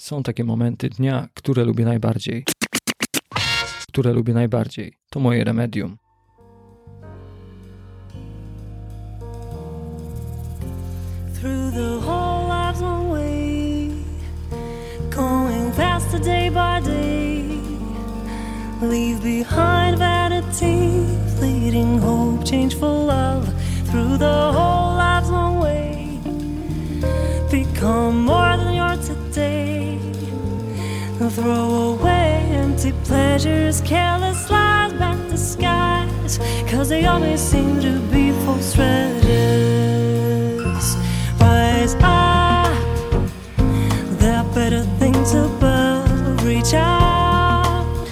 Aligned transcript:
Są 0.00 0.22
takie 0.22 0.44
momenty 0.44 0.88
dnia, 0.88 1.28
które 1.34 1.64
lubię 1.64 1.84
najbardziej. 1.84 2.44
Które 3.88 4.12
lubię 4.12 4.34
najbardziej. 4.34 4.92
To 5.10 5.20
moje 5.20 5.44
remedium. 5.44 5.96
through 11.34 11.70
the 11.70 11.98
whole 12.00 12.48
life's 12.48 12.82
long 12.82 13.08
way, 13.10 13.90
going 15.10 15.72
faster 15.72 16.18
day 16.18 16.50
by 16.50 16.80
day. 16.80 17.60
Leave 18.82 19.22
behind 19.22 19.98
vanity, 19.98 21.06
fleeting 21.38 21.98
hope, 21.98 22.44
change 22.44 22.74
for 22.74 23.06
love. 23.06 23.44
Through 23.90 24.18
the 24.18 24.52
whole 24.52 24.89
Throw 31.40 31.94
away 31.94 32.44
empty 32.52 32.92
pleasures, 33.04 33.80
careless 33.80 34.50
lies, 34.50 34.92
back 34.92 35.16
to 35.30 35.38
skies, 35.38 36.38
cause 36.70 36.90
they 36.90 37.06
always 37.06 37.40
seem 37.40 37.80
to 37.80 37.98
be 38.12 38.32
false 38.44 38.74
treasures. 38.74 39.26
Rise 41.40 41.96
up, 42.02 42.76
there 44.18 44.36
are 44.36 44.54
better 44.54 44.84
things 44.98 45.34
above. 45.34 46.44
Reach 46.44 46.74
out 46.74 48.06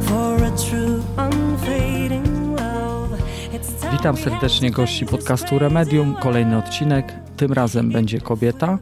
for 0.00 0.42
a 0.42 0.50
true, 0.56 1.00
unfading 1.16 2.56
love. 2.56 3.18
It's 3.52 3.80
time 3.80 3.92
Witam 3.92 4.16
serdecznie 4.16 4.70
gości 4.70 5.06
podcastu 5.06 5.58
Remedium. 5.58 6.14
Kolejny 6.14 6.56
odcinek. 6.56 7.12
Tym 7.36 7.52
razem 7.52 7.90
będzie 7.90 8.20
kobieta. 8.20 8.78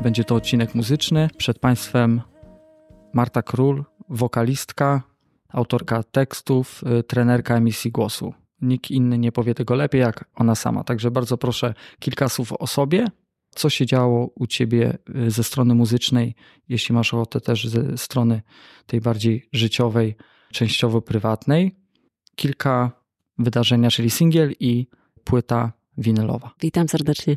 Będzie 0.00 0.24
to 0.24 0.34
odcinek 0.34 0.74
muzyczny. 0.74 1.28
Przed 1.36 1.58
Państwem 1.58 2.31
Marta 3.12 3.42
Król, 3.42 3.84
wokalistka, 4.08 5.02
autorka 5.48 6.02
tekstów, 6.02 6.84
y, 7.00 7.02
trenerka 7.02 7.56
emisji 7.56 7.90
głosu. 7.90 8.34
Nikt 8.60 8.90
inny 8.90 9.18
nie 9.18 9.32
powie 9.32 9.54
tego 9.54 9.74
lepiej 9.74 10.00
jak 10.00 10.24
ona 10.34 10.54
sama. 10.54 10.84
Także 10.84 11.10
bardzo 11.10 11.38
proszę 11.38 11.74
kilka 11.98 12.28
słów 12.28 12.52
o 12.52 12.66
sobie. 12.66 13.06
Co 13.50 13.70
się 13.70 13.86
działo 13.86 14.30
u 14.34 14.46
Ciebie 14.46 14.98
y, 15.26 15.30
ze 15.30 15.44
strony 15.44 15.74
muzycznej, 15.74 16.34
jeśli 16.68 16.94
masz 16.94 17.14
ochotę 17.14 17.40
też 17.40 17.68
ze 17.68 17.98
strony 17.98 18.42
tej 18.86 19.00
bardziej 19.00 19.48
życiowej, 19.52 20.16
częściowo 20.52 21.02
prywatnej. 21.02 21.76
Kilka 22.36 22.92
wydarzenia, 23.38 23.90
czyli 23.90 24.10
singiel 24.10 24.52
i 24.60 24.86
płyta 25.24 25.72
winylowa. 25.98 26.50
Witam 26.60 26.88
serdecznie. 26.88 27.36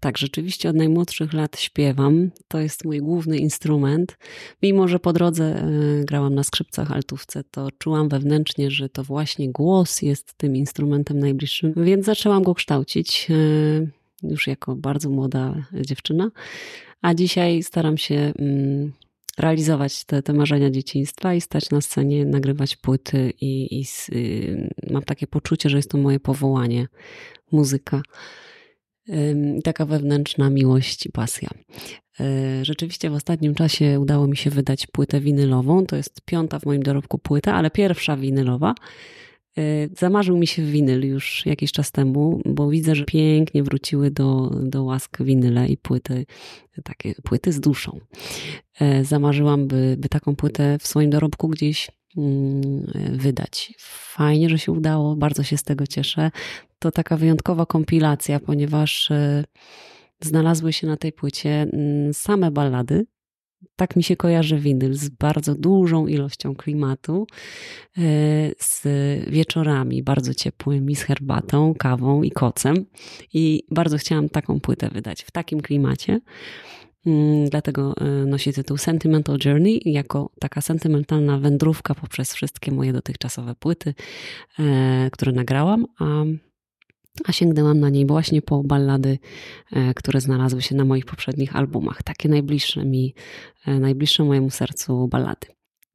Tak, 0.00 0.18
rzeczywiście 0.18 0.68
od 0.70 0.76
najmłodszych 0.76 1.32
lat 1.32 1.60
śpiewam. 1.60 2.30
To 2.48 2.58
jest 2.58 2.84
mój 2.84 2.98
główny 2.98 3.38
instrument. 3.38 4.18
Mimo, 4.62 4.88
że 4.88 4.98
po 4.98 5.12
drodze 5.12 5.44
e, 5.44 5.68
grałam 6.04 6.34
na 6.34 6.44
skrzypcach, 6.44 6.92
altówce, 6.92 7.44
to 7.44 7.68
czułam 7.78 8.08
wewnętrznie, 8.08 8.70
że 8.70 8.88
to 8.88 9.04
właśnie 9.04 9.52
głos 9.52 10.02
jest 10.02 10.34
tym 10.34 10.56
instrumentem 10.56 11.18
najbliższym, 11.18 11.72
więc 11.76 12.06
zaczęłam 12.06 12.42
go 12.42 12.54
kształcić 12.54 13.28
e, 13.30 14.26
już 14.28 14.46
jako 14.46 14.76
bardzo 14.76 15.10
młoda 15.10 15.54
dziewczyna. 15.72 16.30
A 17.02 17.14
dzisiaj 17.14 17.62
staram 17.62 17.98
się 17.98 18.32
mm, 18.38 18.92
realizować 19.38 20.04
te, 20.04 20.22
te 20.22 20.32
marzenia 20.32 20.70
dzieciństwa 20.70 21.34
i 21.34 21.40
stać 21.40 21.70
na 21.70 21.80
scenie, 21.80 22.24
nagrywać 22.24 22.76
płyty 22.76 23.32
i, 23.40 23.80
i 23.80 23.84
y, 24.12 24.70
mam 24.90 25.02
takie 25.02 25.26
poczucie, 25.26 25.70
że 25.70 25.76
jest 25.76 25.90
to 25.90 25.98
moje 25.98 26.20
powołanie 26.20 26.86
muzyka. 27.52 28.02
I 29.58 29.62
Taka 29.62 29.86
wewnętrzna 29.86 30.50
miłość 30.50 31.06
i 31.06 31.12
pasja. 31.12 31.50
Yy, 32.18 32.64
Rzeczywiście 32.64 33.10
w 33.10 33.14
ostatnim 33.14 33.54
czasie 33.54 34.00
udało 34.00 34.26
mi 34.26 34.36
się 34.36 34.50
wydać 34.50 34.86
płytę 34.86 35.20
winylową. 35.20 35.86
To 35.86 35.96
jest 35.96 36.20
piąta 36.24 36.58
w 36.58 36.66
moim 36.66 36.82
dorobku 36.82 37.18
płyta, 37.18 37.54
ale 37.54 37.70
pierwsza 37.70 38.16
winylowa. 38.16 38.74
Yy, 39.56 39.90
Zamarzył 39.98 40.38
mi 40.38 40.46
się 40.46 40.62
winyl 40.62 41.06
już 41.06 41.46
jakiś 41.46 41.72
czas 41.72 41.92
temu, 41.92 42.40
bo 42.44 42.68
widzę, 42.70 42.94
że 42.94 43.04
pięknie 43.04 43.62
wróciły 43.62 44.10
do, 44.10 44.50
do 44.62 44.84
łask 44.84 45.22
winyle 45.22 45.68
i 45.68 45.76
płyty, 45.76 46.26
takie 46.84 47.14
płyty 47.14 47.52
z 47.52 47.60
duszą. 47.60 48.00
Yy, 48.80 49.04
Zamarzyłam, 49.04 49.66
by, 49.66 49.96
by 49.98 50.08
taką 50.08 50.36
płytę 50.36 50.78
w 50.80 50.86
swoim 50.86 51.10
dorobku 51.10 51.48
gdzieś 51.48 51.90
mm, 52.16 52.92
wydać. 53.12 53.74
Fajnie, 53.78 54.50
że 54.50 54.58
się 54.58 54.72
udało, 54.72 55.16
bardzo 55.16 55.42
się 55.42 55.56
z 55.56 55.62
tego 55.62 55.86
cieszę. 55.86 56.30
To 56.78 56.90
taka 56.90 57.16
wyjątkowa 57.16 57.66
kompilacja, 57.66 58.40
ponieważ 58.40 59.10
e, 59.10 59.44
znalazły 60.20 60.72
się 60.72 60.86
na 60.86 60.96
tej 60.96 61.12
płycie 61.12 61.50
mm, 61.50 62.14
same 62.14 62.50
ballady. 62.50 63.06
Tak 63.76 63.96
mi 63.96 64.02
się 64.02 64.16
kojarzy 64.16 64.58
winyl 64.58 64.94
z 64.94 65.08
bardzo 65.08 65.54
dużą 65.54 66.06
ilością 66.06 66.54
klimatu, 66.54 67.26
e, 67.98 68.00
z 68.58 68.82
wieczorami 69.30 70.02
bardzo 70.02 70.34
ciepłymi, 70.34 70.96
z 70.96 71.02
herbatą, 71.02 71.74
kawą 71.74 72.22
i 72.22 72.30
kocem. 72.30 72.86
I 73.34 73.62
bardzo 73.70 73.98
chciałam 73.98 74.28
taką 74.28 74.60
płytę 74.60 74.88
wydać 74.88 75.22
w 75.22 75.30
takim 75.30 75.60
klimacie. 75.60 76.20
Mm, 77.06 77.48
Dlatego 77.48 77.94
e, 78.00 78.04
nosi 78.26 78.52
tytuł 78.52 78.76
Sentimental 78.76 79.38
Journey 79.44 79.80
jako 79.84 80.30
taka 80.40 80.60
sentymentalna 80.60 81.38
wędrówka 81.38 81.94
poprzez 81.94 82.34
wszystkie 82.34 82.72
moje 82.72 82.92
dotychczasowe 82.92 83.54
płyty, 83.54 83.94
e, 84.58 85.08
które 85.12 85.32
nagrałam, 85.32 85.86
a, 85.98 86.04
a 87.24 87.32
sięgnęłam 87.32 87.80
na 87.80 87.90
niej 87.90 88.06
właśnie 88.06 88.42
po 88.42 88.62
ballady, 88.64 89.18
e, 89.72 89.94
które 89.94 90.20
znalazły 90.20 90.62
się 90.62 90.74
na 90.74 90.84
moich 90.84 91.04
poprzednich 91.04 91.56
albumach. 91.56 92.02
Takie 92.02 92.28
najbliższe 92.28 92.84
mi, 92.84 93.14
e, 93.66 93.78
najbliższe 93.80 94.24
mojemu 94.24 94.50
sercu 94.50 95.08
ballady. 95.08 95.46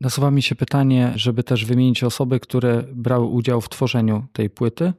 Nasuwa 0.01 0.31
mi 0.31 0.41
się 0.41 0.55
pytanie, 0.55 1.13
żeby 1.15 1.43
też 1.43 1.65
wymienić 1.65 2.03
osoby, 2.03 2.39
które 2.39 2.83
brały 2.93 3.25
udział 3.25 3.61
w 3.61 3.69
tworzeniu 3.69 4.25
tej 4.33 4.49
płyty. 4.49 4.93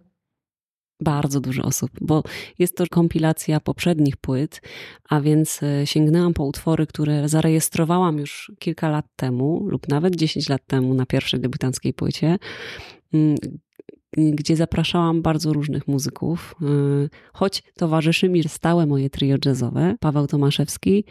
Bardzo 1.00 1.40
dużo 1.40 1.62
osób, 1.62 1.90
bo 2.00 2.22
jest 2.58 2.76
to 2.76 2.84
kompilacja 2.90 3.60
poprzednich 3.60 4.16
płyt, 4.16 4.60
a 5.08 5.20
więc 5.20 5.62
e, 5.62 5.86
sięgnęłam 5.86 6.34
po 6.34 6.44
utwory, 6.44 6.86
które 6.86 7.28
zarejestrowałam 7.28 8.18
już 8.18 8.52
kilka 8.58 8.88
lat 8.88 9.06
temu, 9.16 9.66
lub 9.68 9.88
nawet 9.88 10.16
10 10.16 10.48
lat 10.48 10.66
temu 10.66 10.94
na 10.94 11.06
pierwszej 11.06 11.40
debiutanckiej 11.40 11.94
płycie, 11.94 12.38
mm, 13.14 13.36
gdzie 14.16 14.56
zapraszałam 14.56 15.22
bardzo 15.22 15.52
różnych 15.52 15.88
muzyków, 15.88 16.54
y, 16.62 17.10
choć 17.32 17.62
towarzyszy 17.76 18.28
mi 18.28 18.42
stałe 18.48 18.86
moje 18.86 19.10
trio 19.10 19.36
jazzowe, 19.44 19.96
Paweł 20.00 20.26
Tomaszewski 20.26 21.04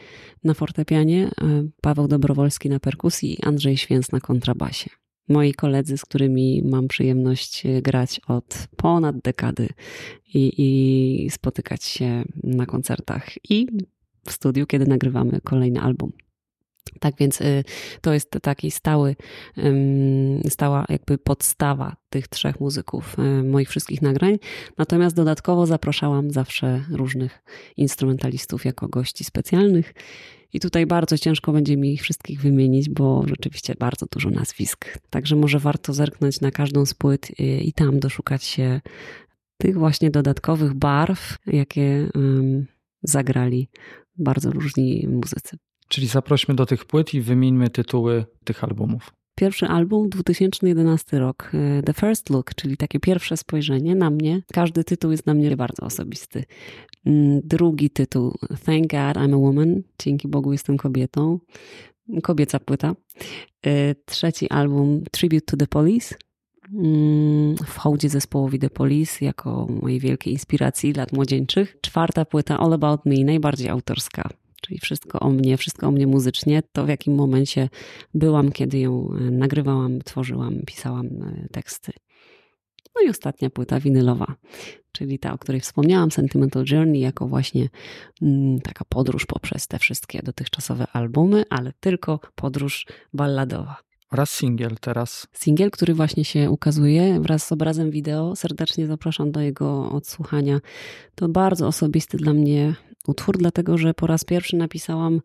na 0.43 0.53
fortepianie, 0.53 1.27
y, 1.27 1.71
Paweł 1.81 2.07
Dobrowolski 2.07 2.69
na 2.69 2.79
perkusji 2.79 3.33
i 3.33 3.43
Andrzej 3.43 3.77
Święc 3.77 4.11
na 4.11 4.19
kontrabasie. 4.19 4.89
Moi 5.29 5.53
koledzy, 5.53 5.97
z 5.97 6.05
którymi 6.05 6.61
mam 6.65 6.87
przyjemność 6.87 7.65
y, 7.65 7.81
grać 7.81 8.21
od 8.27 8.67
ponad 8.77 9.19
dekady 9.19 9.69
i, 10.33 10.53
i 10.57 11.29
spotykać 11.29 11.83
się 11.83 12.23
na 12.43 12.65
koncertach 12.65 13.25
i 13.49 13.67
w 14.27 14.31
studiu, 14.31 14.65
kiedy 14.65 14.85
nagrywamy 14.85 15.41
kolejny 15.43 15.81
album. 15.81 16.11
Tak 16.99 17.15
więc 17.19 17.41
y, 17.41 17.63
to 18.01 18.13
jest 18.13 18.31
taki 18.41 18.71
stały, 18.71 19.15
stała 20.49 20.85
jakby 20.89 21.17
podstawa 21.17 21.95
tych 22.09 22.27
trzech 22.27 22.59
muzyków 22.59 23.15
y, 23.19 23.43
moich 23.43 23.69
wszystkich 23.69 24.01
nagrań. 24.01 24.37
Natomiast 24.77 25.15
dodatkowo 25.15 25.65
zapraszałam 25.65 26.31
zawsze 26.31 26.85
różnych 26.91 27.43
instrumentalistów 27.77 28.65
jako 28.65 28.87
gości 28.87 29.23
specjalnych. 29.23 29.93
I 30.53 30.59
tutaj 30.59 30.85
bardzo 30.85 31.17
ciężko 31.17 31.51
będzie 31.51 31.77
mi 31.77 31.93
ich 31.93 32.01
wszystkich 32.01 32.41
wymienić, 32.41 32.89
bo 32.89 33.23
rzeczywiście 33.27 33.75
bardzo 33.79 34.05
dużo 34.11 34.29
nazwisk. 34.29 34.97
Także 35.09 35.35
może 35.35 35.59
warto 35.59 35.93
zerknąć 35.93 36.41
na 36.41 36.51
każdą 36.51 36.85
z 36.85 36.93
płyt 36.93 37.29
y, 37.29 37.43
i 37.43 37.73
tam 37.73 37.99
doszukać 37.99 38.43
się 38.43 38.81
tych 39.57 39.77
właśnie 39.77 40.11
dodatkowych 40.11 40.73
barw, 40.73 41.37
jakie 41.47 42.09
zagrali 43.03 43.69
bardzo 44.17 44.51
różni 44.51 45.07
muzycy. 45.07 45.57
Czyli 45.91 46.07
zaprośmy 46.07 46.55
do 46.55 46.65
tych 46.65 46.85
płyt 46.85 47.13
i 47.13 47.21
wymieńmy 47.21 47.69
tytuły 47.69 48.25
tych 48.43 48.63
albumów. 48.63 49.11
Pierwszy 49.35 49.65
album, 49.65 50.09
2011 50.09 51.19
rok, 51.19 51.51
e, 51.53 51.83
The 51.83 51.93
First 51.93 52.29
Look, 52.29 52.55
czyli 52.55 52.77
takie 52.77 52.99
pierwsze 52.99 53.37
spojrzenie 53.37 53.95
na 53.95 54.09
mnie. 54.09 54.41
Każdy 54.53 54.83
tytuł 54.83 55.11
jest 55.11 55.23
dla 55.23 55.33
mnie 55.33 55.57
bardzo 55.57 55.85
osobisty. 55.85 56.43
Mm, 57.05 57.41
Drugi 57.43 57.89
tytuł, 57.89 58.37
Thank 58.65 58.87
God 58.87 59.23
I'm 59.23 59.33
a 59.33 59.37
Woman, 59.37 59.81
dzięki 59.99 60.27
Bogu 60.27 60.51
jestem 60.51 60.77
kobietą. 60.77 61.39
Kobieca 62.23 62.59
płyta. 62.59 62.95
E, 63.65 63.95
Trzeci 64.05 64.49
album, 64.49 65.03
Tribute 65.11 65.45
to 65.45 65.57
the 65.57 65.67
Police. 65.67 66.15
Mm, 66.73 67.55
W 67.55 67.77
hołdzie 67.77 68.09
zespołowi 68.09 68.59
The 68.59 68.69
Police 68.69 69.25
jako 69.25 69.67
mojej 69.81 69.99
wielkiej 69.99 70.33
inspiracji 70.33 70.93
lat 70.93 71.13
młodzieńczych. 71.13 71.77
Czwarta 71.81 72.25
płyta, 72.25 72.59
All 72.59 72.73
About 72.73 73.05
Me, 73.05 73.15
najbardziej 73.23 73.69
autorska. 73.69 74.29
Czyli 74.61 74.79
wszystko 74.79 75.19
o 75.19 75.29
mnie, 75.29 75.57
wszystko 75.57 75.87
o 75.87 75.91
mnie 75.91 76.07
muzycznie, 76.07 76.63
to 76.71 76.85
w 76.85 76.89
jakim 76.89 77.15
momencie 77.15 77.69
byłam, 78.13 78.51
kiedy 78.51 78.79
ją 78.79 79.09
e, 79.11 79.31
nagrywałam, 79.31 80.01
tworzyłam, 80.01 80.59
pisałam 80.65 81.05
e, 81.05 81.47
teksty. 81.51 81.91
No 82.95 83.01
i 83.01 83.09
ostatnia 83.09 83.49
płyta 83.49 83.79
winylowa, 83.79 84.35
czyli 84.91 85.19
ta, 85.19 85.33
o 85.33 85.37
której 85.37 85.61
wspomniałam, 85.61 86.11
Sentimental 86.11 86.65
Journey, 86.71 86.99
jako 86.99 87.27
właśnie 87.27 87.69
mm, 88.21 88.61
taka 88.61 88.85
podróż 88.85 89.25
poprzez 89.25 89.67
te 89.67 89.79
wszystkie 89.79 90.19
dotychczasowe 90.23 90.87
albumy, 90.93 91.43
ale 91.49 91.73
tylko 91.79 92.19
podróż 92.35 92.85
balladowa. 93.13 93.77
Oraz 94.11 94.29
singiel 94.29 94.75
teraz. 94.81 95.27
Singiel, 95.33 95.71
który 95.71 95.93
właśnie 95.93 96.25
się 96.25 96.51
ukazuje 96.51 97.19
wraz 97.19 97.47
z 97.47 97.51
obrazem 97.51 97.91
wideo. 97.91 98.35
Serdecznie 98.35 98.87
zapraszam 98.87 99.31
do 99.31 99.41
jego 99.41 99.91
odsłuchania. 99.91 100.59
To 101.15 101.29
bardzo 101.29 101.67
osobisty 101.67 102.17
dla 102.17 102.33
mnie 102.33 102.75
utwór, 103.07 103.37
dlatego 103.37 103.77
że 103.77 103.93
po 103.93 104.07
raz 104.07 104.23
pierwszy 104.23 104.55
napisałam 104.55 105.21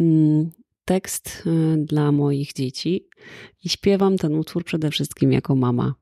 mm, 0.00 0.50
tekst 0.84 1.42
y, 1.46 1.76
dla 1.76 2.12
moich 2.12 2.52
dzieci 2.52 3.08
i 3.64 3.68
śpiewam 3.68 4.16
ten 4.16 4.34
utwór 4.34 4.64
przede 4.64 4.90
wszystkim 4.90 5.32
jako 5.32 5.56
mama. 5.56 5.94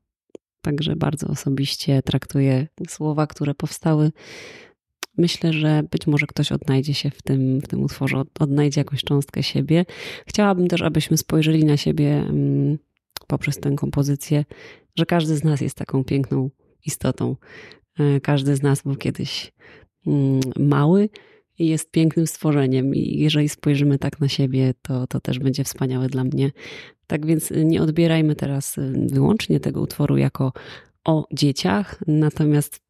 Także 0.61 0.95
bardzo 0.95 1.27
osobiście 1.27 2.01
traktuję 2.01 2.67
słowa, 2.87 3.27
które 3.27 3.55
powstały. 3.55 4.11
Myślę, 5.17 5.53
że 5.53 5.83
być 5.91 6.07
może 6.07 6.27
ktoś 6.27 6.51
odnajdzie 6.51 6.93
się 6.93 7.09
w 7.09 7.21
tym, 7.21 7.61
w 7.61 7.67
tym 7.67 7.83
utworze, 7.83 8.23
odnajdzie 8.39 8.81
jakąś 8.81 9.03
cząstkę 9.03 9.43
siebie. 9.43 9.85
Chciałabym 10.27 10.67
też, 10.67 10.81
abyśmy 10.81 11.17
spojrzeli 11.17 11.65
na 11.65 11.77
siebie 11.77 12.17
mm, 12.17 12.77
poprzez 13.27 13.59
tę 13.59 13.75
kompozycję, 13.75 14.45
że 14.95 15.05
każdy 15.05 15.37
z 15.37 15.43
nas 15.43 15.61
jest 15.61 15.75
taką 15.75 16.03
piękną 16.03 16.49
istotą. 16.85 17.35
E, 17.99 18.19
każdy 18.19 18.55
z 18.55 18.61
nas 18.61 18.81
był 18.81 18.95
kiedyś 18.95 19.51
mały 20.59 21.09
i 21.59 21.67
jest 21.67 21.91
pięknym 21.91 22.27
stworzeniem. 22.27 22.95
I 22.95 23.19
jeżeli 23.19 23.49
spojrzymy 23.49 23.99
tak 23.99 24.19
na 24.19 24.27
siebie, 24.27 24.73
to, 24.81 25.07
to 25.07 25.19
też 25.19 25.39
będzie 25.39 25.63
wspaniałe 25.63 26.07
dla 26.07 26.23
mnie. 26.23 26.51
Tak 27.07 27.25
więc 27.25 27.53
nie 27.65 27.81
odbierajmy 27.81 28.35
teraz 28.35 28.77
y, 28.77 29.07
wyłącznie 29.11 29.59
tego 29.59 29.81
utworu 29.81 30.17
jako 30.17 30.53
o 31.05 31.27
dzieciach, 31.33 31.99
natomiast 32.07 32.81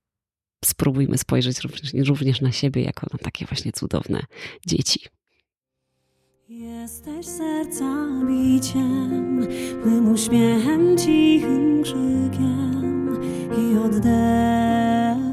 spróbujmy 0.66 1.18
spojrzeć 1.18 1.60
również, 1.60 2.08
również 2.10 2.42
na 2.42 2.52
siebie 2.52 2.82
jako 2.82 3.08
na 3.14 3.20
takie 3.20 3.46
właśnie 3.46 3.72
cudowne 3.72 4.24
dzieci. 4.68 5.00
Jesteś 6.50 7.26
serca 7.26 8.10
biciem, 8.28 9.40
mym 9.86 10.12
uśmiechem, 10.12 10.98
cichym 10.98 11.84
krzykiem 11.84 13.20
i 13.58 13.78
oddechem, 13.78 15.29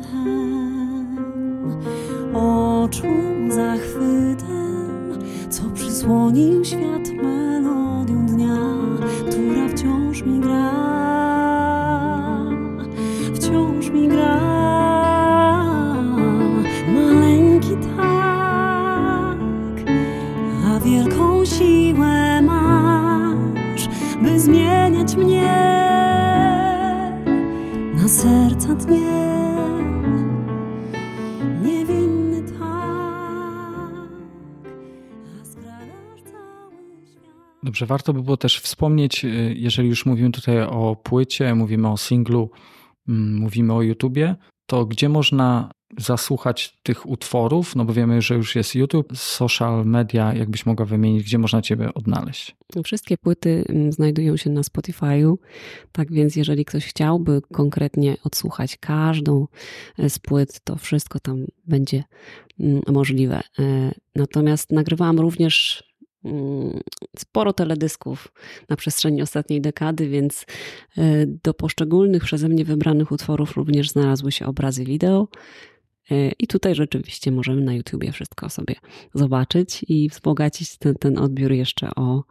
oczu 2.36 3.06
zachwytem, 3.48 5.18
co 5.50 5.62
przysłonił 5.74 6.64
świat 6.64 7.08
melodią 7.22 8.26
dnia, 8.26 8.56
która 9.30 9.68
wciąż 9.68 10.22
mi 10.22 10.40
gra, 10.40 10.75
Dobrze, 37.76 37.86
warto 37.86 38.12
by 38.12 38.22
było 38.22 38.36
też 38.36 38.60
wspomnieć, 38.60 39.24
y, 39.24 39.54
jeżeli 39.56 39.88
już 39.88 40.06
mówimy 40.06 40.30
tutaj 40.30 40.62
o 40.62 40.96
płycie, 41.02 41.54
mówimy 41.54 41.88
o 41.88 41.96
singlu, 41.96 42.50
mm, 43.08 43.36
mówimy 43.36 43.72
o 43.72 43.82
YouTubie, 43.82 44.36
to 44.66 44.86
gdzie 44.86 45.08
można 45.08 45.70
zasłuchać 45.98 46.78
tych 46.82 47.08
utworów? 47.08 47.76
No 47.76 47.84
bo 47.84 47.92
wiemy, 47.92 48.22
że 48.22 48.34
już 48.34 48.56
jest 48.56 48.74
YouTube, 48.74 49.16
social 49.16 49.86
media, 49.86 50.34
jakbyś 50.34 50.66
mogła 50.66 50.86
wymienić, 50.86 51.24
gdzie 51.24 51.38
można 51.38 51.62
Ciebie 51.62 51.94
odnaleźć. 51.94 52.56
Wszystkie 52.84 53.16
płyty 53.18 53.64
mm, 53.68 53.92
znajdują 53.92 54.36
się 54.36 54.50
na 54.50 54.60
Spotify'u, 54.60 55.34
tak 55.92 56.12
więc 56.12 56.36
jeżeli 56.36 56.64
ktoś 56.64 56.86
chciałby 56.86 57.42
konkretnie 57.52 58.16
odsłuchać 58.24 58.76
każdą 58.76 59.46
e, 59.98 60.10
z 60.10 60.18
płyt, 60.18 60.60
to 60.64 60.76
wszystko 60.76 61.20
tam 61.20 61.44
będzie 61.66 62.04
mm, 62.60 62.82
możliwe. 62.88 63.40
E, 63.58 63.92
Natomiast 64.16 64.72
nagrywałam 64.72 65.20
również 65.20 65.84
sporo 67.18 67.52
teledysków 67.52 68.32
na 68.68 68.76
przestrzeni 68.76 69.22
ostatniej 69.22 69.60
dekady, 69.60 70.08
więc 70.08 70.46
e, 70.98 71.26
do 71.26 71.54
poszczególnych 71.54 72.24
przeze 72.24 72.48
mnie 72.48 72.64
wybranych 72.64 73.12
utworów 73.12 73.56
również 73.56 73.90
znalazły 73.90 74.32
się 74.32 74.46
obrazy 74.46 74.84
wideo. 74.84 75.28
E, 76.10 76.30
I 76.38 76.46
tutaj 76.46 76.74
rzeczywiście 76.74 77.32
możemy 77.32 77.60
na 77.60 77.74
YouTubie 77.74 78.12
wszystko 78.12 78.50
sobie 78.50 78.74
zobaczyć 79.14 79.84
i 79.88 80.08
wzbogacić 80.08 80.78
ten, 80.78 80.94
ten 80.94 81.18
odbiór 81.18 81.52
jeszcze 81.52 81.90
o, 81.96 82.24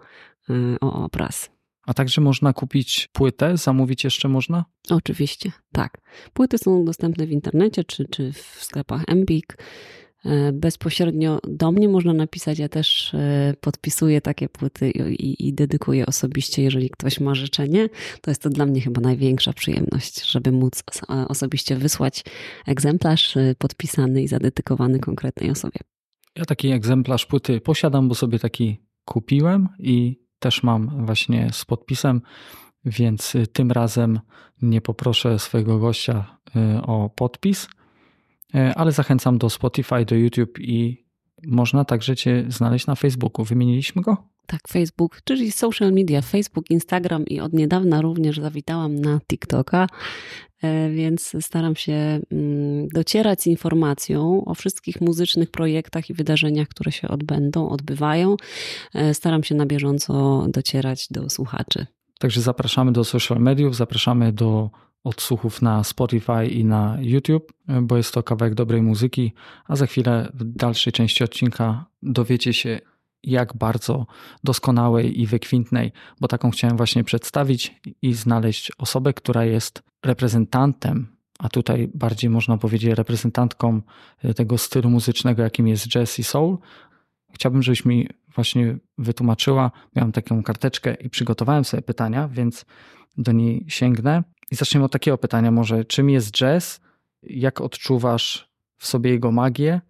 e, 0.50 0.54
o 0.82 1.04
obraz. 1.06 1.50
A 1.86 1.94
także 1.94 2.22
można 2.22 2.54
kupić 2.54 3.10
płytę, 3.14 3.58
zamówić 3.58 4.04
jeszcze 4.04 4.30
można? 4.30 4.66
Oczywiście, 4.90 5.52
tak. 5.72 6.02
Płyty 6.34 6.58
są 6.58 6.86
dostępne 6.86 7.28
w 7.28 7.32
internecie 7.32 7.84
czy, 7.84 8.06
czy 8.06 8.34
w 8.34 8.64
sklepach 8.64 9.04
Empik. 9.08 9.58
E, 10.26 10.52
Bezpośrednio 10.52 11.40
do 11.48 11.72
mnie 11.72 11.90
można 11.90 12.14
napisać. 12.14 12.60
Ja 12.60 12.70
też 12.70 13.14
e, 13.14 13.54
podpisuję 13.62 14.22
takie 14.22 14.50
płyty 14.50 14.92
i, 14.92 15.48
i, 15.48 15.54
dedykuję 15.54 16.06
osobiście, 16.06 16.64
jeżeli 16.64 16.90
ktoś 16.90 17.20
ma 17.20 17.36
życzenie. 17.36 17.90
To 18.22 18.32
jest 18.32 18.42
to 18.42 18.50
dla 18.50 18.66
mnie 18.66 18.82
chyba 18.82 19.02
największa 19.02 19.54
przyjemność, 19.54 20.26
żeby 20.32 20.52
móc 20.52 20.84
os- 20.88 21.02
osobiście 21.28 21.76
wysłać 21.76 22.24
egzemplarz 22.68 23.38
e, 23.38 23.56
podpisany 23.58 24.22
i 24.22 24.28
zadedykowany 24.28 25.00
konkretnej 25.00 25.52
osobie. 25.52 25.80
Ja 26.36 26.46
taki 26.46 26.72
egzemplarz 26.72 27.26
płyty 27.26 27.62
posiadam, 27.62 28.10
bo 28.10 28.16
sobie 28.16 28.40
taki 28.40 28.82
kupiłem 29.06 29.70
i 29.80 30.20
też 30.40 30.64
mam 30.64 31.06
właśnie 31.06 31.50
z 31.52 31.66
podpisem, 31.66 32.22
więc 32.86 33.34
tym 33.54 33.72
razem 33.72 34.20
nie 34.62 34.82
poproszę 34.82 35.40
swojego 35.40 35.80
gościa 35.80 36.38
o 36.82 37.10
podpis, 37.10 37.68
ale 38.76 38.92
zachęcam 38.92 39.38
do 39.38 39.50
Spotify, 39.50 40.06
do 40.06 40.16
YouTube 40.16 40.60
i 40.60 41.06
można 41.48 41.86
także 41.86 42.16
Cię 42.16 42.46
znaleźć 42.50 42.88
na 42.88 42.96
Facebooku. 42.96 43.46
Wymieniliśmy 43.46 44.02
go? 44.02 44.18
Tak, 44.48 44.68
Facebook, 44.68 45.22
czyli 45.24 45.52
social 45.52 45.92
media, 45.94 46.22
Facebook, 46.22 46.72
Instagram 46.72 47.26
i 47.26 47.40
od 47.40 47.54
niedawna 47.54 48.02
również 48.02 48.40
zawitałam 48.40 48.96
na 48.96 49.20
TikToka, 49.28 49.88
e, 50.62 50.90
więc 50.90 51.36
staram 51.42 51.76
się 51.76 52.20
mm, 52.32 52.88
docierać 52.88 53.42
z 53.42 53.48
informacją 53.48 54.46
o 54.46 54.56
wszystkich 54.56 55.02
muzycznych 55.02 55.52
projektach 55.52 56.10
i 56.10 56.14
wydarzeniach, 56.14 56.68
które 56.68 56.92
się 56.92 57.08
odbędą, 57.08 57.70
odbywają. 57.70 58.36
E, 58.94 59.14
Staram 59.14 59.44
się 59.44 59.56
na 59.56 59.66
bieżąco 59.66 60.46
docierać 60.50 61.08
do 61.12 61.30
słuchaczy. 61.30 61.86
Także 62.20 62.42
zapraszamy 62.42 62.92
do 62.92 63.04
social 63.04 63.40
mediów, 63.40 63.76
zapraszamy 63.76 64.34
do 64.34 64.70
odsłuchów 65.06 65.62
na 65.62 65.84
Spotify 65.84 66.48
i 66.48 66.66
na 66.66 66.98
YouTube, 67.02 67.54
bo 67.82 67.98
jest 67.98 68.14
to 68.14 68.24
kawałek 68.24 68.54
dobrej 68.54 68.82
muzyki, 68.82 69.34
a 69.68 69.76
za 69.76 69.86
chwilę 69.86 70.32
w 70.34 70.44
dalszej 70.44 70.94
części 70.94 71.24
odcinka 71.24 71.86
dowiecie 72.04 72.54
się, 72.54 72.80
jak 73.24 73.58
bardzo 73.58 74.06
doskonałej 74.44 75.22
i 75.22 75.28
wykwintnej, 75.28 75.92
bo 76.20 76.28
taką 76.28 76.52
chciałem 76.52 76.78
właśnie 76.78 77.04
przedstawić 77.04 77.82
i 78.02 78.14
znaleźć 78.14 78.72
osobę, 78.78 79.14
która 79.14 79.46
jest 79.46 79.84
reprezentantem, 80.06 81.08
a 81.40 81.50
tutaj 81.50 81.90
bardziej 81.94 82.30
można 82.30 82.58
powiedzieć 82.58 82.90
reprezentantką 82.90 83.82
tego 84.36 84.58
stylu 84.58 84.90
muzycznego, 84.90 85.44
jakim 85.44 85.68
jest 85.68 85.88
jazz 85.88 86.20
i 86.20 86.24
soul. 86.24 86.58
Chciałbym, 87.34 87.64
żebyś 87.64 87.86
mi 87.86 88.08
właśnie 88.36 88.78
wytłumaczyła. 88.98 89.72
Miałem 89.96 90.12
taką 90.12 90.44
karteczkę 90.44 90.94
i 90.94 91.10
przygotowałem 91.10 91.66
sobie 91.66 91.84
pytania, 91.84 92.28
więc 92.28 92.66
do 93.18 93.32
niej 93.32 93.66
sięgnę. 93.68 94.24
I 94.52 94.56
zaczniemy 94.56 94.86
od 94.86 94.92
takiego 94.92 95.18
pytania 95.18 95.52
może, 95.52 95.86
czym 95.86 96.10
jest 96.10 96.32
jazz? 96.32 96.80
Jak 97.24 97.62
odczuwasz 97.62 98.50
w 98.78 98.88
sobie 98.88 99.12
jego 99.12 99.32
magię? 99.32 99.82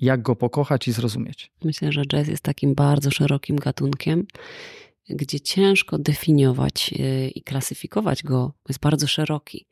Jak 0.00 0.22
go 0.22 0.36
pokochać 0.36 0.88
i 0.88 0.92
zrozumieć? 0.92 1.52
Myślę, 1.64 1.92
że 1.92 2.02
jazz 2.04 2.28
jest 2.28 2.42
takim 2.42 2.74
bardzo 2.74 3.10
szerokim 3.10 3.56
gatunkiem, 3.56 4.26
gdzie 5.08 5.40
ciężko 5.40 5.98
definiować 5.98 6.90
y, 6.92 7.30
i 7.34 7.42
klasyfikować 7.42 8.22
go. 8.22 8.52
Jest 8.68 8.80
bardzo 8.80 9.06
szeroki. 9.06 9.66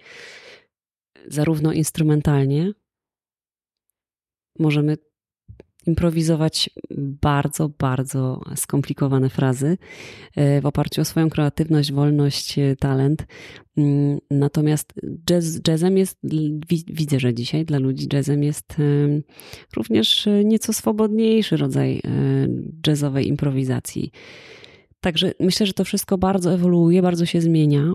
Zarówno 1.28 1.72
instrumentalnie 1.72 2.72
możemy 4.58 4.98
improwizować 5.86 6.70
bardzo, 6.98 7.68
bardzo 7.78 8.40
skomplikowane 8.56 9.28
frazy 9.28 9.78
y, 10.56 10.60
w 10.60 10.66
oparciu 10.66 11.00
o 11.00 11.04
swoją 11.04 11.30
kreatywność, 11.30 11.92
wolność, 11.92 12.58
y, 12.58 12.76
talent. 12.80 13.26
Mm, 13.76 14.18
Natomiast 14.30 14.92
jazz, 15.30 15.60
jazzem 15.68 15.98
jest, 15.98 16.18
wi- 16.68 16.84
widzę, 16.88 17.20
że 17.20 17.34
dzisiaj 17.34 17.64
dla 17.64 17.78
ludzi 17.78 18.08
jazzem 18.12 18.42
jest 18.42 18.78
y, 18.78 19.22
również 19.76 20.28
nieco 20.44 20.72
swobodniejszy 20.72 21.56
rodzaj 21.56 22.00
jazzowej 22.86 23.28
improwizacji. 23.28 24.10
Także 25.00 25.32
myślę, 25.40 25.66
że 25.66 25.72
to 25.72 25.84
wszystko 25.84 26.18
bardzo 26.18 26.54
ewoluuje, 26.54 27.02
bardzo 27.02 27.26
się 27.26 27.40
zmienia. 27.40 27.92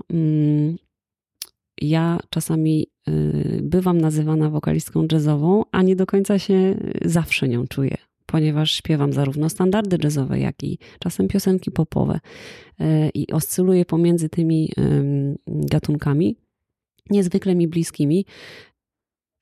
Ja 1.81 2.19
czasami 2.29 2.87
y, 3.07 3.59
bywam 3.63 4.01
nazywana 4.01 4.49
wokalistką 4.49 5.07
jazzową, 5.11 5.63
a 5.71 5.81
nie 5.81 5.95
do 5.95 6.05
końca 6.05 6.39
się 6.39 6.77
zawsze 7.05 7.47
nią 7.47 7.67
czuję, 7.67 7.97
ponieważ 8.25 8.71
śpiewam 8.71 9.13
zarówno 9.13 9.49
standardy 9.49 9.97
jazzowe, 10.03 10.39
jak 10.39 10.63
i 10.63 10.79
czasem 10.99 11.27
piosenki 11.27 11.71
popowe 11.71 12.19
y, 12.81 12.85
i 13.13 13.31
oscyluję 13.31 13.85
pomiędzy 13.85 14.29
tymi 14.29 14.71
gatunkami, 15.47 16.35
niezwykle 17.09 17.55
mi 17.55 17.67
bliskimi, 17.67 18.25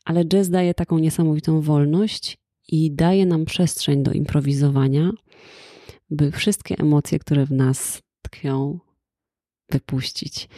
ale 0.05 0.25
jazz 0.25 0.49
daje 0.49 0.73
taką 0.73 0.99
niesamowitą 0.99 1.61
wolność 1.61 2.37
i 2.67 2.91
daje 2.91 3.25
nam 3.25 3.45
przestrzeń 3.45 4.03
do 4.03 4.11
improwizowania, 4.11 5.11
by 6.09 6.31
wszystkie 6.31 6.75
emocje, 6.77 7.19
które 7.19 7.45
w 7.45 7.51
nas 7.51 8.01
tkwią, 8.21 8.79
wypuścić 9.71 10.49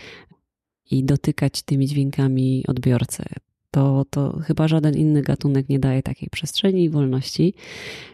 i 0.92 1.04
dotykać 1.04 1.62
tymi 1.62 1.88
dźwiękami 1.88 2.64
odbiorcę. 2.68 3.24
To, 3.72 4.06
to 4.10 4.40
chyba 4.40 4.68
żaden 4.68 4.96
inny 4.96 5.22
gatunek 5.22 5.70
nie 5.70 5.80
daje 5.80 6.04
takiej 6.04 6.30
przestrzeni 6.30 6.84
i 6.84 6.90
wolności. 6.90 7.54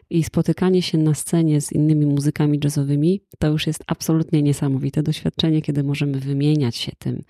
I 0.09 0.23
spotykanie 0.23 0.81
się 0.81 0.97
na 0.97 1.13
scenie 1.13 1.61
z 1.61 1.71
innymi 1.71 2.05
muzykami 2.05 2.59
jazzowymi 2.63 3.21
to 3.39 3.47
już 3.47 3.67
jest 3.67 3.83
absolutnie 3.87 4.41
niesamowite 4.41 5.03
doświadczenie, 5.03 5.61
kiedy 5.61 5.83
możemy 5.83 6.19
wymieniać 6.19 6.75
się 6.75 6.91
tym, 6.99 7.21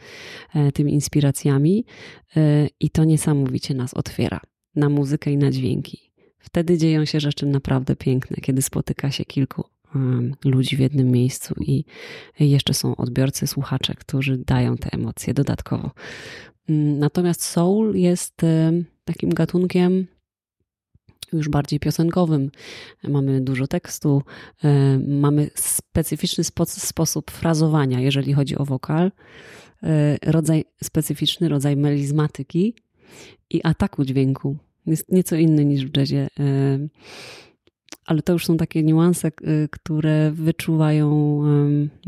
e, 0.54 0.72
tymi 0.72 0.94
inspiracjami 0.94 1.86
e, 2.36 2.68
i 2.80 2.90
to 2.90 3.04
niesamowicie 3.04 3.74
nas 3.74 3.94
otwiera 3.94 4.42
na 4.76 4.90
muzykę 4.90 5.32
i 5.32 5.38
na 5.38 5.52
dźwięki. 5.52 6.12
Wtedy 6.40 6.78
dzieją 6.78 7.06
się 7.06 7.20
rzeczy 7.20 7.46
naprawdę 7.46 7.96
piękne, 7.96 8.38
kiedy 8.38 8.62
spotyka 8.62 9.12
się 9.12 9.26
kilku 9.26 9.64
ludzi 10.46 10.76
w 10.76 10.80
jednym 10.80 11.12
miejscu 11.12 11.56
i 11.62 11.86
jeszcze 12.40 12.74
są 12.74 12.96
odbiorcy, 12.96 13.48
słuchacze, 13.48 13.94
którzy 13.96 14.38
dają 14.38 14.78
te 14.78 14.90
emocje 14.92 15.34
dodatkowo. 15.34 15.92
Mm, 16.70 17.00
natomiast 17.00 17.44
soul 17.44 17.96
jest 17.96 18.42
takim 19.06 19.30
gatunkiem 19.30 20.08
już 21.34 21.50
bardziej 21.50 21.80
piosenkowym. 21.80 22.52
Mamy 23.04 23.42
dużo 23.42 23.68
tekstu, 23.68 24.22
mamy 25.08 25.50
specyficzny 25.56 26.44
spo 26.44 26.66
sposób 26.66 27.32
frazowania, 27.32 28.00
jeżeli 28.00 28.34
chodzi 28.34 28.58
o 28.58 28.66
wokal, 28.66 29.12
e, 29.84 30.18
rodzaj, 30.32 30.66
specyficzny 30.84 31.50
rodzaj 31.50 31.76
melizmatyki 31.78 32.76
i 33.50 33.62
ataku 33.64 34.06
dźwięku. 34.06 34.58
Jest 34.86 35.12
nieco 35.12 35.36
inny 35.36 35.66
niż 35.66 35.86
w 35.86 35.98
jazzie 35.98 36.28
ale 38.06 38.22
to 38.22 38.34
już 38.34 38.46
są 38.46 38.58
takie 38.58 38.84
niuanse, 38.84 39.32
które 39.72 40.32
wyczuwają, 40.32 41.40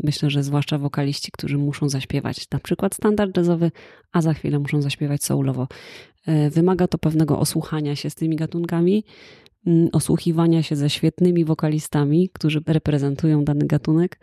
myślę, 0.04 0.30
że 0.30 0.42
zwłaszcza 0.42 0.78
wokaliści, 0.78 1.32
którzy 1.32 1.58
muszą 1.58 1.88
zaśpiewać 1.88 2.50
na 2.50 2.58
przykład 2.58 2.94
standard 2.94 3.36
jazzowy, 3.36 3.70
a 4.12 4.22
za 4.22 4.34
chwilę 4.34 4.58
muszą 4.58 4.82
zaśpiewać 4.82 5.24
soulowo. 5.24 5.68
E, 6.26 6.50
wymaga 6.50 6.88
to 6.88 6.98
pewnego 6.98 7.38
osłuchania 7.38 7.96
się 7.96 8.10
z 8.10 8.14
tymi 8.14 8.36
gatunkami, 8.36 9.04
osłuchiwania 9.92 10.62
się 10.62 10.76
ze 10.76 10.90
świetnymi 10.90 11.44
wokalistami, 11.44 12.28
którzy 12.32 12.60
reprezentują 12.66 13.44
dany 13.44 13.66
gatunek 13.66 14.18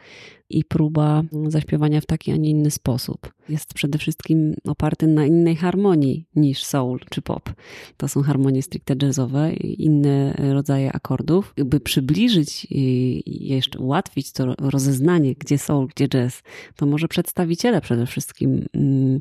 i 0.50 0.66
próba 0.66 1.24
zaśpiewania 1.48 2.02
w 2.02 2.06
taki, 2.06 2.32
a 2.32 2.36
nie 2.36 2.50
inny 2.50 2.72
sposób. 2.72 3.34
Jest 3.50 3.74
przede 3.74 3.98
wszystkim 3.98 4.56
oparty 4.66 5.08
na 5.08 5.26
innej 5.26 5.56
harmonii 5.56 6.26
niż 6.36 6.64
soul 6.64 7.00
czy 7.10 7.22
pop. 7.22 7.50
To 7.98 8.08
są 8.08 8.22
harmonie 8.22 8.62
stricte 8.62 8.96
jazzowe, 9.02 9.54
inne 9.54 10.34
rodzaje 10.54 10.92
akordów. 10.92 11.54
By 11.66 11.80
przybliżyć 11.80 12.68
i 12.70 13.48
jeszcze 13.48 13.80
ułatwić 13.80 14.32
to 14.32 14.56
rozeznanie, 14.60 15.36
gdzie 15.36 15.58
soul, 15.58 15.88
gdzie 15.96 16.08
jazz, 16.08 16.44
to 16.76 16.86
może 16.86 17.08
przedstawiciele 17.08 17.82
przede 17.82 18.06
wszystkim 18.06 18.66
mm, 18.74 19.20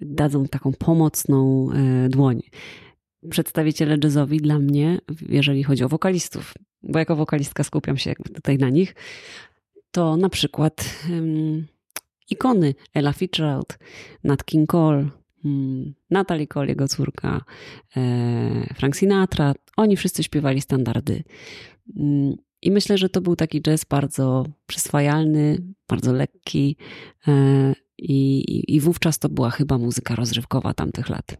dadzą 0.00 0.46
taką 0.46 0.72
pomocną 0.72 1.68
e, 1.72 2.08
dłoń 2.08 2.42
przedstawiciele 3.30 3.98
jazzowi 4.04 4.38
dla 4.38 4.58
mnie, 4.58 4.98
jeżeli 5.28 5.62
chodzi 5.62 5.84
o 5.84 5.88
wokalistów, 5.88 6.54
bo 6.82 6.98
jako 6.98 7.16
wokalistka 7.16 7.64
skupiam 7.64 7.96
się 7.96 8.14
tutaj 8.34 8.58
na 8.58 8.68
nich, 8.68 8.94
to 9.90 10.16
na 10.16 10.28
przykład 10.28 10.98
um, 11.10 11.66
ikony 12.30 12.74
Ella 12.94 13.12
Fitzgerald, 13.12 13.78
Nat 14.24 14.44
King 14.44 14.70
Cole, 14.70 15.08
um, 15.44 15.94
Natalie 16.10 16.46
Cole, 16.46 16.68
jego 16.68 16.88
córka, 16.88 17.44
e, 17.96 18.74
Frank 18.74 18.96
Sinatra, 18.96 19.54
oni 19.76 19.96
wszyscy 19.96 20.22
śpiewali 20.22 20.60
standardy. 20.60 21.22
Um, 21.96 22.36
I 22.62 22.70
myślę, 22.70 22.98
że 22.98 23.08
to 23.08 23.20
był 23.20 23.36
taki 23.36 23.62
jazz 23.62 23.84
bardzo 23.84 24.46
przyswajalny, 24.66 25.58
bardzo 25.88 26.12
lekki 26.12 26.76
e, 27.28 27.74
i, 27.98 28.74
i 28.74 28.80
wówczas 28.80 29.18
to 29.18 29.28
była 29.28 29.50
chyba 29.50 29.78
muzyka 29.78 30.14
rozrywkowa 30.14 30.74
tamtych 30.74 31.08
lat. 31.08 31.36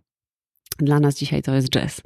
Dla 0.79 1.01
nas 1.01 1.17
dzisiaj 1.17 1.43
to 1.43 1.55
jest 1.55 1.69
jazz. 1.69 2.03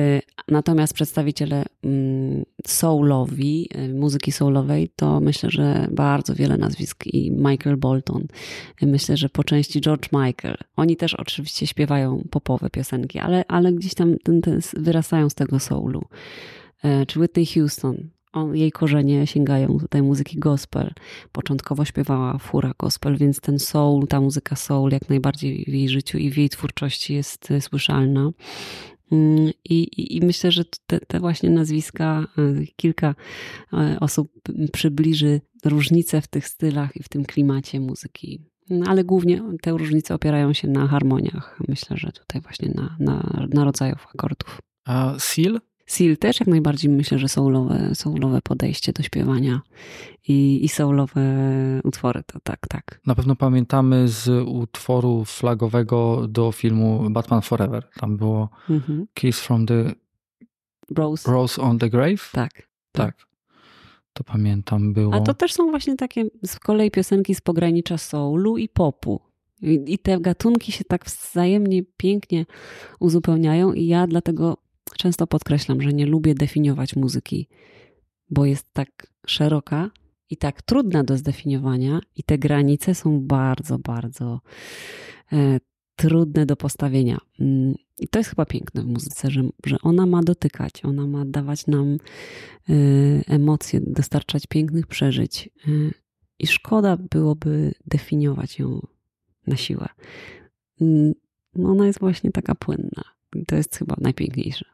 Y, 0.00 0.22
natomiast 0.48 0.94
przedstawiciele 0.94 1.64
mm, 1.84 2.44
soulowi, 2.66 3.68
y, 3.76 3.94
muzyki 3.94 4.32
soulowej, 4.32 4.88
to 4.96 5.20
myślę, 5.20 5.50
że 5.50 5.88
bardzo 5.90 6.34
wiele 6.34 6.56
nazwisk 6.56 7.06
i 7.06 7.30
Michael 7.30 7.76
Bolton. 7.76 8.26
Y, 8.82 8.86
myślę, 8.86 9.16
że 9.16 9.28
po 9.28 9.44
części 9.44 9.80
George 9.80 10.08
Michael. 10.12 10.56
Oni 10.76 10.96
też 10.96 11.14
oczywiście 11.14 11.66
śpiewają 11.66 12.24
popowe 12.30 12.70
piosenki, 12.70 13.18
ale, 13.18 13.44
ale 13.48 13.72
gdzieś 13.72 13.94
tam 13.94 14.16
ten, 14.24 14.40
ten, 14.40 14.60
wyrastają 14.76 15.30
z 15.30 15.34
tego 15.34 15.60
soulu. 15.60 16.02
Czy 17.06 17.20
Whitney 17.20 17.46
Houston, 17.46 18.10
jej 18.52 18.72
korzenie 18.72 19.26
sięgają 19.26 19.78
tutaj 19.78 20.02
muzyki 20.02 20.38
gospel. 20.38 20.92
Początkowo 21.32 21.84
śpiewała 21.84 22.38
fura 22.38 22.74
gospel, 22.78 23.16
więc 23.16 23.40
ten 23.40 23.58
soul, 23.58 24.06
ta 24.06 24.20
muzyka 24.20 24.56
soul 24.56 24.90
jak 24.90 25.08
najbardziej 25.08 25.64
w 25.64 25.74
jej 25.74 25.88
życiu 25.88 26.18
i 26.18 26.30
w 26.30 26.36
jej 26.36 26.48
twórczości 26.48 27.14
jest 27.14 27.50
e, 27.50 27.60
słyszalna. 27.60 28.30
Mm, 29.12 29.50
I, 29.64 29.82
i, 29.82 30.16
I, 30.16 30.20
myślę, 30.20 30.52
że 30.52 30.64
te, 30.86 31.00
te, 31.00 31.20
właśnie 31.20 31.50
nazwiska, 31.50 32.26
e, 32.38 32.66
kilka 32.76 33.14
e, 33.72 33.96
osób 34.00 34.32
przybliży 34.72 35.40
różnice 35.64 36.20
w 36.20 36.28
tych 36.28 36.48
stylach 36.48 36.96
i 36.96 37.02
w 37.02 37.08
tym 37.08 37.24
klimacie 37.24 37.80
muzyki. 37.80 38.44
No, 38.70 38.86
ale 38.88 39.04
głównie 39.04 39.42
te 39.62 39.70
różnice 39.70 40.14
opierają 40.14 40.52
się 40.52 40.68
na 40.68 40.88
harmoniach. 40.88 41.58
Myślę, 41.68 41.96
że 41.96 42.12
tutaj 42.12 42.40
właśnie 42.40 42.72
na, 42.74 42.96
na, 43.00 43.46
na 43.52 43.64
rodzajów 43.64 44.06
akordów. 44.14 44.60
A 44.84 45.14
Seal 45.18 45.60
Seal 45.92 46.16
też 46.16 46.40
jak 46.40 46.48
najbardziej 46.48 46.90
myślę, 46.90 47.18
że 47.18 47.28
soulowe, 47.28 47.94
soulowe 47.94 48.42
podejście 48.42 48.92
do 48.92 49.02
śpiewania 49.02 49.60
i, 50.28 50.64
i 50.64 50.68
soulowe 50.68 51.22
utwory, 51.84 52.22
to 52.26 52.40
tak, 52.40 52.68
tak. 52.68 53.00
Na 53.06 53.14
pewno 53.14 53.36
pamiętamy 53.36 54.08
z 54.08 54.28
utworu 54.48 55.24
flagowego 55.24 56.26
do 56.28 56.52
filmu 56.52 57.10
Batman 57.10 57.42
Forever. 57.42 57.88
Tam 58.00 58.16
było 58.16 58.48
mhm. 58.70 59.06
Kiss 59.14 59.40
from 59.40 59.66
the 59.66 59.92
Rose. 60.96 61.32
Rose 61.32 61.62
on 61.62 61.78
the 61.78 61.90
Grave. 61.90 62.30
Tak. 62.32 62.68
Tak. 62.92 63.26
To 64.12 64.24
pamiętam 64.24 64.92
było. 64.92 65.14
A 65.14 65.20
to 65.20 65.34
też 65.34 65.52
są 65.52 65.70
właśnie 65.70 65.96
takie 65.96 66.24
z 66.46 66.58
kolei 66.58 66.90
piosenki 66.90 67.34
z 67.34 67.40
pogranicza 67.40 67.98
soulu 67.98 68.58
i 68.58 68.68
popu. 68.68 69.20
I 69.86 69.98
te 69.98 70.20
gatunki 70.20 70.72
się 70.72 70.84
tak 70.84 71.04
wzajemnie 71.04 71.82
pięknie 71.96 72.46
uzupełniają, 73.00 73.72
i 73.72 73.86
ja 73.86 74.06
dlatego 74.06 74.62
Często 74.96 75.26
podkreślam, 75.26 75.82
że 75.82 75.92
nie 75.92 76.06
lubię 76.06 76.34
definiować 76.34 76.96
muzyki, 76.96 77.48
bo 78.30 78.44
jest 78.44 78.66
tak 78.72 79.06
szeroka 79.26 79.90
i 80.30 80.36
tak 80.36 80.62
trudna 80.62 81.04
do 81.04 81.16
zdefiniowania, 81.16 82.00
i 82.16 82.22
te 82.22 82.38
granice 82.38 82.94
są 82.94 83.20
bardzo, 83.20 83.78
bardzo 83.78 84.40
e, 85.32 85.58
trudne 85.96 86.46
do 86.46 86.56
postawienia. 86.56 87.18
Mm, 87.40 87.74
I 87.98 88.08
to 88.08 88.18
jest 88.18 88.30
chyba 88.30 88.46
piękne 88.46 88.82
w 88.82 88.86
muzyce, 88.86 89.30
że, 89.30 89.42
że 89.66 89.76
ona 89.82 90.06
ma 90.06 90.22
dotykać, 90.22 90.84
ona 90.84 91.06
ma 91.06 91.24
dawać 91.24 91.66
nam 91.66 91.96
e, 91.96 92.74
emocje, 93.26 93.80
dostarczać 93.86 94.46
pięknych 94.46 94.86
przeżyć. 94.86 95.50
E, 95.68 95.70
I 96.38 96.46
szkoda 96.46 96.96
byłoby 96.96 97.74
definiować 97.86 98.58
ją 98.58 98.86
na 99.46 99.56
siłę. 99.56 99.88
Mm, 100.80 101.12
ona 101.64 101.86
jest 101.86 102.00
właśnie 102.00 102.32
taka 102.32 102.54
płynna. 102.54 103.04
To 103.46 103.56
jest 103.56 103.76
chyba 103.76 103.96
najpiękniejsze 104.00 104.64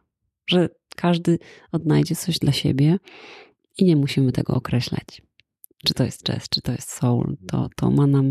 że 0.48 0.68
każdy 0.96 1.38
odnajdzie 1.72 2.16
coś 2.16 2.38
dla 2.38 2.52
siebie 2.52 2.98
i 3.78 3.84
nie 3.84 3.96
musimy 3.96 4.32
tego 4.32 4.54
określać. 4.54 5.22
Czy 5.84 5.94
to 5.94 6.04
jest 6.04 6.22
jazz, 6.22 6.48
czy 6.48 6.62
to 6.62 6.72
jest 6.72 6.92
soul, 6.92 7.36
to, 7.48 7.68
to 7.76 7.90
ma 7.90 8.06
nam 8.06 8.30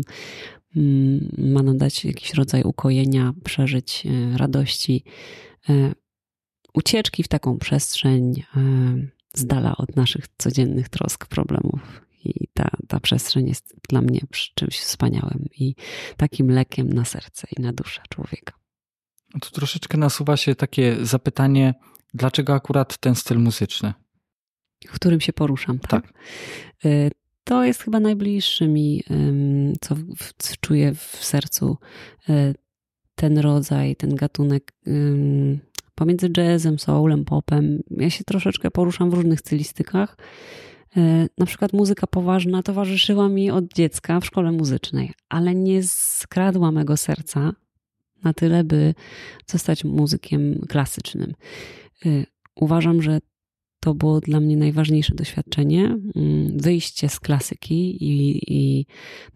mm, 0.76 1.28
ma 1.38 1.62
nam 1.62 1.78
dać 1.78 2.04
jakiś 2.04 2.34
rodzaj 2.34 2.62
ukojenia, 2.62 3.32
przeżyć 3.44 4.06
e, 4.06 4.38
radości, 4.38 5.04
e, 5.68 5.92
ucieczki 6.74 7.22
w 7.22 7.28
taką 7.28 7.58
przestrzeń 7.58 8.44
e, 8.56 8.60
z 9.34 9.46
dala 9.46 9.76
od 9.76 9.96
naszych 9.96 10.24
codziennych 10.38 10.88
trosk, 10.88 11.26
problemów. 11.26 12.02
I 12.24 12.48
ta, 12.54 12.70
ta 12.88 13.00
przestrzeń 13.00 13.48
jest 13.48 13.74
dla 13.88 14.02
mnie 14.02 14.20
czymś 14.54 14.78
wspaniałym 14.78 15.44
i 15.58 15.74
takim 16.16 16.50
lekiem 16.50 16.92
na 16.92 17.04
serce 17.04 17.48
i 17.56 17.62
na 17.62 17.72
duszę 17.72 18.02
człowieka. 18.08 18.54
Tu 19.40 19.50
troszeczkę 19.50 19.98
nasuwa 19.98 20.36
się 20.36 20.54
takie 20.54 20.96
zapytanie, 21.02 21.74
Dlaczego 22.14 22.54
akurat 22.54 22.98
ten 22.98 23.14
styl 23.14 23.38
muzyczny? 23.38 23.92
W 24.86 24.92
którym 24.92 25.20
się 25.20 25.32
poruszam, 25.32 25.78
tak? 25.78 25.90
tak. 25.90 26.12
Y, 26.84 27.10
to 27.44 27.64
jest 27.64 27.82
chyba 27.82 28.00
najbliższe 28.00 28.68
mi, 28.68 29.02
co 29.80 29.96
czuję 30.60 30.94
w 30.94 31.24
sercu. 31.24 31.76
Y, 32.28 32.54
ten 33.14 33.38
rodzaj, 33.38 33.96
ten 33.96 34.14
gatunek 34.14 34.72
pomiędzy 35.94 36.30
jazzem, 36.36 36.78
soulem, 36.78 37.24
popem. 37.24 37.82
Ja 37.90 38.10
się 38.10 38.24
troszeczkę 38.24 38.70
poruszam 38.70 39.10
w 39.10 39.14
różnych 39.14 39.40
stylistykach. 39.40 40.16
E, 40.96 41.26
na 41.38 41.46
przykład 41.46 41.72
muzyka 41.72 42.06
poważna 42.06 42.62
towarzyszyła 42.62 43.28
mi 43.28 43.50
od 43.50 43.72
dziecka 43.74 44.20
w 44.20 44.26
szkole 44.26 44.52
muzycznej, 44.52 45.12
ale 45.28 45.54
nie 45.54 45.82
skradła 45.82 46.72
mego 46.72 46.96
serca 46.96 47.52
na 48.24 48.32
tyle, 48.32 48.64
by 48.64 48.94
zostać 49.46 49.84
muzykiem 49.84 50.60
klasycznym. 50.68 51.34
E, 52.06 52.24
uważam, 52.56 53.02
że 53.02 53.20
to 53.80 53.94
było 53.94 54.20
dla 54.20 54.40
mnie 54.40 54.56
najważniejsze 54.56 55.14
doświadczenie. 55.14 55.98
Mm, 56.16 56.58
wyjście 56.58 57.08
z 57.08 57.20
klasyki 57.20 58.04
i, 58.04 58.40
i, 58.46 58.86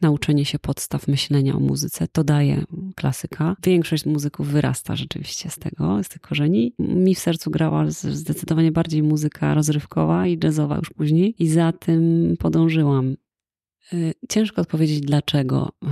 nauczenie 0.00 0.44
się 0.44 0.58
podstaw 0.58 1.08
myślenia 1.08 1.54
o 1.54 1.60
muzyce. 1.60 2.08
To 2.08 2.24
daje 2.24 2.64
klasyka. 2.96 3.56
Większość 3.64 4.06
muzyków 4.06 4.48
wyrasta 4.48 4.96
rzeczywiście 4.96 5.50
z 5.50 5.58
tego, 5.58 6.04
z 6.04 6.08
tych 6.08 6.20
korzeni. 6.20 6.74
Mi 6.78 7.14
w 7.14 7.18
sercu 7.18 7.50
grała 7.50 7.90
zdecydowanie 7.90 8.72
bardziej 8.72 9.02
muzyka 9.02 9.54
rozrywkowa 9.54 10.26
i 10.26 10.38
jazzowa 10.44 10.76
już 10.76 10.90
później. 10.90 11.34
I 11.38 11.48
za 11.48 11.72
tym 11.72 12.34
podążyłam. 12.38 13.16
Y, 13.92 14.14
ciężko 14.28 14.62
odpowiedzieć 14.62 15.00
dlaczego. 15.00 15.72
Y, 15.84 15.88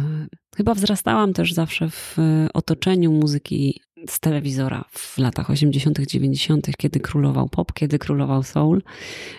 chyba 0.57 0.75
wzrastałam 0.75 1.33
też 1.33 1.53
zawsze 1.53 1.91
w 1.91 2.17
otoczeniu 2.55 3.13
muzyki 3.13 3.81
z 4.09 4.21
telewizora 4.21 4.85
w 4.91 5.19
latach 5.19 5.51
80., 5.51 6.01
90., 6.01 6.77
kiedy 6.77 7.01
królował 7.01 7.49
pop, 7.49 7.73
kiedy 7.73 7.99
królował 7.99 8.43
soul, 8.43 8.83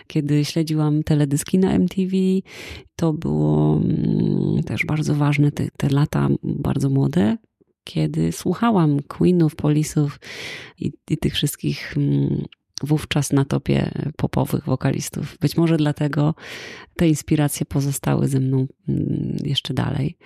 kiedy 0.06 0.44
śledziłam 0.44 1.02
teledyski 1.02 1.58
na 1.58 1.72
MTV. 1.72 2.16
To 2.96 3.12
było 3.12 3.76
mm, 3.76 4.62
też 4.62 4.84
bardzo 4.86 5.14
ważne, 5.14 5.52
te, 5.52 5.68
te 5.76 5.88
lata 5.88 6.28
bardzo 6.42 6.90
młode, 6.90 7.36
kiedy 7.84 8.32
słuchałam 8.32 9.02
Queenów, 9.02 9.56
Polisów 9.56 10.20
i, 10.78 10.92
i 11.10 11.18
tych 11.18 11.34
wszystkich 11.34 11.94
mm, 11.96 12.44
wówczas 12.82 13.32
na 13.32 13.44
topie 13.44 13.90
popowych 14.16 14.64
wokalistów. 14.64 15.38
Być 15.40 15.56
może 15.56 15.76
dlatego 15.76 16.34
te 16.96 17.08
inspiracje 17.08 17.66
pozostały 17.66 18.28
ze 18.28 18.40
mną 18.40 18.66
mm, 18.88 19.36
jeszcze 19.44 19.74
dalej 19.74 20.16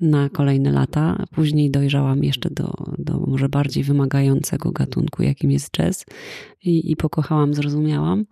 na 0.00 0.28
kolejne 0.28 0.72
lata. 0.72 1.24
Później 1.30 1.70
dojrzałam 1.70 2.24
jeszcze 2.24 2.50
do, 2.50 2.74
do 2.98 3.18
może 3.18 3.48
bardziej 3.48 3.84
wymagającego 3.84 4.72
gatunku, 4.72 5.22
jakim 5.22 5.50
jest 5.50 5.70
jazz 5.70 6.06
i, 6.62 6.90
i 6.90 6.96
pokochałam, 6.96 7.54
zrozumiałam. 7.54 8.26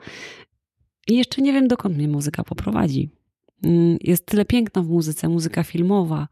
I 1.08 1.16
jeszcze 1.16 1.42
nie 1.42 1.52
wiem, 1.52 1.68
dokąd 1.68 1.96
mnie 1.96 2.08
muzyka 2.08 2.44
poprowadzi. 2.44 3.10
Mm, 3.62 3.96
jest 4.00 4.26
tyle 4.26 4.44
piękna 4.44 4.82
w 4.82 4.88
muzyce, 4.88 5.28
muzyka 5.28 5.62
filmowa. 5.62 6.28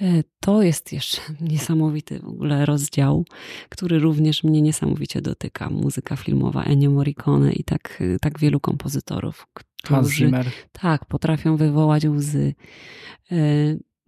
E, 0.00 0.22
to 0.40 0.62
jest 0.62 0.92
jeszcze 0.92 1.20
niesamowity 1.52 2.18
w 2.18 2.28
ogóle 2.28 2.66
rozdział, 2.66 3.24
który 3.68 3.98
również 3.98 4.44
mnie 4.44 4.62
niesamowicie 4.62 5.22
dotyka. 5.22 5.70
Muzyka 5.70 6.16
filmowa 6.16 6.64
Ennio 6.64 6.90
Morricone 6.90 7.52
i 7.52 7.64
tak, 7.64 8.02
tak 8.20 8.38
wielu 8.38 8.60
kompozytorów, 8.60 9.46
którzy 9.54 10.30
tak, 10.72 11.04
potrafią 11.04 11.56
wywołać 11.56 12.06
łzy. 12.06 12.54
E, 13.32 13.36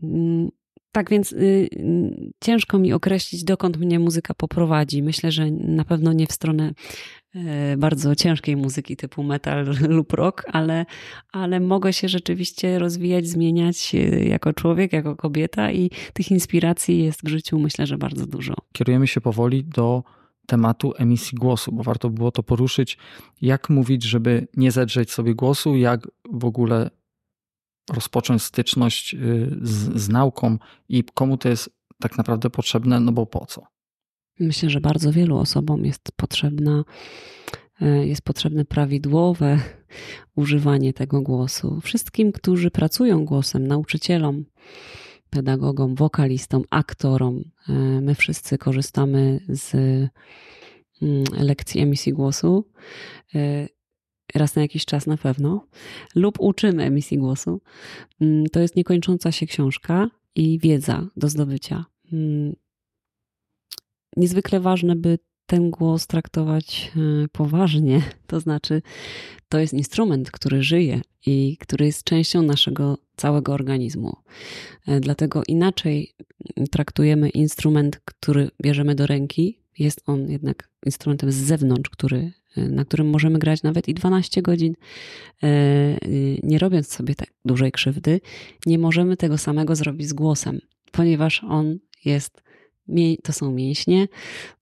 mm, 0.02 0.50
tak 0.92 1.10
więc 1.10 1.32
y, 1.32 1.68
ciężko 2.40 2.78
mi 2.78 2.92
określić, 2.92 3.44
dokąd 3.44 3.76
mnie 3.76 3.98
muzyka 3.98 4.34
poprowadzi. 4.34 5.02
Myślę, 5.02 5.32
że 5.32 5.50
na 5.50 5.84
pewno 5.84 6.12
nie 6.12 6.26
w 6.26 6.32
stronę 6.32 6.72
bardzo 7.78 8.14
ciężkiej 8.14 8.56
muzyki 8.56 8.96
typu 8.96 9.22
metal 9.22 9.66
lub 9.88 10.12
rock, 10.12 10.44
ale, 10.52 10.86
ale 11.32 11.60
mogę 11.60 11.92
się 11.92 12.08
rzeczywiście 12.08 12.78
rozwijać, 12.78 13.26
zmieniać 13.26 13.94
e, 13.94 13.98
jako 14.24 14.52
człowiek, 14.52 14.92
jako 14.92 15.16
kobieta 15.16 15.72
i 15.72 15.90
tych 16.12 16.30
inspiracji 16.30 17.04
jest 17.04 17.24
w 17.24 17.28
życiu 17.28 17.58
myślę, 17.58 17.86
że 17.86 17.98
bardzo 17.98 18.26
dużo. 18.26 18.54
Kierujemy 18.72 19.06
się 19.06 19.20
powoli 19.20 19.64
do 19.64 20.02
tematu 20.46 20.92
emisji 20.96 21.38
głosu, 21.38 21.72
bo 21.72 21.82
warto 21.82 22.10
było 22.10 22.30
to 22.30 22.42
poruszyć, 22.42 22.98
jak 23.42 23.70
mówić, 23.70 24.02
żeby 24.02 24.48
nie 24.56 24.72
zedrzeć 24.72 25.12
sobie 25.12 25.34
głosu, 25.34 25.76
jak 25.76 26.08
w 26.30 26.44
ogóle 26.44 26.90
rozpocząć 27.90 28.42
styczność 28.42 29.14
y, 29.14 29.18
z, 29.62 30.02
z 30.02 30.08
nauką 30.08 30.58
i 30.88 31.04
komu 31.04 31.36
to 31.36 31.48
jest 31.48 31.70
tak 32.00 32.18
naprawdę 32.18 32.50
potrzebne, 32.50 33.00
no 33.00 33.12
bo 33.12 33.26
po 33.26 33.46
co? 33.46 33.77
Myślę, 34.40 34.70
że 34.70 34.80
bardzo 34.80 35.12
wielu 35.12 35.36
osobom 35.36 35.84
jest 35.84 36.12
potrzebna, 36.16 36.84
e, 37.80 38.06
jest 38.06 38.22
potrzebne 38.22 38.64
prawidłowe 38.64 39.58
używanie 40.36 40.92
tego 40.92 41.22
głosu. 41.22 41.80
Wszystkim, 41.80 42.32
którzy 42.32 42.70
pracują 42.70 43.24
głosem, 43.24 43.66
nauczycielom, 43.66 44.44
pedagogom, 45.30 45.94
wokalistom, 45.94 46.62
aktorom, 46.70 47.44
e, 47.68 47.72
my 48.00 48.14
wszyscy 48.14 48.58
korzystamy 48.58 49.40
z 49.48 49.74
mm, 49.74 51.24
lekcji 51.32 51.80
emisji 51.80 52.12
głosu. 52.12 52.70
E, 53.34 53.68
raz 54.34 54.56
na 54.56 54.62
jakiś 54.62 54.84
czas 54.84 55.06
na 55.06 55.16
pewno, 55.16 55.66
lub 56.14 56.40
uczymy 56.40 56.84
emisji 56.84 57.18
głosu. 57.18 57.60
Mm, 58.20 58.46
to 58.46 58.60
jest 58.60 58.76
niekończąca 58.76 59.32
się 59.32 59.46
książka 59.46 60.10
i 60.34 60.58
wiedza 60.58 61.06
do 61.16 61.28
zdobycia. 61.28 61.84
Niezwykle 64.16 64.60
ważne, 64.60 64.96
by 64.96 65.18
ten 65.48 65.70
głos 65.70 66.06
traktować 66.06 66.92
e, 66.96 67.28
poważnie. 67.28 68.02
To 68.26 68.40
znaczy, 68.40 68.82
to 69.48 69.58
jest 69.58 69.74
instrument, 69.74 70.30
który 70.30 70.62
żyje 70.62 71.00
i 71.26 71.56
który 71.60 71.86
jest 71.86 72.04
częścią 72.04 72.42
naszego 72.42 72.98
całego 73.16 73.52
organizmu. 73.52 74.16
E, 74.86 75.00
dlatego 75.00 75.42
inaczej 75.48 76.14
traktujemy 76.70 77.28
instrument, 77.28 78.00
który 78.04 78.50
bierzemy 78.62 78.94
do 78.94 79.06
ręki. 79.06 79.58
Jest 79.78 80.02
on 80.06 80.30
jednak 80.30 80.68
instrumentem 80.86 81.32
z 81.32 81.36
zewnątrz, 81.36 81.90
który, 81.90 82.32
e, 82.56 82.68
na 82.68 82.84
którym 82.84 83.10
możemy 83.10 83.38
grać 83.38 83.62
nawet 83.62 83.88
i 83.88 83.94
12 83.94 84.42
godzin, 84.42 84.74
nie 86.42 86.58
robiąc 86.58 86.88
sobie 86.88 87.14
tak 87.14 87.28
dużej 87.44 87.72
krzywdy. 87.72 88.20
Nie 88.66 88.78
możemy 88.78 89.16
tego 89.16 89.38
samego 89.38 89.76
zrobić 89.76 90.08
z 90.08 90.12
głosem, 90.12 90.60
ponieważ 90.92 91.44
on 91.44 91.78
jest 92.04 92.42
to 93.22 93.32
są 93.32 93.52
mięśnie 93.52 94.08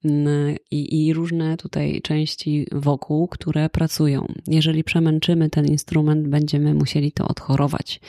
mm, 0.05 0.57
i, 0.71 1.07
i, 1.07 1.13
różne 1.13 1.57
tutaj 1.57 2.01
części 2.03 2.67
wokół, 2.73 3.29
które 3.29 3.69
pracują. 3.69 4.27
Jeżeli 4.47 4.85
przemęczymy 4.85 5.51
ten 5.51 5.67
instrument, 5.67 6.29
będziemy 6.29 6.75
musieli 6.75 7.13
to 7.13 7.29
odchorować. 7.29 8.01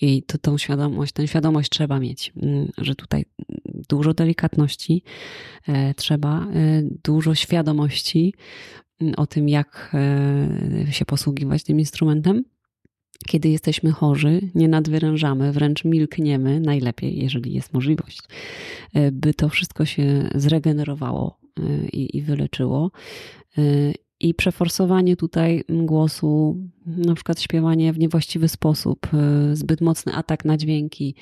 I 0.00 0.22
to, 0.22 0.38
tą 0.38 0.58
świadomość, 0.58 1.12
tę 1.12 1.28
świadomość 1.28 1.70
trzeba 1.70 2.00
mieć, 2.00 2.32
mm, 2.42 2.68
że 2.78 2.94
tutaj 2.94 3.24
dużo 3.88 4.14
delikatności 4.14 5.02
e, 5.68 5.94
trzeba, 5.94 6.46
e, 6.46 6.82
dużo 7.04 7.34
świadomości 7.34 8.34
mm, 9.00 9.14
o 9.16 9.26
tym, 9.26 9.48
jak 9.48 9.96
e, 10.88 10.92
się 10.92 11.04
posługiwać 11.04 11.62
tym 11.64 11.78
instrumentem 11.78 12.44
kiedy 13.26 13.48
jesteśmy 13.48 13.92
chorzy, 13.92 14.40
nie 14.54 14.68
nadwyrężamy, 14.68 15.52
wręcz 15.52 15.84
milkniemy, 15.84 16.60
najlepiej, 16.60 17.18
jeżeli 17.22 17.52
jest 17.52 17.72
możliwość, 17.72 18.20
e, 18.94 19.12
by 19.12 19.34
to 19.34 19.48
wszystko 19.48 19.84
się 19.84 20.30
zregenerowało 20.34 21.38
e, 21.58 21.88
i, 21.88 22.16
i 22.16 22.22
wyleczyło. 22.22 22.90
E, 23.58 23.62
I 24.20 24.34
przeforsowanie 24.34 25.16
tutaj 25.16 25.64
głosu, 25.68 26.56
na 26.86 27.14
przykład 27.14 27.40
śpiewanie 27.40 27.92
w 27.92 27.98
niewłaściwy 27.98 28.48
sposób, 28.48 29.06
zbyt 29.52 29.80
mocny 29.80 30.14
atak 30.14 30.44
na 30.44 30.56
dźwięki, 30.56 31.14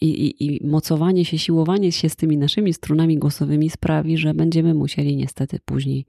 i, 0.00 0.06
i, 0.06 0.46
I 0.46 0.66
mocowanie 0.66 1.24
się, 1.24 1.38
siłowanie 1.38 1.92
się 1.92 2.08
z 2.08 2.16
tymi 2.16 2.38
naszymi 2.38 2.74
strunami 2.74 3.18
głosowymi 3.18 3.70
sprawi, 3.70 4.18
że 4.18 4.34
będziemy 4.34 4.74
musieli 4.74 5.16
niestety 5.16 5.60
później 5.64 6.06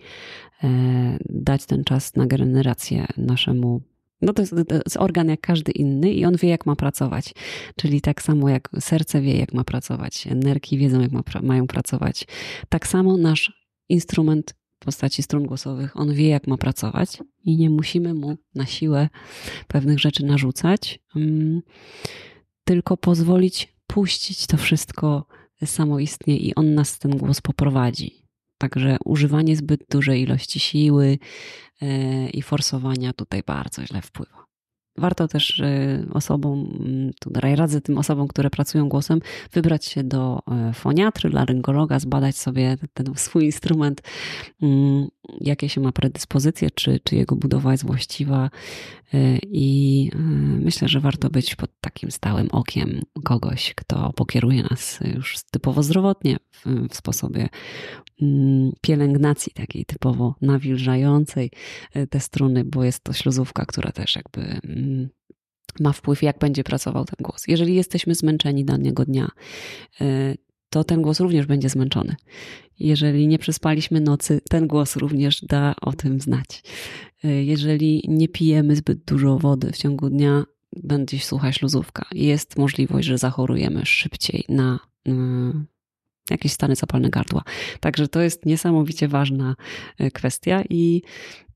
e, 0.63 1.17
dać 1.29 1.65
ten 1.65 1.83
czas 1.83 2.15
na 2.15 2.27
generację 2.27 3.05
naszemu. 3.17 3.81
No 4.21 4.33
to 4.33 4.41
jest, 4.41 4.55
to 4.67 4.75
jest, 4.75 4.97
organ 4.97 5.27
jak 5.27 5.41
każdy 5.41 5.71
inny 5.71 6.11
i 6.11 6.25
on 6.25 6.35
wie, 6.35 6.49
jak 6.49 6.65
ma 6.65 6.75
pracować. 6.75 7.33
Czyli 7.75 8.01
tak 8.01 8.21
samo 8.21 8.49
jak 8.49 8.69
serce 8.79 9.21
wie, 9.21 9.37
jak 9.37 9.53
ma 9.53 9.63
pracować, 9.63 10.27
nerki 10.35 10.77
wiedzą, 10.77 11.01
jak 11.01 11.11
ma, 11.11 11.23
mają 11.43 11.67
pracować. 11.67 12.27
Tak 12.69 12.87
samo 12.87 13.17
nasz 13.17 13.69
instrument 13.89 14.55
w 14.79 14.85
postaci 14.85 15.23
strun 15.23 15.45
głosowych, 15.45 15.97
on 15.97 16.13
wie, 16.13 16.27
jak 16.27 16.47
ma 16.47 16.57
pracować 16.57 17.17
i 17.43 17.57
nie 17.57 17.69
musimy 17.69 18.13
mu 18.13 18.37
na 18.55 18.65
siłę 18.65 19.09
pewnych 19.67 19.99
rzeczy 19.99 20.25
narzucać, 20.25 20.99
um, 21.15 21.61
tylko 22.63 22.97
pozwolić 22.97 23.76
puścić 23.87 24.47
to 24.47 24.57
wszystko 24.57 25.25
samoistnie 25.65 26.37
i 26.37 26.55
on 26.55 26.73
nas 26.73 26.99
ten 26.99 27.17
głos 27.17 27.41
poprowadzi. 27.41 28.23
Także 28.57 28.97
używanie 29.05 29.55
zbyt 29.55 29.85
dużej 29.89 30.21
ilości 30.21 30.59
siły 30.59 31.19
e, 31.81 32.29
i 32.29 32.41
forsowania 32.41 33.13
tutaj 33.13 33.43
bardzo 33.43 33.85
źle 33.85 34.01
wpływa. 34.01 34.46
Warto 34.97 35.27
też 35.27 35.61
osobom, 36.13 36.73
mm, 36.79 37.11
tutaj 37.19 37.55
radzę 37.55 37.81
tym 37.81 37.97
osobom, 37.97 38.27
które 38.27 38.49
pracują 38.49 38.89
głosem, 38.89 39.19
wybrać 39.53 39.85
się 39.85 40.03
do 40.03 40.39
foniatry, 40.73 41.29
laryngologa, 41.29 41.99
zbadać 41.99 42.37
sobie 42.37 42.77
ten 42.93 43.05
swój 43.15 43.45
instrument, 43.45 44.01
mm, 44.61 45.07
jakie 45.41 45.69
się 45.69 45.81
ma 45.81 45.91
predyspozycje, 45.91 46.71
czy, 46.71 46.99
czy 47.03 47.15
jego 47.15 47.35
budowa 47.35 47.71
jest 47.71 47.85
właściwa. 47.85 48.49
I 49.41 50.11
myślę, 50.59 50.87
że 50.87 50.99
warto 50.99 51.29
być 51.29 51.55
pod 51.55 51.71
takim 51.81 52.11
stałym 52.11 52.47
okiem 52.51 53.01
kogoś, 53.23 53.73
kto 53.75 54.13
pokieruje 54.13 54.63
nas 54.63 54.99
już 55.15 55.35
typowo 55.51 55.83
zdrowotnie 55.83 56.37
w, 56.51 56.87
sposobie 56.95 57.49
pielęgnacji 58.81 59.53
takiej 59.53 59.85
typowo 59.85 60.35
nawilżającej 60.41 61.51
e, 61.93 62.07
te 62.07 62.19
struny, 62.19 62.65
bo 62.65 62.83
jest 62.83 63.03
to 63.03 63.13
śluzówka, 63.13 63.65
która 63.65 63.91
też 63.91 64.15
jakby 64.15 64.41
mm, 64.41 65.09
ma 65.79 65.93
wpływ, 65.93 66.23
jak 66.23 66.39
będzie 66.39 66.63
pracował 66.63 67.05
ten 67.05 67.17
głos. 67.25 67.43
Jeżeli 67.47 67.75
jesteśmy 67.75 68.15
zmęczeni 68.15 68.65
danego 68.65 69.05
dnia, 69.05 69.27
e, 70.01 70.35
to 70.69 70.83
ten 70.83 71.01
głos 71.01 71.19
również 71.19 71.45
będzie 71.45 71.69
zmęczony. 71.69 72.15
Jeżeli 72.79 73.27
nie 73.27 73.39
przespaliśmy 73.39 74.01
nocy, 74.01 74.41
ten 74.49 74.67
głos 74.67 74.95
również 74.95 75.41
da 75.41 75.75
o 75.81 75.93
tym 75.93 76.19
znać. 76.19 76.63
E, 77.23 77.43
jeżeli 77.43 78.03
nie 78.07 78.27
pijemy 78.27 78.75
zbyt 78.75 79.03
dużo 79.03 79.37
wody 79.37 79.71
w 79.71 79.77
ciągu 79.77 80.09
dnia, 80.09 80.45
będzie 80.83 81.19
słuchać 81.19 81.55
śluzówka. 81.55 82.05
Jest 82.11 82.57
możliwość, 82.57 83.07
że 83.07 83.17
zachorujemy 83.17 83.85
szybciej 83.85 84.43
na 84.49 84.79
jakieś 86.31 86.51
stany 86.51 86.75
zapalne 86.75 87.09
gardła. 87.09 87.43
Także 87.79 88.07
to 88.07 88.21
jest 88.21 88.45
niesamowicie 88.45 89.07
ważna 89.07 89.55
e, 89.97 90.11
kwestia 90.11 90.63
i 90.69 91.01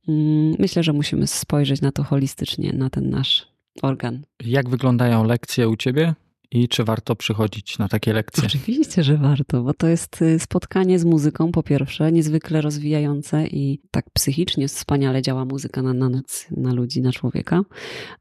mm, 0.08 0.56
myślę, 0.60 0.84
że 0.84 0.94
musimy 0.94 1.28
spojrzeć 1.28 1.82
na 1.82 1.92
to 1.92 2.04
holistycznie, 2.04 2.74
na 2.74 2.90
ten 2.90 3.10
nasz 3.10 3.48
organ. 3.82 4.22
Jak 4.46 4.70
wyglądają 4.70 5.24
lekcje 5.24 5.70
u 5.70 5.76
ciebie? 5.76 6.14
I 6.54 6.68
czy 6.68 6.84
warto 6.84 7.16
przychodzić 7.16 7.78
na 7.78 7.88
takie 7.88 8.14
lekcje? 8.14 8.44
Oczywiście, 8.46 9.04
że 9.04 9.18
warto, 9.18 9.64
bo 9.64 9.74
to 9.74 9.88
jest 9.88 10.22
y, 10.22 10.40
spotkanie 10.40 11.00
z 11.00 11.06
muzyką, 11.06 11.52
po 11.52 11.64
pierwsze, 11.64 12.12
niezwykle 12.12 12.62
rozwijające 12.62 13.48
i 13.48 13.80
tak 13.92 14.06
psychicznie 14.14 14.68
wspaniale 14.68 15.22
działa 15.22 15.46
muzyka 15.46 15.82
na, 15.82 15.94
na 15.94 16.10
noc, 16.10 16.48
na 16.58 16.74
ludzi, 16.74 17.02
na 17.02 17.12
człowieka, 17.12 17.62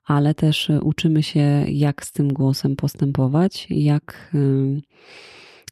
ale 0.05 0.35
też 0.35 0.71
y, 0.71 0.81
uczymy 0.81 1.23
się, 1.23 1.65
jak 1.69 2.05
z 2.07 2.13
tym 2.13 2.33
głosem 2.33 2.77
postępować, 2.77 3.67
jak. 3.71 4.31
Yy, 4.35 4.81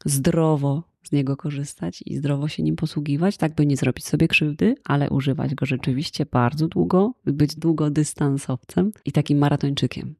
zdrowo 0.05 0.83
z 1.03 1.11
niego 1.11 1.37
korzystać 1.37 2.03
i 2.05 2.17
zdrowo 2.17 2.47
się 2.47 2.63
nim 2.63 2.75
posługiwać, 2.75 3.37
tak 3.37 3.55
by 3.55 3.65
nie 3.65 3.77
zrobić 3.77 4.05
sobie 4.05 4.27
krzywdy, 4.27 4.75
ale 4.83 5.09
używać 5.09 5.55
go 5.55 5.65
rzeczywiście 5.65 6.25
bardzo 6.25 6.67
długo, 6.67 7.13
być 7.25 7.55
długodystansowcem 7.55 8.91
i 9.05 9.11
takim 9.11 9.37
maratończykiem. 9.37 10.15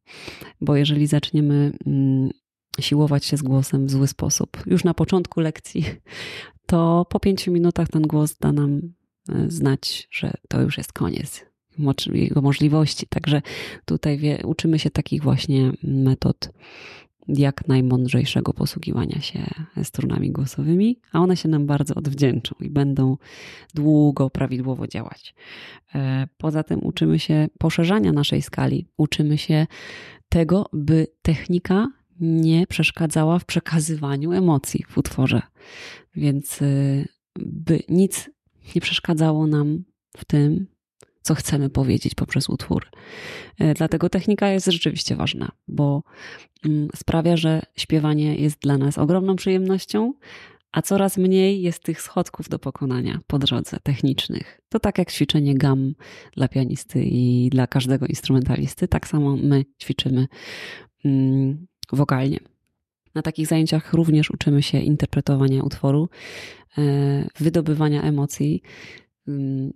Bo 0.62 0.76
jeżeli 0.76 1.08
zaczniemy 1.08 1.72
mm, 1.86 2.30
siłować 2.80 3.26
się 3.26 3.38
z 3.38 3.42
głosem 3.42 3.88
w 3.88 3.92
zły 3.92 4.08
sposób, 4.08 4.58
już 4.65 4.84
na 4.84 4.94
początku 4.94 5.39
lekcji, 5.39 5.86
to 6.65 7.06
po 7.10 7.20
pięciu 7.20 7.52
minutach 7.52 7.89
ten 7.89 8.02
głos 8.02 8.38
da 8.38 8.52
nam 8.52 8.82
e, 9.30 9.52
znać, 9.52 10.08
że 10.12 10.34
to 10.48 10.62
już 10.62 10.78
jest 10.78 10.94
koniec 10.94 11.50
jego 12.13 12.42
możliwości. 12.42 13.08
Także 13.08 13.42
tutaj 13.86 14.18
wie, 14.18 14.42
uczymy 14.46 14.80
się 14.80 14.89
takich 14.89 15.24
właśnie 15.24 15.72
metod 15.84 16.50
jak 17.38 17.68
najmądrzejszego 17.68 18.54
posługiwania 18.54 19.22
się 19.22 19.48
strunami 19.84 20.32
głosowymi, 20.32 21.00
a 21.12 21.20
one 21.20 21.38
się 21.38 21.50
nam 21.50 21.65
bardzo 21.65 21.96
odwdzięczą 21.96 22.56
i 22.60 22.70
będą 22.70 23.18
długo 23.74 24.30
prawidłowo 24.30 24.88
działać. 24.88 25.36
E, 25.96 26.28
poza 26.38 26.63
tym 26.63 26.80
uczymy 26.84 27.20
się 27.20 27.48
poszerzania 27.60 28.12
naszej 28.12 28.42
skali, 28.42 28.88
uczymy 28.98 29.38
się 29.38 29.68
tego, 30.30 30.70
by 30.74 31.08
technika 31.22 31.88
nie 32.20 32.68
przeszkadzała 32.68 33.39
w 33.39 33.46
przekazywaniu 33.46 34.32
emocji 34.32 34.86
w 34.89 34.98
utworze. 34.98 35.42
Więc 36.15 36.62
e, 36.62 36.65
by 37.39 37.80
nic 37.89 38.30
nie 38.76 38.82
przeszkadzało 38.82 39.48
nam 39.48 39.84
w 40.18 40.26
tym, 40.26 40.68
co 41.22 41.36
chcemy 41.36 41.70
powiedzieć 41.70 42.16
poprzez 42.16 42.50
utwór. 42.50 42.88
E, 43.60 43.74
dlatego 43.74 44.10
technika 44.10 44.50
jest 44.50 44.68
rzeczywiście 44.68 45.16
ważna, 45.16 45.52
bo 45.68 46.04
mm, 46.66 46.88
sprawia, 46.96 47.38
że 47.38 47.62
śpiewanie 47.76 48.36
jest 48.36 48.60
dla 48.60 48.78
nas 48.78 48.98
ogromną 48.98 49.36
przyjemnością, 49.36 50.14
a 50.72 50.82
coraz 50.82 51.18
mniej 51.18 51.62
jest 51.62 51.84
tych 51.84 52.02
schodków 52.02 52.50
do 52.50 52.60
pokonania 52.60 53.20
po 53.28 53.40
drodze 53.40 53.78
technicznych. 53.84 54.62
To 54.70 54.80
tak 54.80 54.98
jak 54.98 55.12
ćwiczenie 55.12 55.56
gam 55.56 55.94
dla 56.36 56.48
pianisty 56.48 57.04
i 57.04 57.50
dla 57.50 57.68
każdego 57.68 58.06
instrumentalisty, 58.06 58.88
tak 58.88 59.08
samo 59.08 59.38
my 59.38 59.66
ćwiczymy 59.82 60.28
mm, 61.06 61.68
wokalnie. 61.92 62.40
Na 63.16 63.22
takich 63.22 63.48
zajęciach 63.48 63.94
również 63.94 64.32
uczymy 64.32 64.64
się 64.64 64.80
interpretowania 64.80 65.64
utworu, 65.64 66.10
e, 66.78 67.28
wydobywania 67.40 68.02
emocji, 68.02 68.62
mm, 69.28 69.74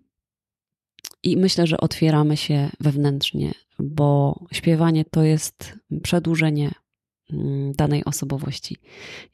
i 1.23 1.37
myślę, 1.37 1.67
że 1.67 1.77
otwieramy 1.77 2.37
się 2.37 2.69
wewnętrznie, 2.79 3.51
bo 3.79 4.39
śpiewanie 4.51 5.05
to 5.05 5.23
jest 5.23 5.79
przedłużenie 6.03 6.71
danej 7.77 8.05
osobowości. 8.05 8.77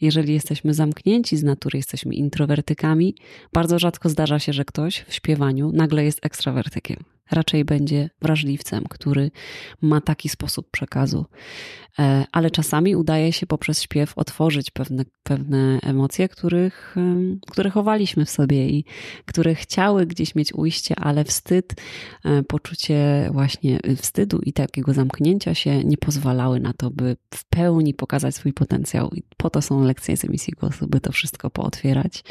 Jeżeli 0.02 0.34
jesteśmy 0.34 0.74
zamknięci 0.74 1.38
z 1.38 1.44
natury, 1.44 1.78
jesteśmy 1.78 2.16
introwertykami, 2.16 3.16
bardzo 3.54 3.80
rzadko 3.80 4.10
zdarza 4.10 4.40
się, 4.40 4.54
że 4.54 4.66
ktoś 4.66 5.06
w 5.08 5.14
śpiewaniu 5.14 5.72
nagle 5.72 6.04
jest 6.04 6.26
ekstrawertykiem 6.26 7.04
raczej 7.32 7.66
będzie 7.66 8.10
wrażliwcem, 8.22 8.84
który 8.90 9.32
ma 9.82 10.02
taki 10.02 10.30
sposób 10.30 10.72
przekazu. 10.72 11.26
E, 12.00 12.26
ale 12.32 12.52
czasami 12.52 12.96
udaje 12.96 13.34
się 13.34 13.48
poprzez 13.48 13.82
śpiew 13.82 14.18
otworzyć 14.18 14.72
pewne, 14.72 15.06
pewne 15.24 15.80
emocje, 15.84 16.30
których, 16.30 16.96
które 17.52 17.70
chowaliśmy 17.70 18.26
w 18.26 18.30
sobie 18.30 18.70
i 18.70 18.86
które 19.26 19.56
chciały 19.56 20.06
gdzieś 20.06 20.36
mieć 20.36 20.54
ujście, 20.54 20.96
ale 20.96 21.24
wstyd, 21.24 21.74
e, 22.26 22.44
poczucie 22.44 23.30
właśnie 23.34 23.80
wstydu 23.98 24.40
i 24.40 24.54
takiego 24.54 24.94
zamknięcia 24.94 25.56
się 25.56 25.84
nie 25.84 25.98
pozwalały 25.98 26.60
na 26.60 26.74
to, 26.74 26.92
by 26.92 27.18
w 27.36 27.46
pełni 27.46 27.89
pokazać 27.94 28.36
swój 28.36 28.54
potencjał. 28.54 29.10
I 29.16 29.24
po 29.38 29.50
to 29.50 29.62
są 29.62 29.84
lekcje 29.84 30.18
z 30.18 30.26
emisji 30.26 30.54
głosu, 30.60 30.88
by 30.88 31.02
to 31.02 31.12
wszystko 31.12 31.50
pootwierać. 31.50 32.24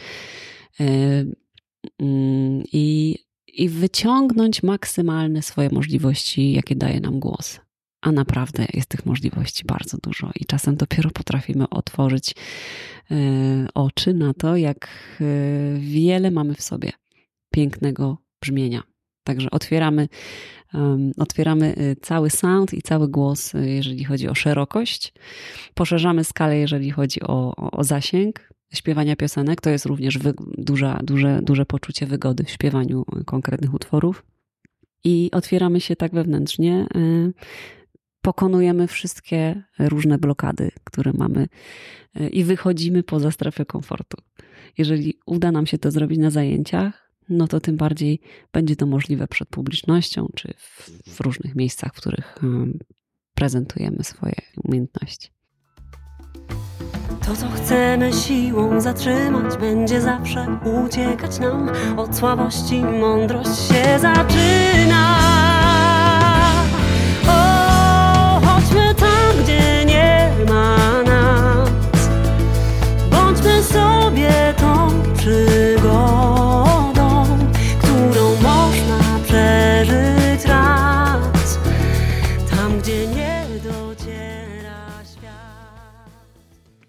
E, 0.81 0.85
mm, 2.01 2.63
I 2.73 3.19
i 3.59 3.69
wyciągnąć 3.69 4.63
maksymalne 4.63 5.43
swoje 5.43 5.69
możliwości, 5.73 6.53
jakie 6.53 6.77
daje 6.77 7.01
nam 7.01 7.21
głos. 7.21 7.61
A 8.01 8.13
naprawdę 8.13 8.67
jest 8.75 8.89
tych 8.89 9.07
możliwości 9.07 9.65
bardzo 9.65 9.99
dużo 10.03 10.31
i 10.41 10.45
czasem 10.45 10.77
dopiero 10.77 11.11
potrafimy 11.11 11.69
otworzyć 11.69 12.35
e, 13.11 13.15
oczy 13.75 14.15
na 14.15 14.35
to, 14.35 14.57
jak 14.57 14.89
e, 15.21 15.25
wiele 15.79 16.31
mamy 16.31 16.55
w 16.55 16.63
sobie 16.63 16.93
pięknego 17.53 18.19
brzmienia. 18.43 18.83
Także 19.25 19.51
otwieramy, 19.51 20.09
otwieramy 21.17 21.75
e, 21.77 21.97
cały 21.97 22.31
sound 22.31 22.75
i 22.75 22.83
cały 22.83 23.09
głos, 23.09 23.53
jeżeli 23.55 24.05
chodzi 24.05 24.29
o 24.29 24.35
szerokość. 24.35 25.13
Poszerzamy 25.75 26.25
skalę, 26.25 26.59
jeżeli 26.59 26.91
chodzi 26.91 27.23
o, 27.23 27.57
o, 27.57 27.85
zasięg 27.85 28.49
śpiewania 28.75 29.17
piosenek. 29.17 29.61
To 29.61 29.71
jest 29.71 29.87
również 29.87 30.19
wy, 30.19 30.35
duża, 30.59 31.01
duże, 31.03 31.41
duże 31.43 31.67
poczucie 31.67 32.07
wygody 32.07 32.45
w 32.45 32.51
śpiewaniu 32.51 33.05
konkretnych 33.27 33.75
utworów. 33.75 34.25
I 35.05 35.31
otwieramy 35.33 35.81
się 35.81 35.97
tak 35.97 36.13
wewnętrznie, 36.13 36.87
y, 36.97 37.33
pokonujemy 38.23 38.87
wszystkie 38.87 39.63
różne 39.79 40.19
blokady, 40.19 40.71
które 40.85 41.13
mamy 41.15 41.47
y, 42.21 42.29
i 42.29 42.45
wychodzimy 42.45 43.03
poza 43.03 43.31
strefę 43.31 43.65
komfortu. 43.65 44.23
Jeżeli 44.79 45.15
uda 45.27 45.53
nam 45.53 45.67
się 45.67 45.79
to 45.79 45.91
zrobić 45.91 46.19
na 46.19 46.31
zajęciach, 46.31 47.08
no 47.29 47.49
to 47.49 47.61
tym 47.61 47.77
bardziej 47.77 48.21
będzie 48.53 48.77
to 48.77 48.87
możliwe 48.87 49.29
przed 49.29 49.49
publicznością 49.49 50.29
czy 50.35 50.55
w, 50.57 50.91
w 51.07 51.21
różnych 51.21 51.55
miejscach, 51.55 51.95
w 51.95 51.97
których 51.97 52.39
prezentujemy 53.35 54.05
swoje 54.05 54.35
umiejętności. 54.65 55.29
To, 57.27 57.37
co 57.37 57.49
chcemy 57.49 58.13
siłą 58.13 58.81
zatrzymać, 58.81 59.57
będzie 59.61 60.01
zawsze 60.01 60.59
uciekać 60.85 61.39
nam. 61.39 61.71
Od 61.97 62.17
słabości 62.17 62.83
mądrość 62.83 63.51
się 63.51 63.99
zaczyna. 63.99 65.19
O, 67.29 68.41
chodźmy 68.47 68.95
tam, 68.95 69.43
gdzie 69.43 69.85
nie 69.85 70.31
ma 70.49 71.03
nas. 71.03 71.71
Bądźmy 73.11 73.63
sobie 73.63 74.55
tą 74.57 74.89
przygodą, 75.15 75.78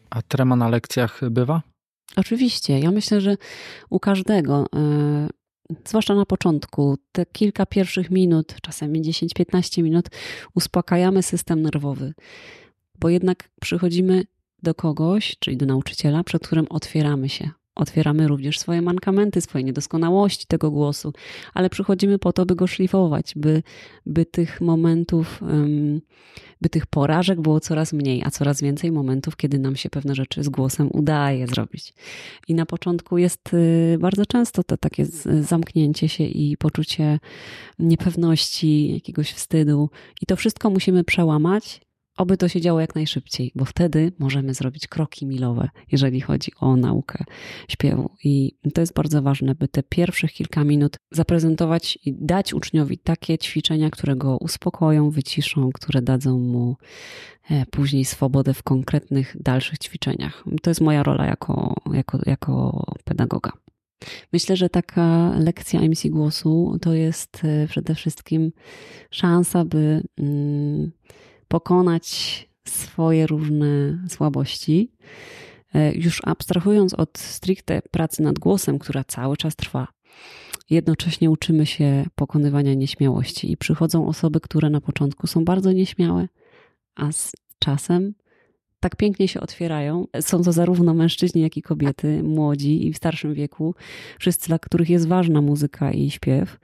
A 0.09 0.21
trema 0.21 0.55
na 0.55 0.69
lekcjach 0.69 1.29
bywa? 1.29 1.61
Oczywiście. 2.15 2.79
Ja 2.79 2.91
myślę, 2.91 3.21
że 3.21 3.37
u 3.89 3.99
każdego. 3.99 4.65
zwłaszcza 5.85 6.15
na 6.15 6.25
początku, 6.25 6.97
te 7.11 7.25
kilka 7.25 7.65
pierwszych 7.65 8.11
minut, 8.11 8.55
czasami 8.61 9.01
10-15 9.01 9.83
minut, 9.83 10.05
uspokajamy 10.55 11.23
system 11.23 11.61
nerwowy, 11.61 12.13
bo 12.99 13.09
jednak 13.09 13.49
przychodzimy 13.61 14.23
do 14.63 14.75
kogoś, 14.75 15.35
czyli 15.39 15.57
do 15.57 15.65
nauczyciela, 15.65 16.23
przed 16.23 16.47
którym 16.47 16.65
otwieramy 16.69 17.29
się. 17.29 17.49
Otwieramy 17.79 18.27
również 18.27 18.59
swoje 18.59 18.81
mankamenty, 18.81 19.41
swoje 19.41 19.63
niedoskonałości 19.63 20.45
tego 20.47 20.71
głosu, 20.71 21.13
ale 21.53 21.69
przychodzimy 21.69 22.19
po 22.19 22.33
to, 22.33 22.45
by 22.45 22.55
go 22.55 22.67
szlifować, 22.67 23.33
by, 23.35 23.63
by 24.05 24.25
tych 24.25 24.61
momentów, 24.61 25.41
by 26.61 26.69
tych 26.69 26.85
porażek 26.85 27.41
było 27.41 27.59
coraz 27.59 27.93
mniej, 27.93 28.23
a 28.25 28.31
coraz 28.31 28.61
więcej 28.61 28.91
momentów, 28.91 29.35
kiedy 29.35 29.59
nam 29.59 29.75
się 29.75 29.89
pewne 29.89 30.15
rzeczy 30.15 30.43
z 30.43 30.49
głosem 30.49 30.89
udaje 30.93 31.47
zrobić. 31.47 31.93
I 32.47 32.55
na 32.55 32.65
początku 32.65 33.17
jest 33.17 33.53
y, 33.53 33.97
bardzo 33.99 34.25
często 34.25 34.63
to 34.63 34.77
takie 34.77 35.05
zamknięcie 35.41 36.09
się 36.09 36.23
i 36.23 36.57
poczucie 36.57 37.19
niepewności, 37.79 38.93
jakiegoś 38.93 39.31
wstydu, 39.31 39.89
i 40.21 40.25
to 40.25 40.35
wszystko 40.35 40.69
musimy 40.69 41.03
przełamać 41.03 41.81
Oby 42.19 42.37
to 42.37 42.47
się 42.47 42.61
działo 42.61 42.79
jak 42.79 42.95
najszybciej, 42.95 43.51
bo 43.55 43.65
wtedy 43.65 44.11
możemy 44.19 44.53
zrobić 44.53 44.87
kroki 44.87 45.25
milowe, 45.25 45.69
jeżeli 45.91 46.21
chodzi 46.21 46.51
o 46.59 46.75
naukę 46.75 47.23
śpiewu. 47.67 48.09
I 48.23 48.55
to 48.73 48.81
jest 48.81 48.93
bardzo 48.93 49.21
ważne, 49.21 49.55
by 49.55 49.67
te 49.67 49.83
pierwszych 49.83 50.33
kilka 50.33 50.63
minut 50.63 50.97
zaprezentować 51.11 51.99
i 52.05 52.13
dać 52.13 52.53
uczniowi 52.53 52.97
takie 52.97 53.37
ćwiczenia, 53.37 53.89
które 53.89 54.15
go 54.15 54.37
uspokoją, 54.37 55.09
wyciszą, 55.09 55.69
które 55.73 56.01
dadzą 56.01 56.39
mu 56.39 56.75
e, 57.49 57.65
później 57.65 58.05
swobodę 58.05 58.53
w 58.53 58.63
konkretnych 58.63 59.35
dalszych 59.39 59.77
ćwiczeniach. 59.77 60.43
To 60.61 60.69
jest 60.69 60.81
moja 60.81 61.03
rola 61.03 61.25
jako, 61.25 61.75
jako, 61.93 62.19
jako 62.25 62.85
pedagoga. 63.05 63.51
Myślę, 64.33 64.57
że 64.57 64.69
taka 64.69 65.33
lekcja 65.39 65.79
emisji 65.81 66.09
głosu 66.09 66.77
to 66.81 66.93
jest 66.93 67.41
e, 67.43 67.67
przede 67.67 67.95
wszystkim 67.95 68.51
szansa, 69.11 69.65
by. 69.65 70.03
Mm, 70.17 70.91
pokonać 71.49 72.49
swoje 72.67 73.27
różne 73.27 73.99
słabości. 74.09 74.91
E, 75.73 75.93
już 75.93 76.21
abstrahując 76.23 76.93
od 76.93 77.17
stricte 77.17 77.81
pracy 77.81 78.23
nad 78.23 78.39
głosem, 78.39 78.79
która 78.79 79.03
cały 79.03 79.37
czas 79.37 79.55
trwa, 79.55 79.87
jednocześnie 80.69 81.31
uczymy 81.31 81.65
się 81.65 82.05
pokonywania 82.15 82.73
nieśmiałości 82.73 83.51
i 83.51 83.57
przychodzą 83.57 84.07
osoby, 84.07 84.39
które 84.39 84.69
na 84.69 84.81
początku 84.81 85.27
są 85.27 85.45
bardzo 85.45 85.71
nieśmiałe, 85.71 86.27
a 86.95 87.11
z 87.11 87.31
czasem 87.59 88.13
tak 88.79 88.95
pięknie 88.95 89.27
się 89.27 89.41
otwierają. 89.41 90.07
Są 90.21 90.43
to 90.43 90.51
zarówno 90.51 90.93
mężczyźni, 90.93 91.41
jak 91.41 91.57
i 91.57 91.61
kobiety, 91.61 92.23
młodzi 92.23 92.87
i 92.87 92.93
w 92.93 92.97
starszym 92.97 93.33
wieku, 93.33 93.75
wszyscy, 94.19 94.47
dla 94.47 94.59
których 94.59 94.89
jest 94.89 95.07
ważna 95.07 95.41
muzyka 95.41 95.91
i 95.91 96.09
śpiew, 96.09 96.59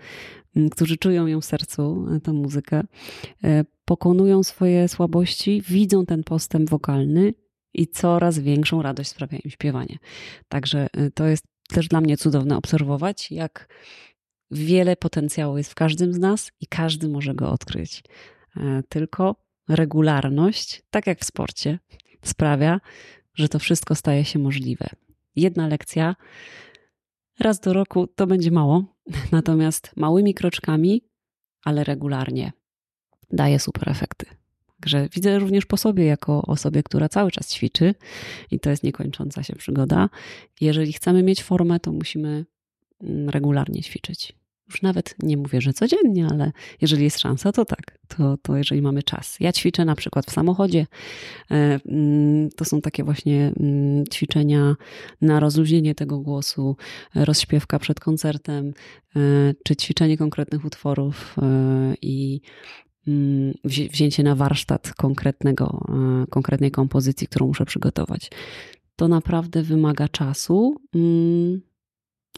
którzy 0.72 0.98
czują 0.98 1.28
ją 1.28 1.42
w 1.42 1.46
sercu, 1.46 2.08
tę 2.24 2.34
muzykę, 2.34 2.84
e, 3.44 3.66
pokonują 3.86 4.44
swoje 4.44 4.88
słabości, 4.88 5.62
widzą 5.62 6.06
ten 6.06 6.24
postęp 6.24 6.70
wokalny 6.70 7.34
i 7.74 7.88
coraz 7.88 8.40
większą 8.40 8.82
radość 8.82 9.10
sprawia 9.10 9.38
im 9.38 9.52
śpiewanie. 9.52 9.98
Także 10.48 10.88
e, 10.94 11.12
to 11.12 11.26
jest 11.26 11.46
też 11.70 11.88
dla 11.88 12.02
mnie 12.02 12.18
cudowne 12.18 12.58
obserwować, 12.58 13.32
jak 13.32 13.68
wiele 14.52 14.96
potencjału 14.96 15.58
jest 15.58 15.72
w 15.72 15.76
każdym 15.76 16.14
z 16.14 16.20
nas 16.20 16.52
i 16.62 16.68
każdy 16.68 17.10
może 17.10 17.34
go 17.34 17.52
odkryć. 17.52 18.04
E, 18.58 18.84
tylko 18.90 19.45
regularność, 19.70 20.84
tak 20.90 21.08
jak 21.08 21.20
w 21.20 21.26
sporcie, 21.26 21.80
sprawia, 22.24 22.82
że 23.34 23.50
to 23.50 23.60
wszystko 23.60 23.96
staje 23.96 24.26
się 24.26 24.40
możliwe. 24.40 24.90
Jedna 25.36 25.68
lekcja 25.68 26.16
raz 27.40 27.60
do 27.60 27.74
roku 27.74 28.08
to 28.08 28.28
będzie 28.28 28.52
mało, 28.52 28.84
natomiast 29.32 29.92
małymi 29.96 30.34
kroczkami, 30.34 31.02
ale 31.64 31.84
regularnie 31.84 32.52
daje 33.32 33.60
super 33.60 33.90
efekty. 33.90 34.26
Także 34.80 35.10
widzę 35.14 35.40
również 35.40 35.66
po 35.66 35.78
sobie, 35.78 36.06
jako 36.06 36.42
osobie, 36.42 36.84
która 36.84 37.10
cały 37.10 37.32
czas 37.32 37.54
ćwiczy 37.54 37.96
i 38.52 38.60
to 38.60 38.70
jest 38.70 38.84
niekończąca 38.84 39.44
się 39.44 39.56
przygoda. 39.56 40.10
Jeżeli 40.62 40.94
chcemy 40.94 41.24
mieć 41.24 41.44
formę, 41.44 41.80
to 41.80 41.92
musimy 41.92 42.46
mm, 43.02 43.30
regularnie 43.30 43.82
ćwiczyć. 43.82 44.34
Już 44.70 44.82
nawet 44.82 45.16
nie 45.24 45.38
mówię, 45.38 45.62
że 45.62 45.74
codziennie, 45.74 46.28
ale 46.32 46.52
jeżeli 46.82 47.04
jest 47.04 47.20
szansa, 47.20 47.52
to 47.52 47.66
tak, 47.66 48.00
to, 48.08 48.38
to 48.38 48.58
jeżeli 48.58 48.82
mamy 48.82 49.04
czas. 49.04 49.38
Ja 49.40 49.52
ćwiczę 49.52 49.86
na 49.86 49.96
przykład 49.96 50.26
w 50.26 50.32
samochodzie. 50.32 50.88
E, 51.52 51.80
mm, 51.86 52.50
to 52.50 52.66
są 52.66 52.82
takie 52.82 53.04
właśnie 53.04 53.54
mm, 53.60 54.04
ćwiczenia 54.14 54.76
na 55.22 55.40
rozluźnienie 55.40 55.96
tego 55.96 56.20
głosu, 56.20 56.76
rozśpiewka 57.16 57.80
przed 57.80 58.00
koncertem, 58.00 58.74
e, 59.16 59.20
czy 59.64 59.76
ćwiczenie 59.76 60.18
konkretnych 60.18 60.66
utworów 60.66 61.36
e, 61.42 61.96
i 62.02 62.42
mm, 63.08 63.54
wzięcie 63.92 64.24
na 64.24 64.36
warsztat 64.36 64.94
konkretnego, 64.94 65.86
konkretnej 66.30 66.72
kompozycji, 66.72 67.28
którą 67.28 67.48
muszę 67.48 67.66
przygotować. 67.66 68.30
To 68.96 69.08
naprawdę 69.08 69.64
wymaga 69.64 70.08
czasu 70.08 70.76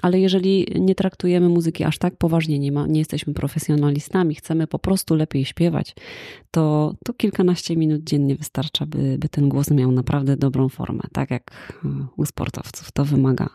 ale 0.01 0.19
jeżeli 0.19 0.67
nie 0.79 0.95
traktujemy 0.95 1.49
muzyki 1.49 1.83
aż 1.83 1.97
tak 1.97 2.15
poważnie, 2.15 2.60
nie, 2.60 2.71
ma, 2.71 2.88
nie 2.88 2.99
jesteśmy 2.99 3.33
profesjonalistami, 3.33 4.36
chcemy 4.36 4.67
po 4.67 4.79
prostu 4.79 5.15
lepiej 5.15 5.45
śpiewać, 5.45 5.95
to, 6.51 6.93
to 7.05 7.13
kilkanaście 7.13 7.77
minut 7.77 8.03
dziennie 8.03 8.36
wystarcza, 8.36 8.86
by, 8.86 9.17
by 9.17 9.29
ten 9.29 9.49
głos 9.49 9.71
miał 9.71 9.91
naprawdę 9.91 10.38
dobrą 10.38 10.69
formę. 10.69 11.03
Tak 11.12 11.31
jak 11.31 11.73
u 12.17 12.25
sportowców. 12.25 12.91
To 12.91 13.05
wymaga, 13.05 13.49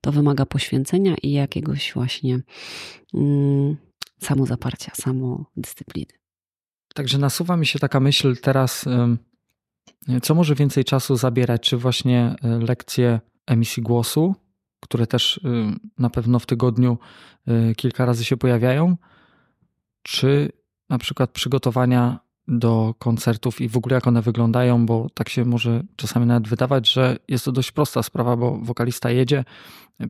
to 0.00 0.12
wymaga 0.12 0.46
poświęcenia 0.46 1.14
i 1.22 1.32
jakiegoś 1.32 1.92
właśnie 1.94 2.40
mm, 3.14 3.76
samozaparcia, 4.18 4.92
samodyscypliny. 4.94 6.12
Także 6.94 7.18
nasuwa 7.18 7.56
mi 7.56 7.66
się 7.66 7.78
taka 7.78 8.00
myśl 8.00 8.36
teraz, 8.36 8.84
co 10.22 10.34
może 10.34 10.54
więcej 10.54 10.84
czasu 10.84 11.16
zabierać, 11.16 11.62
czy 11.62 11.76
właśnie 11.76 12.34
e, 12.42 12.58
lekcje 12.58 13.20
emisji 13.46 13.82
głosu, 13.82 14.34
które 14.82 15.06
też 15.06 15.36
y, 15.36 15.40
na 15.98 16.10
pewno 16.10 16.38
w 16.38 16.46
tygodniu 16.46 16.98
y, 17.48 17.74
kilka 17.74 18.04
razy 18.04 18.24
się 18.24 18.36
pojawiają, 18.36 18.96
czy 20.02 20.52
na 20.88 20.98
przykład 20.98 21.30
przygotowania 21.30 22.18
do 22.48 22.94
koncertów 22.98 23.60
i 23.60 23.68
w 23.68 23.76
ogóle 23.76 23.94
jak 23.94 24.06
one 24.06 24.22
wyglądają, 24.22 24.86
bo 24.86 25.06
tak 25.14 25.28
się 25.28 25.44
może 25.44 25.82
czasami 25.96 26.26
nawet 26.26 26.48
wydawać, 26.48 26.92
że 26.92 27.16
jest 27.28 27.44
to 27.44 27.52
dość 27.52 27.72
prosta 27.72 28.02
sprawa, 28.02 28.36
bo 28.36 28.58
wokalista 28.62 29.10
jedzie, 29.10 29.44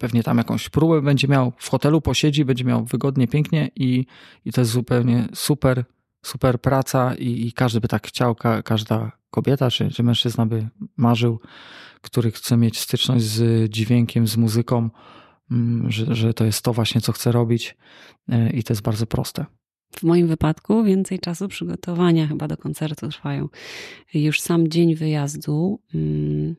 pewnie 0.01 0.23
tam 0.23 0.39
jakąś 0.39 0.69
próbę 0.69 1.03
będzie 1.03 1.29
miał, 1.29 1.53
w 1.59 1.71
hotelu 1.71 2.01
posiedzi, 2.01 2.45
będzie 2.45 2.65
miał 2.65 2.85
wygodnie, 2.85 3.29
pięknie 3.29 3.71
i, 3.77 4.07
i 4.45 4.53
to 4.53 4.61
jest 4.61 4.71
zupełnie 4.71 5.29
super, 5.35 5.85
super 6.25 6.61
praca 6.61 7.15
i, 7.15 7.47
i 7.47 7.53
każdy 7.53 7.81
by 7.81 7.89
tak 7.89 8.07
chciał, 8.07 8.35
ka, 8.35 8.63
każda 8.63 9.13
kobieta 9.31 9.71
czy, 9.71 9.91
czy 9.91 10.03
mężczyzna 10.03 10.47
by 10.47 10.69
marzył 10.97 11.41
który 12.03 12.31
chce 12.31 12.57
mieć 12.57 12.79
styczność 12.79 13.25
z 13.25 13.71
dźwiękiem, 13.71 14.27
z 14.27 14.37
muzyką, 14.37 14.91
mm, 15.51 15.91
że, 15.91 16.15
że 16.15 16.35
to 16.35 16.45
jest 16.45 16.62
to 16.62 16.73
właśnie, 16.73 17.01
co 17.01 17.12
chce 17.12 17.33
robić 17.33 17.77
e, 18.29 18.51
i 18.51 18.62
to 18.62 18.73
jest 18.73 18.83
bardzo 18.83 19.07
proste. 19.07 19.47
W 19.93 20.03
moim 20.03 20.27
wypadku 20.27 20.85
więcej 20.85 21.19
czasu 21.19 21.49
przygotowania 21.49 22.27
chyba 22.27 22.49
do 22.49 22.57
koncertu 22.57 23.09
trwają. 23.09 23.49
Już 24.15 24.41
sam 24.41 24.69
dzień 24.69 24.95
wyjazdu. 24.95 25.81
Mm, 25.95 26.57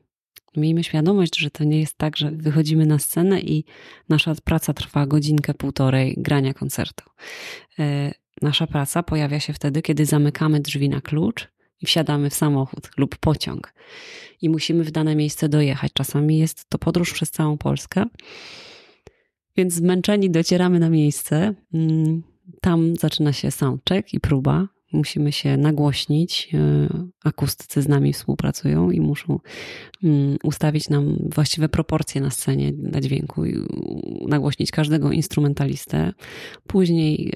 miejmy 0.57 0.83
świadomość, 0.83 1.37
że 1.37 1.51
to 1.51 1.63
nie 1.63 1.79
jest 1.79 1.97
tak, 1.97 2.17
że 2.17 2.31
wychodzimy 2.31 2.85
na 2.85 2.99
scenę 2.99 3.41
i 3.41 3.65
nasza 4.09 4.35
praca 4.43 4.73
trwa 4.73 5.05
godzinkę, 5.05 5.53
półtorej 5.53 6.15
grania 6.17 6.53
koncertu. 6.53 7.03
E, 7.79 8.11
nasza 8.41 8.67
praca 8.67 9.03
pojawia 9.03 9.39
się 9.39 9.53
wtedy, 9.53 9.81
kiedy 9.81 10.05
zamykamy 10.05 10.59
drzwi 10.59 10.89
na 10.89 11.01
klucz 11.01 11.47
i 11.83 11.85
wsiadamy 11.85 12.29
w 12.29 12.33
samochód 12.33 12.89
lub 12.97 13.17
pociąg 13.17 13.73
i 14.41 14.49
musimy 14.49 14.83
w 14.83 14.91
dane 14.91 15.15
miejsce 15.15 15.49
dojechać. 15.49 15.93
Czasami 15.93 16.37
jest 16.37 16.69
to 16.69 16.77
podróż 16.77 17.13
przez 17.13 17.31
całą 17.31 17.57
Polskę. 17.57 18.05
Więc 19.57 19.73
zmęczeni 19.73 20.29
docieramy 20.29 20.79
na 20.79 20.89
miejsce. 20.89 21.53
Mm, 21.73 22.23
tam 22.61 22.95
zaczyna 22.95 23.33
się 23.33 23.51
soundcheck 23.51 24.13
i 24.13 24.19
próba. 24.19 24.67
Musimy 24.93 25.31
się 25.31 25.57
nagłośnić. 25.57 26.49
E, 26.53 26.87
akustycy 27.23 27.81
z 27.81 27.87
nami 27.87 28.13
współpracują 28.13 28.91
i 28.91 29.01
muszą 29.01 29.39
mm, 30.03 30.37
ustawić 30.43 30.89
nam 30.89 31.17
właściwe 31.35 31.69
proporcje 31.69 32.21
na 32.21 32.29
scenie 32.29 32.73
dla 32.73 33.01
dźwięku 33.01 33.45
i 33.45 33.55
nagłośnić 34.27 34.71
każdego 34.71 35.11
instrumentalistę. 35.11 36.13
Później 36.67 37.33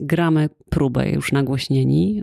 gramy 0.00 0.48
próbę 0.70 1.10
już 1.10 1.32
nagłośnieni, 1.32 2.22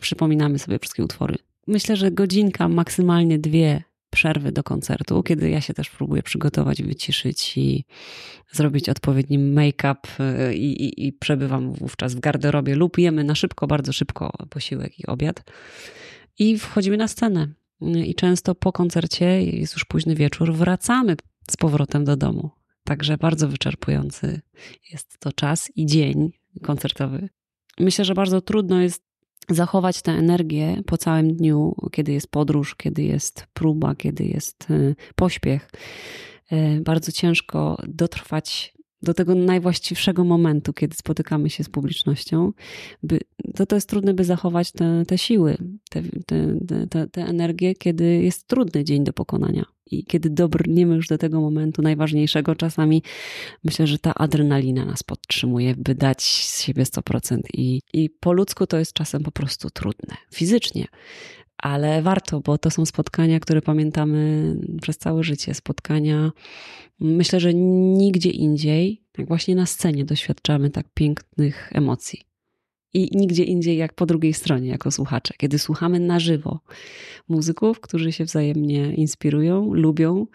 przypominamy 0.00 0.58
sobie 0.58 0.78
wszystkie 0.78 1.04
utwory. 1.04 1.36
Myślę, 1.66 1.96
że 1.96 2.10
godzinka, 2.10 2.68
maksymalnie 2.68 3.38
dwie 3.38 3.82
przerwy 4.10 4.52
do 4.52 4.62
koncertu, 4.62 5.22
kiedy 5.22 5.50
ja 5.50 5.60
się 5.60 5.74
też 5.74 5.90
próbuję 5.90 6.22
przygotować, 6.22 6.82
wyciszyć 6.82 7.58
i 7.58 7.84
zrobić 8.52 8.88
odpowiedni 8.88 9.38
make-up 9.38 10.00
y, 10.50 10.54
i, 10.54 10.84
i, 10.84 11.06
i 11.06 11.12
przebywam 11.12 11.72
wówczas 11.72 12.14
w 12.14 12.20
garderobie 12.20 12.74
lub 12.74 12.98
jemy 12.98 13.24
na 13.24 13.34
szybko, 13.34 13.66
bardzo 13.66 13.92
szybko 13.92 14.32
posiłek 14.50 15.00
i 15.00 15.06
obiad 15.06 15.44
i 16.38 16.58
wchodzimy 16.58 16.96
na 16.96 17.08
scenę. 17.08 17.48
I 17.80 18.14
często 18.14 18.54
po 18.54 18.72
koncercie, 18.72 19.42
jest 19.42 19.74
już 19.74 19.84
późny 19.84 20.14
wieczór, 20.14 20.54
wracamy 20.54 21.16
z 21.50 21.56
powrotem 21.56 22.04
do 22.04 22.16
domu 22.16 22.50
Także 22.84 23.16
bardzo 23.16 23.48
wyczerpujący 23.48 24.40
jest 24.92 25.18
to 25.18 25.32
czas 25.32 25.72
i 25.76 25.86
dzień 25.86 26.32
koncertowy. 26.62 27.28
Myślę, 27.80 28.04
że 28.04 28.14
bardzo 28.14 28.40
trudno 28.40 28.80
jest 28.80 29.02
zachować 29.48 30.02
tę 30.02 30.12
energię 30.12 30.82
po 30.86 30.96
całym 30.96 31.36
dniu, 31.36 31.74
kiedy 31.92 32.12
jest 32.12 32.30
podróż, 32.30 32.74
kiedy 32.74 33.02
jest 33.02 33.46
próba, 33.52 33.94
kiedy 33.94 34.24
jest 34.24 34.70
y, 34.70 34.96
pośpiech. 35.14 35.70
Y, 36.52 36.80
bardzo 36.84 37.12
ciężko 37.12 37.82
dotrwać 37.88 38.74
do 39.02 39.14
tego 39.14 39.34
najwłaściwszego 39.34 40.24
momentu, 40.24 40.72
kiedy 40.72 40.96
spotykamy 40.96 41.50
się 41.50 41.64
z 41.64 41.68
publicznością, 41.68 42.52
by, 43.02 43.20
to, 43.54 43.66
to 43.66 43.74
jest 43.74 43.88
trudne, 43.88 44.14
by 44.14 44.24
zachować 44.24 44.72
te, 44.72 45.02
te 45.06 45.18
siły, 45.18 45.56
te, 45.90 46.02
te, 46.26 46.56
te, 46.90 47.06
te 47.08 47.22
energię, 47.22 47.74
kiedy 47.74 48.04
jest 48.22 48.46
trudny 48.46 48.84
dzień 48.84 49.04
do 49.04 49.12
pokonania. 49.12 49.64
I 49.90 50.04
kiedy 50.04 50.30
dobrniemy 50.30 50.94
już 50.94 51.08
do 51.08 51.18
tego 51.18 51.40
momentu 51.40 51.82
najważniejszego, 51.82 52.54
czasami 52.54 53.02
myślę, 53.64 53.86
że 53.86 53.98
ta 53.98 54.14
adrenalina 54.14 54.84
nas 54.84 55.02
podtrzymuje, 55.02 55.74
by 55.76 55.94
dać 55.94 56.22
z 56.22 56.62
siebie 56.62 56.84
100%. 56.84 57.40
I, 57.52 57.80
I 57.92 58.10
po 58.10 58.32
ludzku 58.32 58.66
to 58.66 58.78
jest 58.78 58.92
czasem 58.92 59.22
po 59.22 59.30
prostu 59.30 59.70
trudne, 59.70 60.16
fizycznie 60.30 60.86
ale 61.62 62.02
warto, 62.02 62.40
bo 62.40 62.58
to 62.58 62.70
są 62.70 62.86
spotkania, 62.86 63.40
które 63.40 63.62
pamiętamy 63.62 64.54
przez 64.82 64.98
całe 64.98 65.22
życie. 65.22 65.54
Spotkania, 65.54 66.32
myślę, 67.00 67.40
że 67.40 67.54
nigdzie 67.54 68.30
indziej, 68.30 69.02
jak 69.18 69.28
właśnie 69.28 69.54
na 69.54 69.66
scenie, 69.66 70.04
doświadczamy 70.04 70.70
tak 70.70 70.86
pięknych 70.94 71.70
emocji. 71.72 72.22
I 72.94 73.16
nigdzie 73.16 73.44
indziej 73.44 73.76
jak 73.76 73.94
po 73.94 74.06
drugiej 74.06 74.32
stronie, 74.32 74.68
jako 74.68 74.90
słuchacze, 74.90 75.34
kiedy 75.38 75.58
słuchamy 75.58 76.00
na 76.00 76.20
żywo 76.20 76.60
muzyków, 77.28 77.80
którzy 77.80 78.12
się 78.12 78.24
wzajemnie 78.24 78.94
inspirują, 78.94 79.74
lubią 79.74 80.26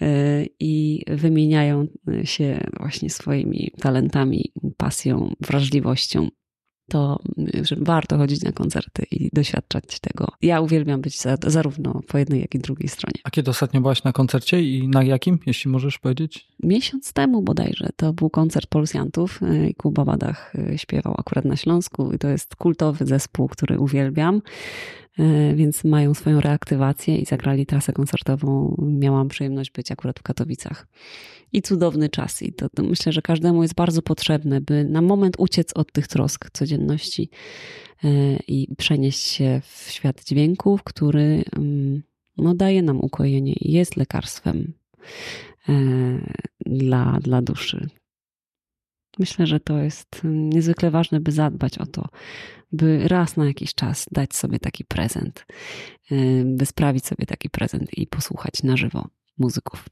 e, 0.00 0.44
i 0.60 1.04
wymieniają 1.08 1.86
się 2.24 2.70
właśnie 2.80 3.10
swoimi 3.10 3.70
talentami, 3.80 4.52
pasją, 4.76 5.34
wrażliwością 5.40 6.28
to 6.88 7.18
że 7.62 7.76
warto 7.76 8.16
chodzić 8.16 8.42
na 8.42 8.52
koncerty 8.52 9.06
i 9.10 9.30
doświadczać 9.32 10.00
tego. 10.00 10.28
Ja 10.42 10.60
uwielbiam 10.60 11.00
być 11.00 11.20
za, 11.20 11.36
zarówno 11.46 12.00
po 12.08 12.18
jednej, 12.18 12.40
jak 12.40 12.54
i 12.54 12.58
drugiej 12.58 12.88
stronie. 12.88 13.20
A 13.24 13.30
kiedy 13.30 13.50
ostatnio 13.50 13.80
byłaś 13.80 14.04
na 14.04 14.12
koncercie 14.12 14.62
i 14.62 14.88
na 14.88 15.02
jakim, 15.02 15.38
jeśli 15.46 15.70
możesz 15.70 15.98
powiedzieć? 15.98 16.48
Miesiąc 16.62 17.12
temu 17.12 17.42
bodajże. 17.42 17.88
To 17.96 18.12
był 18.12 18.30
koncert 18.30 18.66
Polsjantów 18.66 19.40
i 19.68 19.74
Kuba 19.74 20.04
Badach 20.04 20.52
e, 20.72 20.78
śpiewał 20.78 21.14
akurat 21.18 21.44
na 21.44 21.56
Śląsku 21.56 22.12
i 22.12 22.18
to 22.18 22.28
jest 22.28 22.56
kultowy 22.56 23.06
zespół, 23.06 23.48
który 23.48 23.78
uwielbiam. 23.78 24.42
E, 25.18 25.54
więc 25.54 25.84
mają 25.84 26.14
swoją 26.14 26.40
reaktywację 26.40 27.16
i 27.16 27.24
zagrali 27.24 27.66
trasę 27.66 27.92
koncertową. 27.92 28.76
Miałam 28.78 29.28
przyjemność 29.28 29.70
być 29.70 29.92
akurat 29.92 30.18
w 30.18 30.22
Katowicach. 30.22 30.86
I 31.52 31.62
cudowny 31.62 32.08
czas. 32.08 32.42
I 32.42 32.52
to, 32.52 32.68
to 32.68 32.82
myślę, 32.82 33.12
że 33.12 33.22
każdemu 33.22 33.62
jest 33.62 33.74
bardzo 33.74 34.02
potrzebne, 34.02 34.60
by 34.60 34.84
na 34.84 35.02
moment 35.02 35.34
uciec 35.38 35.72
od 35.74 35.92
tych 35.92 36.08
trosk 36.08 36.50
codzienności 36.50 37.30
e, 38.04 38.08
i 38.48 38.74
przenieść 38.76 39.20
się 39.20 39.60
w 39.64 39.90
świat 39.90 40.24
dźwięków, 40.24 40.82
który 40.82 41.44
mm, 41.56 42.02
no, 42.36 42.54
daje 42.54 42.82
nam 42.82 43.00
ukojenie 43.00 43.52
i 43.52 43.72
jest 43.72 43.96
lekarstwem 43.96 44.72
e, 45.68 45.72
dla, 46.66 47.18
dla 47.22 47.42
duszy. 47.42 47.88
Myślę, 49.18 49.46
że 49.46 49.60
to 49.60 49.78
jest 49.78 50.20
niezwykle 50.24 50.90
ważne, 50.90 51.20
by 51.20 51.32
zadbać 51.32 51.78
o 51.78 51.86
to, 51.86 52.08
by 52.72 53.08
raz 53.08 53.36
na 53.36 53.46
jakiś 53.46 53.74
czas 53.74 54.06
dać 54.12 54.36
sobie 54.36 54.58
taki 54.58 54.84
prezent, 54.84 55.46
y, 56.12 56.44
by 56.46 56.66
sprawić 56.66 57.06
sobie 57.06 57.26
taki 57.26 57.50
prezent 57.50 57.98
i 57.98 58.06
posłuchać 58.06 58.62
na 58.62 58.76
żywo 58.76 59.08
muzyków. 59.38 59.88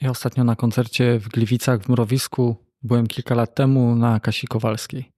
Ja 0.00 0.10
ostatnio 0.10 0.44
na 0.44 0.56
koncercie 0.56 1.18
w 1.18 1.28
Gliwicach 1.28 1.82
w 1.82 1.88
Mrowisku 1.88 2.56
byłem 2.82 3.06
kilka 3.06 3.34
lat 3.34 3.54
temu 3.54 3.96
na 3.96 4.20
Kasi 4.20 4.46
Kowalskiej. 4.46 5.12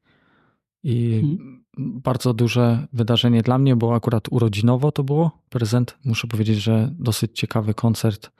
I 0.83 1.21
hmm. 1.21 1.65
bardzo 1.79 2.35
duże 2.35 2.87
wydarzenie 2.93 3.43
dla 3.43 3.59
mnie, 3.59 3.77
bo 3.77 3.95
akurat 3.95 4.29
urodzinowo 4.31 4.93
to 4.93 5.05
było 5.05 5.43
prezent. 5.49 5.99
Muszę 6.05 6.27
powiedzieć, 6.27 6.59
że 6.59 6.95
dosyć 6.99 7.39
ciekawy 7.39 7.75
koncert 7.75 8.31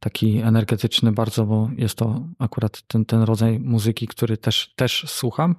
taki 0.00 0.38
energetyczny 0.38 1.12
bardzo, 1.12 1.46
bo 1.46 1.70
jest 1.76 1.94
to 1.94 2.28
akurat 2.38 2.82
ten, 2.82 3.04
ten 3.04 3.22
rodzaj 3.22 3.60
muzyki, 3.60 4.06
który 4.06 4.36
też, 4.36 4.72
też 4.76 5.04
słucham, 5.08 5.54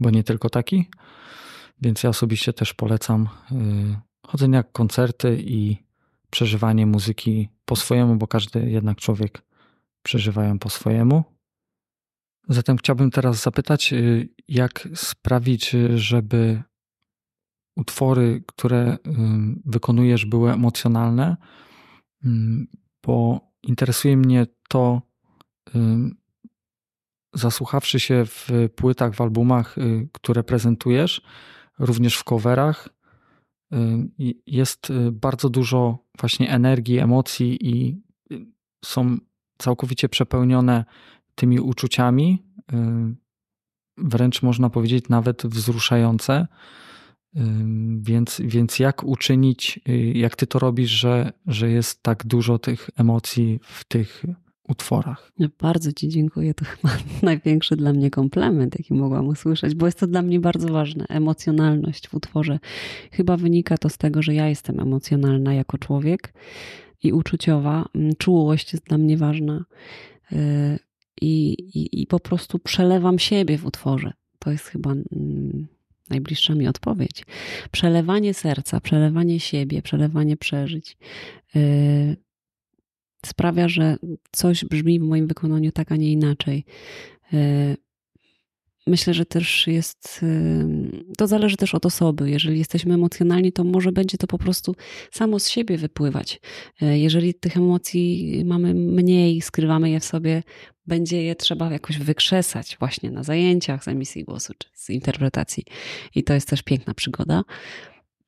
bo 0.00 0.10
nie 0.10 0.24
tylko 0.24 0.50
taki. 0.50 0.90
Więc 1.80 2.02
ja 2.02 2.10
osobiście 2.10 2.52
też 2.52 2.74
polecam 2.74 3.28
y, 3.52 3.56
chodzenie 4.26 4.56
jak 4.56 4.72
koncerty 4.72 5.42
i 5.46 5.76
przeżywanie 6.30 6.86
muzyki 6.86 7.48
po 7.64 7.76
swojemu, 7.76 8.16
bo 8.16 8.26
każdy 8.26 8.70
jednak 8.70 8.98
człowiek 8.98 9.42
przeżywa 10.02 10.44
ją 10.44 10.58
po 10.58 10.70
swojemu. 10.70 11.24
Zatem 12.48 12.76
chciałbym 12.76 13.10
teraz 13.10 13.42
zapytać, 13.42 13.92
y, 13.92 14.28
jak 14.48 14.88
sprawić, 14.94 15.76
żeby 15.94 16.62
utwory, 17.76 18.42
które 18.46 18.96
wykonujesz, 19.64 20.26
były 20.26 20.52
emocjonalne, 20.52 21.36
bo 23.02 23.51
interesuje 23.62 24.16
mnie 24.16 24.46
to, 24.68 25.02
zasłuchawszy 27.34 28.00
się 28.00 28.24
w 28.26 28.48
płytach, 28.76 29.14
w 29.14 29.20
albumach, 29.20 29.78
y, 29.78 30.08
które 30.12 30.44
prezentujesz, 30.44 31.22
również 31.78 32.16
w 32.16 32.24
coverach, 32.24 32.88
jest 34.46 34.90
y, 34.90 35.12
bardzo 35.12 35.48
dużo 35.48 35.98
właśnie 36.18 36.50
energii, 36.50 36.98
emocji 36.98 37.68
i 37.68 38.00
y, 38.32 38.46
są 38.84 39.18
całkowicie 39.58 40.08
przepełnione 40.08 40.84
tymi 41.34 41.60
uczuciami, 41.60 42.42
wręcz 43.98 44.42
można 44.42 44.70
powiedzieć 44.70 45.08
nawet 45.08 45.46
wzruszające. 45.46 46.46
Więc, 48.00 48.40
więc 48.44 48.78
jak 48.78 49.04
uczynić, 49.04 49.80
y, 49.88 50.12
jak 50.14 50.36
ty 50.36 50.46
to 50.46 50.58
robisz, 50.58 50.90
że, 50.90 51.32
że 51.46 51.70
jest 51.70 52.02
tak 52.02 52.26
dużo 52.26 52.58
tych 52.58 52.90
emocji 52.96 53.60
w 53.62 53.84
tych 53.84 54.24
utworach? 54.68 55.32
Ja 55.38 55.48
bardzo 55.58 55.92
Ci 55.92 56.08
dziękuję. 56.08 56.54
To 56.54 56.64
chyba 56.64 56.96
największy 57.22 57.76
dla 57.76 57.92
mnie 57.92 58.10
komplement, 58.10 58.78
jaki 58.78 58.94
mogłam 58.94 59.28
usłyszeć, 59.28 59.74
bo 59.74 59.86
jest 59.86 59.98
to 60.00 60.06
dla 60.06 60.22
mnie 60.22 60.40
bardzo 60.40 60.68
ważne. 60.68 61.06
Emocjonalność 61.08 62.08
w 62.08 62.14
utworze. 62.14 62.58
Chyba 63.12 63.36
wynika 63.36 63.78
to 63.78 63.88
z 63.88 63.98
tego, 63.98 64.22
że 64.22 64.34
ja 64.34 64.48
jestem 64.48 64.80
emocjonalna 64.80 65.54
jako 65.54 65.78
człowiek 65.78 66.34
i 67.02 67.12
uczuciowa. 67.12 67.88
Mm, 67.94 68.12
czułość 68.18 68.72
jest 68.72 68.86
dla 68.86 68.98
mnie 68.98 69.16
ważna. 69.16 69.64
Y, 70.32 70.78
I, 71.20 71.52
i, 71.52 72.02
i 72.02 72.06
po 72.06 72.20
prostu 72.20 72.58
przelewam 72.58 73.18
siebie 73.18 73.58
w 73.58 73.66
utworze. 73.66 74.12
To 74.38 74.50
jest 74.50 74.66
chyba 74.66 74.90
mm, 74.90 75.66
najbliższa 76.12 76.54
mi 76.54 76.68
odpowiedź. 76.68 77.24
Przelewanie 77.70 78.34
serca, 78.34 78.80
przelewanie 78.80 79.40
siebie, 79.40 79.82
przelewanie 79.82 80.36
przeżyć 80.36 80.96
yy, 81.54 82.16
sprawia, 83.26 83.68
że 83.68 83.96
coś 84.32 84.64
brzmi 84.64 85.00
w 85.00 85.02
moim 85.02 85.26
wykonaniu 85.26 85.72
tak, 85.72 85.92
a 85.92 85.96
nie 85.96 86.12
inaczej. 86.12 86.64
Yy, 87.32 87.76
Myślę, 88.86 89.14
że 89.14 89.26
też 89.26 89.66
jest, 89.66 90.24
to 91.18 91.26
zależy 91.26 91.56
też 91.56 91.74
od 91.74 91.86
osoby. 91.86 92.30
Jeżeli 92.30 92.58
jesteśmy 92.58 92.94
emocjonalni, 92.94 93.52
to 93.52 93.64
może 93.64 93.92
będzie 93.92 94.18
to 94.18 94.26
po 94.26 94.38
prostu 94.38 94.74
samo 95.10 95.38
z 95.38 95.48
siebie 95.48 95.78
wypływać. 95.78 96.40
E, 96.80 96.98
jeżeli 96.98 97.34
tych 97.34 97.56
emocji 97.56 98.42
mamy 98.44 98.74
mniej, 98.74 99.40
skrywamy 99.40 99.90
je 99.90 100.00
w 100.00 100.04
sobie, 100.04 100.42
będzie 100.86 101.22
je 101.22 101.34
trzeba 101.34 101.70
jakoś 101.70 101.98
wykrzesać 101.98 102.76
właśnie 102.80 103.10
na 103.10 103.22
zajęciach 103.22 103.84
z 103.84 103.88
emisji 103.88 104.24
głosu 104.24 104.52
czy 104.58 104.68
z 104.74 104.90
interpretacji. 104.90 105.64
I 106.14 106.24
to 106.24 106.34
jest 106.34 106.48
też 106.48 106.62
piękna 106.62 106.94
przygoda. 106.94 107.42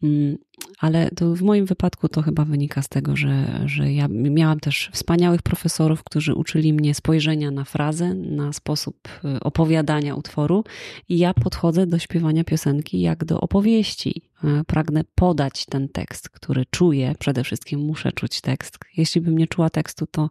Mm, 0.02 0.38
ale 0.78 1.10
w 1.20 1.42
moim 1.42 1.66
wypadku 1.66 2.08
to 2.08 2.22
chyba 2.22 2.44
wynika 2.44 2.82
z 2.82 2.88
tego, 2.88 3.16
że, 3.16 3.60
że 3.66 3.92
ja 3.92 4.08
miałam 4.08 4.60
też 4.60 4.90
wspaniałych 4.92 5.42
profesorów, 5.42 6.04
którzy 6.04 6.34
uczyli 6.34 6.72
mnie 6.72 6.94
spojrzenia 6.94 7.50
na 7.50 7.64
frazę, 7.64 8.14
na 8.14 8.52
sposób 8.52 9.08
y, 9.36 9.40
opowiadania 9.40 10.14
utworu, 10.14 10.64
i 11.08 11.18
ja 11.18 11.34
podchodzę 11.34 11.86
do 11.86 11.98
śpiewania 11.98 12.44
piosenki 12.44 13.00
jak 13.00 13.24
do 13.24 13.40
opowieści. 13.40 14.22
E, 14.44 14.64
pragnę 14.64 15.04
podać 15.14 15.66
ten 15.66 15.88
tekst, 15.88 16.28
który 16.28 16.64
czuję. 16.70 17.14
Przede 17.18 17.44
wszystkim 17.44 17.80
muszę 17.80 18.12
czuć 18.12 18.40
tekst. 18.40 18.78
Jeśli 18.96 19.20
bym 19.20 19.38
nie 19.38 19.46
czuła 19.46 19.70
tekstu, 19.70 20.06
to, 20.06 20.30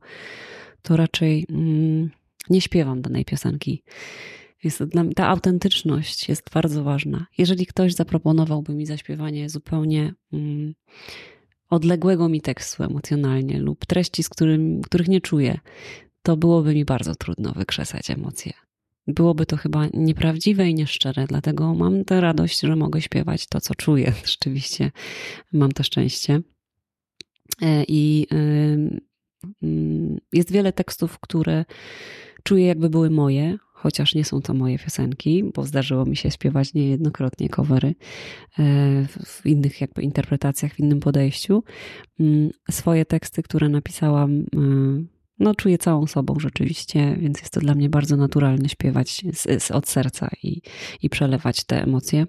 to 0.84 0.98
raczej 0.98 1.46
mm, 1.50 2.10
nie 2.50 2.62
śpiewam 2.62 3.02
danej 3.02 3.26
piosenki. 3.26 3.84
Mnie, 4.64 5.14
ta 5.16 5.28
autentyczność 5.28 6.30
jest 6.30 6.50
bardzo 6.54 6.84
ważna. 6.84 7.26
Jeżeli 7.38 7.66
ktoś 7.66 7.94
zaproponowałby 7.94 8.74
mi 8.74 8.86
zaśpiewanie 8.86 9.50
zupełnie 9.50 10.14
mm, 10.34 10.74
odległego 11.70 12.30
mi 12.30 12.42
tekstu 12.42 12.84
emocjonalnie 12.84 13.60
lub 13.60 13.86
treści, 13.86 14.24
z 14.24 14.30
którym, 14.30 14.82
których 14.82 15.08
nie 15.08 15.22
czuję, 15.22 15.60
to 16.22 16.38
byłoby 16.38 16.74
mi 16.74 16.86
bardzo 16.86 17.16
trudno 17.16 17.52
wykrzesać 17.52 18.10
emocje. 18.10 18.54
Byłoby 19.08 19.46
to 19.46 19.58
chyba 19.58 19.88
nieprawdziwe 19.94 20.70
i 20.70 20.76
nieszczere, 20.76 21.26
dlatego 21.28 21.74
mam 21.74 22.06
tę 22.06 22.22
radość, 22.22 22.60
że 22.60 22.76
mogę 22.76 23.02
śpiewać 23.02 23.48
to, 23.48 23.62
co 23.62 23.76
czuję. 23.76 24.14
Rzeczywiście 24.26 24.92
mam 25.54 25.72
to 25.72 25.84
szczęście. 25.84 26.42
E, 27.62 27.84
I 27.88 28.28
jest 30.34 30.52
wiele 30.52 30.74
tekstów, 30.74 31.20
które 31.20 31.66
czuję 32.44 32.66
jakby 32.66 32.90
były 32.90 33.10
moje, 33.10 33.58
chociaż 33.84 34.16
nie 34.16 34.26
są 34.26 34.42
to 34.42 34.54
moje 34.54 34.80
piosenki, 34.80 35.44
bo 35.56 35.66
zdarzyło 35.66 36.06
mi 36.06 36.16
się 36.16 36.32
śpiewać 36.32 36.74
niejednokrotnie 36.74 37.50
covery 37.50 37.88
e, 37.88 37.94
w 39.26 39.46
innych 39.46 39.82
jakby 39.82 40.02
interpretacjach, 40.02 40.74
w 40.74 40.80
innym 40.80 41.00
podejściu. 41.00 41.64
Mm, 42.20 42.50
swoje 42.72 43.06
teksty, 43.06 43.44
które 43.44 43.70
napisałam, 43.70 44.32
e, 44.40 44.44
no 45.40 45.56
czuję 45.56 45.78
całą 45.78 46.08
sobą 46.08 46.36
rzeczywiście, 46.40 47.16
więc 47.20 47.40
jest 47.40 47.54
to 47.54 47.60
dla 47.60 47.76
mnie 47.76 47.90
bardzo 47.90 48.18
naturalne 48.18 48.70
śpiewać 48.70 49.26
z, 49.34 49.64
z, 49.64 49.72
od 49.72 49.90
serca 49.90 50.30
i, 50.44 50.62
i 51.02 51.10
przelewać 51.10 51.64
te 51.64 51.84
emocje. 51.84 52.28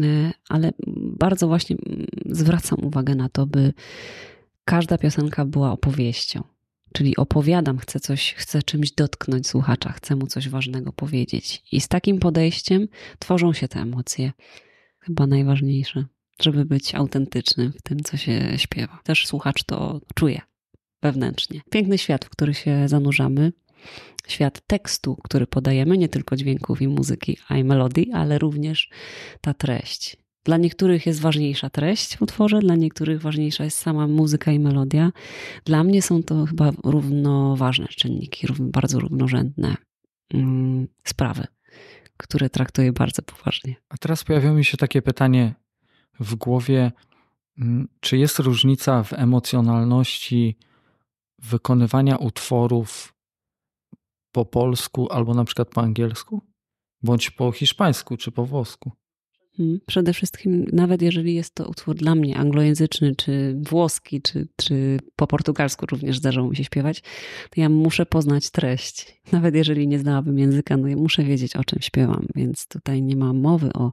E, 0.00 0.32
ale 0.48 0.72
bardzo 1.18 1.48
właśnie 1.48 1.76
mm, 1.86 2.06
zwracam 2.26 2.84
uwagę 2.84 3.14
na 3.14 3.28
to, 3.28 3.46
by 3.46 3.72
każda 4.64 4.98
piosenka 4.98 5.44
była 5.44 5.72
opowieścią. 5.72 6.42
Czyli 6.92 7.16
opowiadam, 7.16 7.78
chcę 7.78 8.00
coś, 8.00 8.34
chcę 8.34 8.62
czymś 8.62 8.92
dotknąć 8.92 9.48
słuchacza, 9.48 9.92
chcę 9.92 10.16
mu 10.16 10.26
coś 10.26 10.48
ważnego 10.48 10.92
powiedzieć. 10.92 11.62
I 11.72 11.80
z 11.80 11.88
takim 11.88 12.18
podejściem 12.18 12.88
tworzą 13.18 13.52
się 13.52 13.68
te 13.68 13.80
emocje. 13.80 14.32
Chyba 14.98 15.26
najważniejsze, 15.26 16.04
żeby 16.40 16.64
być 16.64 16.94
autentycznym 16.94 17.72
w 17.72 17.82
tym, 17.82 18.00
co 18.00 18.16
się 18.16 18.58
śpiewa. 18.58 19.00
Też 19.04 19.26
słuchacz 19.26 19.64
to 19.64 20.00
czuje 20.14 20.40
wewnętrznie. 21.02 21.60
Piękny 21.70 21.98
świat, 21.98 22.24
w 22.24 22.30
który 22.30 22.54
się 22.54 22.88
zanurzamy. 22.88 23.52
Świat 24.28 24.60
tekstu, 24.66 25.16
który 25.22 25.46
podajemy, 25.46 25.98
nie 25.98 26.08
tylko 26.08 26.36
dźwięków 26.36 26.82
i 26.82 26.88
muzyki, 26.88 27.38
a 27.48 27.56
i 27.56 27.64
melodii, 27.64 28.12
ale 28.12 28.38
również 28.38 28.90
ta 29.40 29.54
treść. 29.54 30.23
Dla 30.44 30.56
niektórych 30.56 31.06
jest 31.06 31.20
ważniejsza 31.20 31.70
treść 31.70 32.16
w 32.16 32.22
utworze, 32.22 32.58
dla 32.58 32.74
niektórych 32.74 33.20
ważniejsza 33.20 33.64
jest 33.64 33.78
sama 33.78 34.06
muzyka 34.06 34.52
i 34.52 34.58
melodia. 34.58 35.12
Dla 35.64 35.84
mnie 35.84 36.02
są 36.02 36.22
to 36.22 36.46
chyba 36.46 36.72
równoważne 36.84 37.86
czynniki, 37.88 38.46
bardzo 38.60 39.00
równorzędne 39.00 39.76
mm, 40.34 40.88
sprawy, 41.04 41.46
które 42.16 42.50
traktuję 42.50 42.92
bardzo 42.92 43.22
poważnie. 43.22 43.76
A 43.88 43.96
teraz 43.96 44.24
pojawiło 44.24 44.54
mi 44.54 44.64
się 44.64 44.76
takie 44.76 45.02
pytanie 45.02 45.54
w 46.20 46.34
głowie: 46.34 46.92
mm, 47.58 47.88
czy 48.00 48.16
jest 48.16 48.38
różnica 48.38 49.02
w 49.02 49.12
emocjonalności 49.12 50.58
wykonywania 51.38 52.16
utworów 52.16 53.14
po 54.32 54.44
polsku 54.44 55.12
albo 55.12 55.34
na 55.34 55.44
przykład 55.44 55.68
po 55.68 55.80
angielsku? 55.80 56.42
Bądź 57.02 57.30
po 57.30 57.52
hiszpańsku 57.52 58.16
czy 58.16 58.30
po 58.32 58.46
włosku? 58.46 58.92
Mhm. 59.58 59.80
Przede 59.86 60.12
wszystkim, 60.12 60.66
nawet 60.72 61.02
jeżeli 61.02 61.34
jest 61.34 61.54
to 61.54 61.68
utwór 61.68 61.96
dla 61.96 62.14
mnie 62.14 62.36
anglojęzyczny, 62.36 63.16
czy 63.16 63.56
włoski, 63.70 64.22
czy, 64.22 64.48
czy 64.56 64.98
po 65.16 65.26
portugalsku 65.26 65.86
również 65.86 66.18
zdarzało 66.18 66.50
mi 66.50 66.56
się 66.56 66.64
śpiewać, 66.64 67.00
to 67.50 67.60
ja 67.60 67.68
muszę 67.68 68.06
poznać 68.06 68.50
treść. 68.50 69.14
Nawet 69.32 69.54
jeżeli 69.54 69.88
nie 69.88 69.98
znałabym 69.98 70.38
języka, 70.38 70.76
no 70.76 70.88
ja 70.88 70.96
muszę 70.96 71.24
wiedzieć, 71.24 71.56
o 71.56 71.64
czym 71.64 71.82
śpiewam, 71.82 72.26
więc 72.34 72.68
tutaj 72.68 73.02
nie 73.02 73.16
ma 73.16 73.32
mowy 73.32 73.72
o 73.72 73.92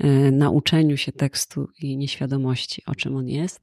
e, 0.00 0.30
nauczeniu 0.30 0.96
się 0.96 1.12
tekstu 1.12 1.68
i 1.80 1.96
nieświadomości, 1.96 2.82
o 2.86 2.94
czym 2.94 3.16
on 3.16 3.28
jest. 3.28 3.60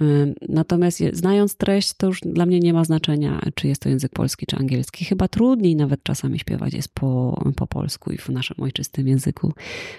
E, 0.00 0.04
natomiast 0.48 1.02
znając 1.12 1.56
treść, 1.56 1.94
to 1.96 2.06
już 2.06 2.20
dla 2.20 2.46
mnie 2.46 2.60
nie 2.60 2.72
ma 2.72 2.84
znaczenia, 2.84 3.40
czy 3.54 3.68
jest 3.68 3.82
to 3.82 3.88
język 3.88 4.12
polski, 4.12 4.46
czy 4.46 4.56
angielski. 4.56 5.04
Chyba 5.04 5.28
trudniej 5.28 5.76
nawet 5.76 6.02
czasami 6.02 6.38
śpiewać 6.38 6.74
jest 6.74 6.94
po, 6.94 7.42
po 7.56 7.66
polsku 7.66 8.12
i 8.12 8.18
w 8.18 8.28
naszym 8.28 8.56
ojczystym 8.60 9.08
języku. 9.08 9.52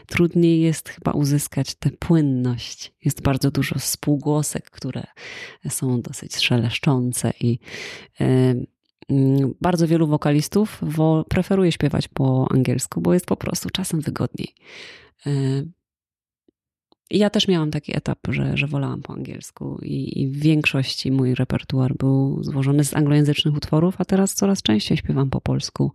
Trudniej 0.07 0.54
jest 0.61 0.89
chyba 0.89 1.11
uzyskać 1.11 1.75
tę 1.75 1.89
płynność. 1.89 2.93
Jest 3.05 3.21
bardzo 3.21 3.51
dużo 3.51 3.79
spółgłosek, 3.79 4.71
które 4.71 5.03
są 5.69 6.01
dosyć 6.01 6.35
szeleszczące 6.35 7.33
i 7.39 7.59
mm, 8.19 8.65
bardzo 9.61 9.87
wielu 9.87 10.07
wokalistów 10.07 10.81
preferuje 11.29 11.71
śpiewać 11.71 12.07
po 12.07 12.47
angielsku, 12.51 13.01
bo 13.01 13.13
jest 13.13 13.25
po 13.25 13.35
prostu 13.37 13.69
czasem 13.69 14.01
wygodniej. 14.01 14.53
Ja 17.09 17.29
też 17.29 17.47
miałam 17.47 17.71
taki 17.71 17.97
etap, 17.97 18.19
że, 18.29 18.57
że 18.57 18.67
wolałam 18.67 19.01
po 19.01 19.13
angielsku 19.13 19.79
i, 19.81 20.21
i 20.21 20.27
w 20.27 20.39
większości 20.39 21.11
mój 21.11 21.35
repertuar 21.35 21.95
był 21.97 22.43
złożony 22.43 22.83
z 22.83 22.93
anglojęzycznych 22.93 23.55
utworów, 23.55 23.95
a 23.97 24.05
teraz 24.05 24.33
coraz 24.33 24.61
częściej 24.61 24.97
śpiewam 24.97 25.29
po 25.29 25.41
polsku. 25.41 25.91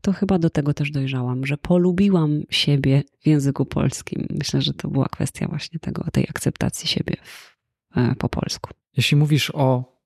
To 0.00 0.12
chyba 0.12 0.38
do 0.38 0.50
tego 0.50 0.74
też 0.74 0.90
dojrzałam, 0.90 1.46
że 1.46 1.58
polubiłam 1.58 2.42
siebie 2.50 3.02
w 3.20 3.26
języku 3.26 3.66
polskim. 3.66 4.26
Myślę, 4.30 4.62
że 4.62 4.74
to 4.74 4.88
była 4.88 5.08
kwestia 5.08 5.48
właśnie 5.48 5.78
tego, 5.78 6.04
tej 6.12 6.24
akceptacji 6.28 6.88
siebie 6.88 7.16
w, 7.22 7.56
e, 7.96 8.14
po 8.18 8.28
polsku. 8.28 8.70
Jeśli 8.96 9.16
mówisz 9.16 9.50
o 9.54 10.00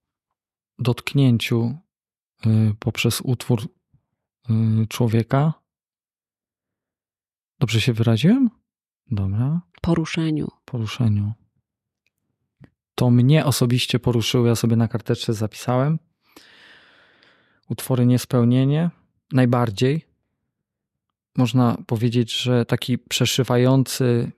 dotknięciu 0.78 1.78
y, 2.46 2.50
poprzez 2.78 3.20
utwór 3.20 3.62
y, 3.62 4.86
człowieka, 4.88 5.52
dobrze 7.58 7.80
się 7.80 7.92
wyraziłem? 7.92 8.50
Dobra. 9.10 9.60
Poruszeniu. 9.80 10.48
Poruszeniu. 10.64 11.32
To 12.94 13.10
mnie 13.10 13.44
osobiście 13.44 13.98
poruszyło, 13.98 14.46
ja 14.46 14.54
sobie 14.54 14.76
na 14.76 14.88
karteczce 14.88 15.34
zapisałem. 15.34 15.98
Utwory 17.68 18.06
Niespełnienie 18.06 18.90
najbardziej. 19.32 20.06
Można 21.36 21.76
powiedzieć, 21.86 22.42
że 22.42 22.64
taki 22.64 22.98
przeszywający, 22.98 24.32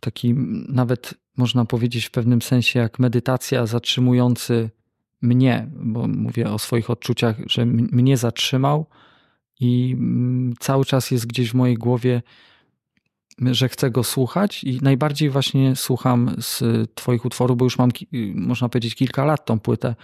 taki 0.00 0.34
nawet 0.68 1.14
można 1.36 1.64
powiedzieć 1.64 2.06
w 2.06 2.10
pewnym 2.10 2.42
sensie 2.42 2.78
jak 2.78 2.98
medytacja 2.98 3.66
zatrzymujący 3.66 4.70
mnie, 5.22 5.70
bo 5.76 6.08
mówię 6.08 6.50
o 6.50 6.58
swoich 6.58 6.90
odczuciach, 6.90 7.36
że 7.46 7.66
mnie 7.66 8.16
zatrzymał 8.16 8.86
i 9.60 9.96
cały 10.58 10.84
czas 10.84 11.10
jest 11.10 11.26
gdzieś 11.26 11.50
w 11.50 11.54
mojej 11.54 11.76
głowie 11.76 12.22
że 13.40 13.68
chcę 13.68 13.90
go 13.90 14.04
słuchać 14.04 14.64
i 14.64 14.78
najbardziej 14.82 15.30
właśnie 15.30 15.76
słucham 15.76 16.34
z 16.38 16.62
Twoich 16.94 17.24
utworów, 17.24 17.56
bo 17.56 17.64
już 17.64 17.78
mam, 17.78 17.90
można 18.34 18.68
powiedzieć, 18.68 18.94
kilka 18.94 19.24
lat 19.24 19.44
tą 19.44 19.60
płytę, 19.60 19.94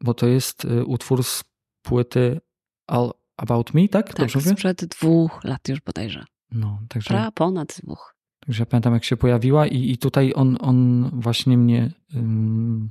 bo 0.00 0.14
to 0.14 0.26
jest 0.26 0.64
y, 0.64 0.84
utwór 0.84 1.24
z 1.24 1.44
płyty 1.82 2.40
All 2.86 3.10
About 3.36 3.74
Me, 3.74 3.88
tak? 3.88 4.06
Tak, 4.06 4.16
Dobrze 4.16 4.40
sprzed 4.40 4.84
dwóch 4.84 5.44
lat 5.44 5.68
już 5.68 5.80
bodajże. 5.80 6.24
No, 6.52 6.78
także. 6.88 7.08
Pra, 7.08 7.30
ponad 7.30 7.80
dwóch. 7.82 8.14
Także 8.40 8.62
ja 8.62 8.66
pamiętam, 8.66 8.94
jak 8.94 9.04
się 9.04 9.16
pojawiła, 9.16 9.66
i, 9.66 9.90
i 9.90 9.98
tutaj 9.98 10.32
on, 10.34 10.56
on 10.60 11.10
właśnie 11.12 11.58
mnie 11.58 11.90
um, 12.14 12.90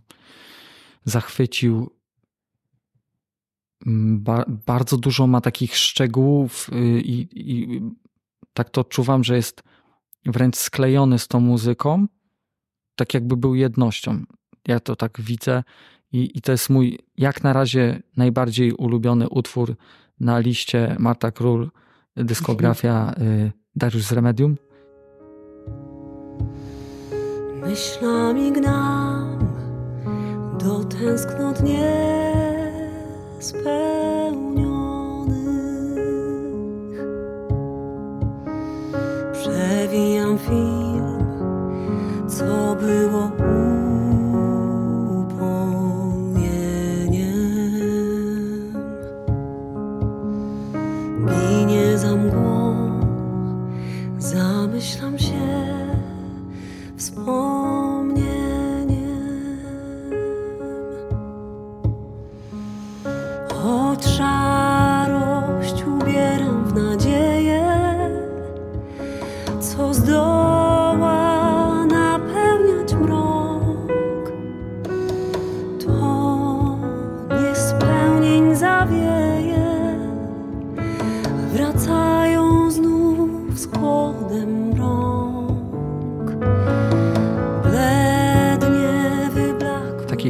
zachwycił. 1.05 1.89
Ba, 3.85 4.45
bardzo 4.65 4.97
dużo 4.97 5.27
ma 5.27 5.41
takich 5.41 5.77
szczegółów 5.77 6.69
y, 6.73 7.01
i, 7.01 7.27
i 7.51 7.81
tak 8.53 8.69
to 8.69 8.81
odczuwam, 8.81 9.23
że 9.23 9.35
jest 9.35 9.63
wręcz 10.26 10.57
sklejony 10.57 11.20
z 11.20 11.28
tą 11.28 11.39
muzyką, 11.39 12.07
tak 12.95 13.13
jakby 13.13 13.38
był 13.38 13.55
jednością. 13.55 14.24
Ja 14.67 14.80
to 14.80 14.95
tak 14.95 15.22
widzę 15.22 15.63
i, 16.11 16.38
i 16.38 16.41
to 16.41 16.51
jest 16.51 16.70
mój 16.70 16.99
jak 17.17 17.43
na 17.43 17.53
razie 17.53 18.01
najbardziej 18.17 18.74
ulubiony 18.74 19.30
utwór 19.30 19.76
na 20.20 20.39
liście 20.39 20.95
Marta 20.99 21.32
Król, 21.32 21.70
dyskografia 22.15 23.13
y, 23.17 23.51
Dariusz 23.76 24.03
z 24.03 24.11
Remedium. 24.11 24.57
Myślami 27.61 28.51
gnam 28.51 29.39
do 30.59 30.84
tęsknot 30.84 31.63
niespełnionych. 31.63 34.28
Przewijam 39.60 40.38
film, 40.38 41.20
co 42.28 42.76
było 42.76 43.32
upomnieniem. 45.20 46.34
Ginie 51.26 51.97
za 51.97 52.16
mgłą, 52.16 52.76
zamyślam 54.18 55.20
się, 55.20 55.28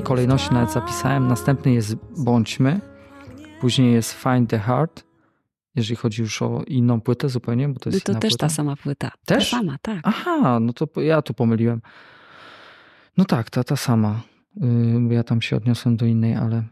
kolejności 0.10 0.54
nawet 0.54 0.72
zapisałem. 0.72 1.28
Następny 1.28 1.72
jest 1.72 1.96
Bądźmy, 2.18 2.82
później 3.62 3.94
jest 3.94 4.14
Find 4.14 4.50
the 4.50 4.60
Heart, 4.60 5.04
jeżeli 5.76 5.96
chodzi 5.96 6.22
już 6.22 6.42
o 6.42 6.64
inną 6.68 7.02
płytę 7.02 7.30
zupełnie, 7.30 7.70
bo 7.70 7.80
to 7.80 7.90
jest 7.90 8.06
To 8.06 8.14
też 8.16 8.32
płyta. 8.32 8.48
ta 8.48 8.50
sama 8.50 8.76
płyta. 8.76 9.12
Też? 9.26 9.50
Ta 9.52 9.58
sama, 9.58 9.78
tak. 9.82 10.00
Aha, 10.04 10.60
no 10.62 10.74
to 10.74 11.02
ja 11.02 11.22
tu 11.22 11.34
pomyliłem. 11.34 11.82
No 13.18 13.26
tak, 13.26 13.50
ta, 13.50 13.64
ta 13.64 13.76
sama. 13.76 14.22
Bo 15.00 15.14
ja 15.14 15.24
tam 15.24 15.42
się 15.42 15.56
odniosłem 15.56 15.98
do 15.98 16.06
innej, 16.06 16.36
ale 16.36 16.64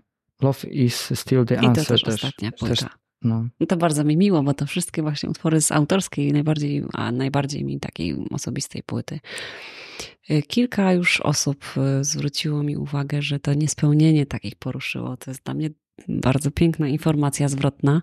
Love 0.42 0.68
is 0.70 1.20
still 1.20 1.46
the 1.46 1.56
I 1.56 1.60
to 1.62 1.68
answer 1.68 1.86
też, 1.88 2.04
też. 2.04 2.14
ostatnia 2.16 2.52
też 2.52 2.60
płyta. 2.60 2.90
No. 3.22 3.48
To 3.68 3.78
bardzo 3.78 4.04
mi 4.04 4.18
miło, 4.18 4.44
bo 4.44 4.54
to 4.54 4.66
wszystkie 4.66 5.02
właśnie 5.02 5.30
utwory 5.30 5.62
z 5.62 5.72
autorskiej, 5.72 6.32
najbardziej, 6.34 6.84
a 6.94 7.12
najbardziej 7.12 7.64
mi 7.66 7.80
takiej 7.80 8.16
osobistej 8.32 8.84
płyty. 8.84 9.20
Y, 10.30 10.42
Kilka 10.42 10.94
już 10.94 11.22
osób 11.22 11.66
y, 12.00 12.04
zwróciło 12.04 12.64
mi 12.64 12.78
uwagę, 12.78 13.22
że 13.22 13.40
to 13.40 13.54
niespełnienie 13.54 14.26
takich 14.26 14.56
poruszyło. 14.56 15.18
To 15.18 15.32
jest 15.32 15.44
dla 15.44 15.54
mnie 15.54 15.70
bardzo 16.08 16.52
piękna 16.52 16.88
informacja 16.88 17.48
zwrotna. 17.48 18.02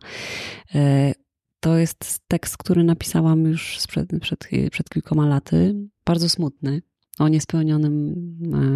Y, 0.74 1.14
To 1.60 1.78
jest 1.78 2.20
tekst, 2.28 2.56
który 2.56 2.84
napisałam 2.84 3.44
już 3.44 3.78
sprzed, 3.78 4.08
przed, 4.20 4.48
przed 4.70 4.88
kilkoma 4.90 5.26
laty. 5.26 5.74
Bardzo 6.06 6.28
smutny. 6.28 6.82
O 7.18 7.28
niespełnionym 7.28 8.14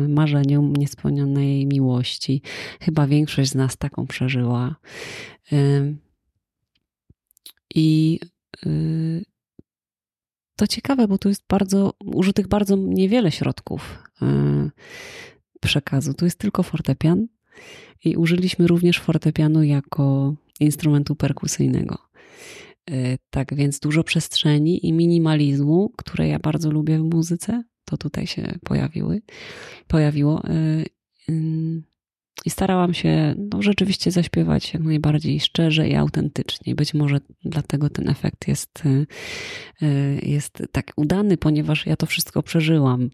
marzeniu, 0.08 0.72
niespełnionej 0.78 1.66
miłości. 1.66 2.42
Chyba 2.80 3.06
większość 3.06 3.50
z 3.50 3.54
nas 3.54 3.76
taką 3.76 4.06
przeżyła. 4.06 4.76
I 7.74 8.20
y, 8.66 9.24
to 10.56 10.66
ciekawe, 10.66 11.08
bo 11.08 11.18
tu 11.18 11.28
jest 11.28 11.44
bardzo 11.48 11.92
użytych 12.04 12.48
bardzo 12.48 12.76
niewiele 12.76 13.32
środków 13.32 13.98
y, 14.22 14.26
przekazu. 15.60 16.14
Tu 16.14 16.24
jest 16.24 16.38
tylko 16.38 16.62
fortepian 16.62 17.26
i 18.04 18.16
użyliśmy 18.16 18.66
również 18.66 18.98
fortepianu 19.00 19.62
jako 19.62 20.34
instrumentu 20.60 21.16
perkusyjnego. 21.16 21.98
Y, 22.90 23.18
Tak 23.30 23.54
więc 23.54 23.80
dużo 23.80 24.04
przestrzeni 24.04 24.86
i 24.86 24.92
minimalizmu, 24.92 25.92
które 25.96 26.28
ja 26.28 26.38
bardzo 26.38 26.70
lubię 26.70 26.98
w 26.98 27.14
muzyce, 27.14 27.62
to 27.84 27.96
tutaj 27.96 28.26
się 28.26 28.58
pojawiły, 28.64 29.22
pojawiło. 29.86 30.42
Y, 32.38 32.42
i 32.44 32.50
starałam 32.50 32.94
się 32.94 33.34
no, 33.52 33.62
rzeczywiście 33.62 34.10
zaśpiewać 34.10 34.74
jak 34.74 34.82
najbardziej 34.82 35.40
szczerze 35.40 35.88
i 35.88 35.94
autentycznie. 35.94 36.74
Być 36.74 36.94
może 36.94 37.20
dlatego 37.44 37.90
ten 37.90 38.08
efekt 38.08 38.48
jest, 38.48 38.82
y, 38.86 39.06
y, 39.82 40.20
jest 40.22 40.62
tak 40.72 40.92
udany, 40.96 41.36
ponieważ 41.36 41.86
ja 41.86 41.96
to 41.96 42.06
wszystko 42.06 42.42
przeżyłam. 42.42 43.10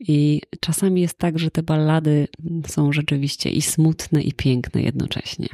I 0.00 0.40
czasami 0.60 1.00
jest 1.00 1.18
tak, 1.18 1.38
że 1.38 1.50
te 1.50 1.62
ballady 1.62 2.28
są 2.66 2.92
rzeczywiście 2.92 3.50
i 3.50 3.62
smutne, 3.62 4.22
i 4.22 4.32
piękne 4.32 4.82
jednocześnie. 4.82 5.48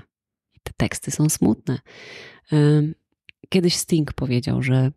Te 0.62 0.72
teksty 0.76 1.10
są 1.10 1.28
smutne. 1.28 1.78
Ym, 2.52 2.94
Kiedyś 3.48 3.76
Sting 3.76 4.12
powiedział, 4.12 4.62
że 4.62 4.92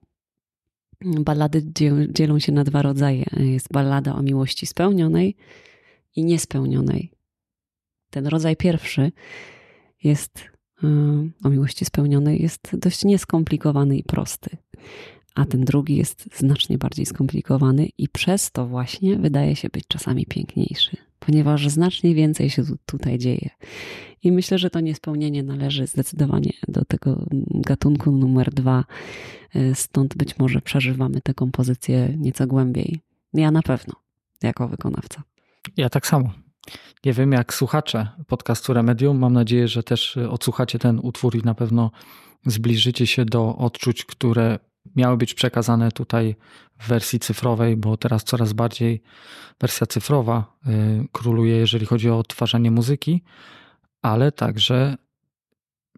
ballady 1.01 1.61
dziel- 1.61 2.11
dzielą 2.11 2.39
się 2.39 2.51
na 2.51 2.63
dwa 2.63 2.81
rodzaje. 2.81 3.25
Jest 3.37 3.67
ballada 3.71 4.15
o 4.15 4.21
miłości 4.21 4.65
spełnionej 4.65 5.35
i 6.15 6.23
niespełnionej. 6.25 7.12
Ten 8.13 8.27
rodzaj 8.27 8.55
pierwszy 8.55 9.11
jest 10.03 10.39
y, 10.83 10.87
o 11.43 11.49
miłości 11.49 11.85
spełnionej, 11.85 12.41
jest 12.41 12.75
dość 12.77 13.05
nieskomplikowany 13.05 13.97
i 13.97 14.03
prosty. 14.03 14.57
A 15.35 15.45
ten 15.45 15.65
drugi 15.65 15.95
jest 15.95 16.29
znacznie 16.37 16.77
bardziej 16.77 17.05
skomplikowany 17.05 17.89
i 17.97 18.09
przez 18.09 18.51
to 18.51 18.67
właśnie 18.67 19.15
wydaje 19.15 19.55
się 19.55 19.69
być 19.69 19.87
czasami 19.87 20.25
piękniejszy, 20.25 20.97
ponieważ 21.19 21.67
znacznie 21.67 22.15
więcej 22.15 22.49
się 22.49 22.63
tu, 22.65 22.77
tutaj 22.85 23.17
dzieje. 23.17 23.49
I 24.23 24.31
myślę, 24.31 24.57
że 24.57 24.69
to 24.69 24.79
niespełnienie 24.79 25.43
należy 25.43 25.87
zdecydowanie 25.87 26.53
do 26.67 26.85
tego 26.85 27.25
gatunku 27.49 28.11
numer 28.11 28.53
dwa. 28.53 28.85
Y, 29.55 29.75
Stąd 29.75 30.15
być 30.17 30.39
może 30.39 30.61
przeżywamy 30.61 31.21
tę 31.21 31.33
kompozycję 31.33 32.15
nieco 32.17 32.47
głębiej. 32.47 32.99
Ja 33.33 33.51
na 33.51 33.61
pewno, 33.61 33.93
jako 34.43 34.67
wykonawca. 34.67 35.23
Ja 35.77 35.89
tak 35.89 36.07
samo. 36.07 36.42
Nie 37.05 37.13
wiem, 37.13 37.31
jak 37.31 37.53
słuchacze 37.53 38.07
podcastu 38.27 38.73
Remedium. 38.73 39.19
Mam 39.19 39.33
nadzieję, 39.33 39.67
że 39.67 39.83
też 39.83 40.17
y, 40.17 40.29
odsłuchacie 40.29 40.79
ten 40.79 40.99
utwór 41.03 41.35
i 41.35 41.41
na 41.41 41.55
pewno 41.55 41.91
zbliżycie 42.45 43.07
się 43.07 43.25
do 43.25 43.55
odczuć, 43.55 44.05
które 44.05 44.59
miały 44.95 45.17
być 45.17 45.33
przekazane 45.33 45.91
tutaj 45.91 46.35
w 46.79 46.87
wersji 46.87 47.19
cyfrowej, 47.19 47.77
bo 47.77 47.97
teraz 47.97 48.23
coraz 48.23 48.53
bardziej 48.53 49.01
wersja 49.61 49.87
cyfrowa 49.87 50.57
y, 50.67 51.07
króluje, 51.11 51.55
jeżeli 51.55 51.85
chodzi 51.85 52.09
o 52.09 52.17
odtwarzanie 52.17 52.71
muzyki, 52.71 53.23
ale 54.01 54.31
także 54.31 54.97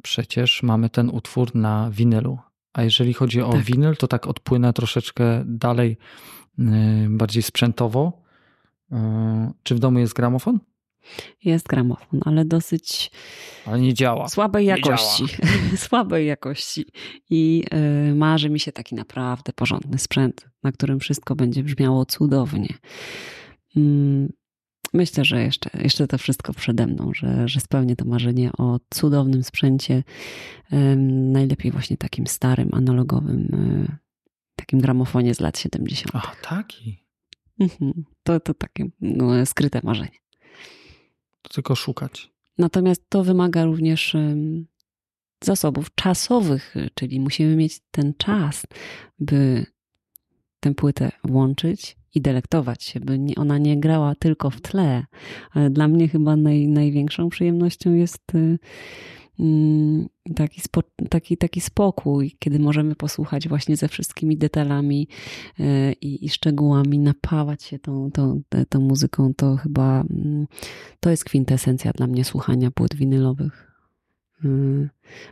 przecież 0.04 0.64
mamy 0.64 0.90
ten 0.90 1.10
utwór 1.10 1.56
na 1.56 1.90
winylu. 1.92 2.40
A 2.74 2.84
jeżeli 2.84 3.14
chodzi 3.14 3.42
o 3.42 3.52
Tak. 3.52 3.62
winyl, 3.62 3.96
to 3.96 4.08
tak 4.08 4.28
odpłynę 4.28 4.74
troszeczkę 4.74 5.44
dalej, 5.46 5.98
y, 6.60 6.64
bardziej 7.10 7.44
sprzętowo. 7.44 8.25
Y, 8.92 8.96
Czy 9.64 9.76
w 9.76 9.80
domu 9.80 10.00
jest 10.00 10.14
gramofon? 10.14 10.60
Jest 11.44 11.68
gramofon, 11.68 12.20
ale 12.26 12.46
dosyć 12.46 13.12
Ale 13.66 13.80
nie 13.80 13.94
działa. 13.94 14.30
słabej 14.30 14.66
jakości. 14.66 15.24
słabej 15.88 16.28
jakości. 16.28 16.86
I 17.30 17.64
y, 18.12 18.16
marzy 18.16 18.50
mi 18.50 18.60
się 18.60 18.72
taki 18.72 18.96
naprawdę 18.96 19.54
porządny 19.54 19.98
sprzęt, 20.00 20.48
na 20.64 20.72
którym 20.72 21.00
wszystko 21.00 21.36
będzie 21.36 21.64
brzmiało 21.64 22.06
cudownie. 22.06 22.74
Mm, 23.78 24.30
Myślę, 24.94 25.26
że 25.26 25.44
jeszcze, 25.44 25.70
jeszcze 25.84 26.08
to 26.08 26.18
wszystko 26.18 26.54
przede 26.54 26.88
mną, 26.88 27.12
że, 27.16 27.48
że 27.48 27.60
spełnię 27.60 27.96
to 27.96 28.06
marzenie 28.06 28.52
o 28.58 28.80
cudownym 28.90 29.44
sprzęcie. 29.44 30.04
Ym, 30.74 31.32
Najlepiej 31.32 31.72
właśnie 31.72 31.98
takim 31.98 32.28
starym, 32.28 32.70
analogowym, 32.74 33.40
y, 33.54 33.98
takim 34.56 34.80
gramofonie 34.82 35.36
z 35.36 35.40
lat 35.40 35.60
70. 35.60 36.16
A, 36.16 36.32
taki. 36.50 37.05
Mhm. 37.60 38.06
To, 38.24 38.40
to 38.40 38.54
takie 38.54 38.86
no, 39.02 39.46
skryte 39.46 39.80
marzenie. 39.84 40.18
To 41.42 41.54
tylko 41.54 41.76
szukać. 41.76 42.32
Natomiast 42.58 43.10
to 43.10 43.24
wymaga 43.24 43.66
również 43.66 44.16
zasobów 45.44 45.96
czasowych, 45.96 46.76
czyli 46.94 47.20
musimy 47.20 47.56
mieć 47.56 47.80
ten 47.92 48.14
czas, 48.18 48.64
by 49.20 49.66
tę 50.60 50.74
płytę 50.74 51.12
włączyć 51.24 51.98
i 52.16 52.22
delektować 52.22 52.84
się, 52.84 53.00
by 53.00 53.20
ona 53.38 53.58
nie 53.58 53.80
grała 53.80 54.16
tylko 54.16 54.50
w 54.50 54.62
tle. 54.62 55.06
Ale 55.52 55.70
dla 55.70 55.88
mnie 55.88 56.08
chyba 56.08 56.36
naj, 56.36 56.68
największą 56.68 57.30
przyjemnością 57.30 57.94
jest 57.94 58.36
y, 58.36 58.60
taki, 60.36 60.62
spo, 60.62 60.82
taki, 61.10 61.38
taki 61.38 61.62
spokój, 61.62 62.36
kiedy 62.40 62.60
możemy 62.60 62.96
posłuchać 62.96 63.48
właśnie 63.48 63.78
ze 63.78 63.88
wszystkimi 63.88 64.38
detalami 64.38 65.08
y, 65.60 65.94
i, 66.02 66.26
i 66.26 66.30
szczegółami, 66.30 67.00
napawać 67.00 67.64
się 67.64 67.80
tą, 67.80 68.12
tą, 68.12 68.42
tą, 68.70 68.80
muzyką. 68.80 69.34
To 69.34 69.56
chyba 69.56 70.02
mm, 70.02 70.48
to 71.00 71.10
jest 71.10 71.26
kwintesencja 71.26 71.92
dla 71.92 72.08
mnie 72.08 72.24
słuchania 72.24 72.72
płyt 72.72 72.96
winylowych. 72.96 73.72
Y, 74.46 74.90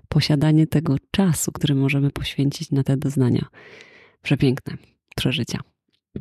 Posiadanie 0.10 0.68
tego 0.68 0.96
czasu, 1.12 1.52
który 1.52 1.76
możemy 1.76 2.12
poświęcić 2.12 2.72
na 2.72 2.84
te 2.84 2.98
doznania. 2.98 3.46
Przepiękne 4.22 4.78
przeżycia. 5.16 5.60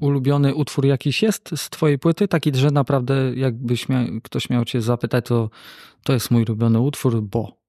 Ulubiony 0.00 0.54
utwór 0.54 0.86
jakiś 0.86 1.22
jest 1.22 1.50
z 1.56 1.70
twojej 1.70 1.98
płyty? 1.98 2.28
Taki, 2.28 2.50
że 2.54 2.70
naprawdę 2.70 3.34
jakbyś 3.34 3.86
ktoś 4.22 4.50
miał 4.50 4.64
cię 4.64 4.80
zapytać, 4.80 5.24
to 5.26 5.50
to 6.02 6.12
jest 6.12 6.30
mój 6.30 6.42
ulubiony 6.42 6.80
utwór, 6.80 7.22
bo... 7.22 7.61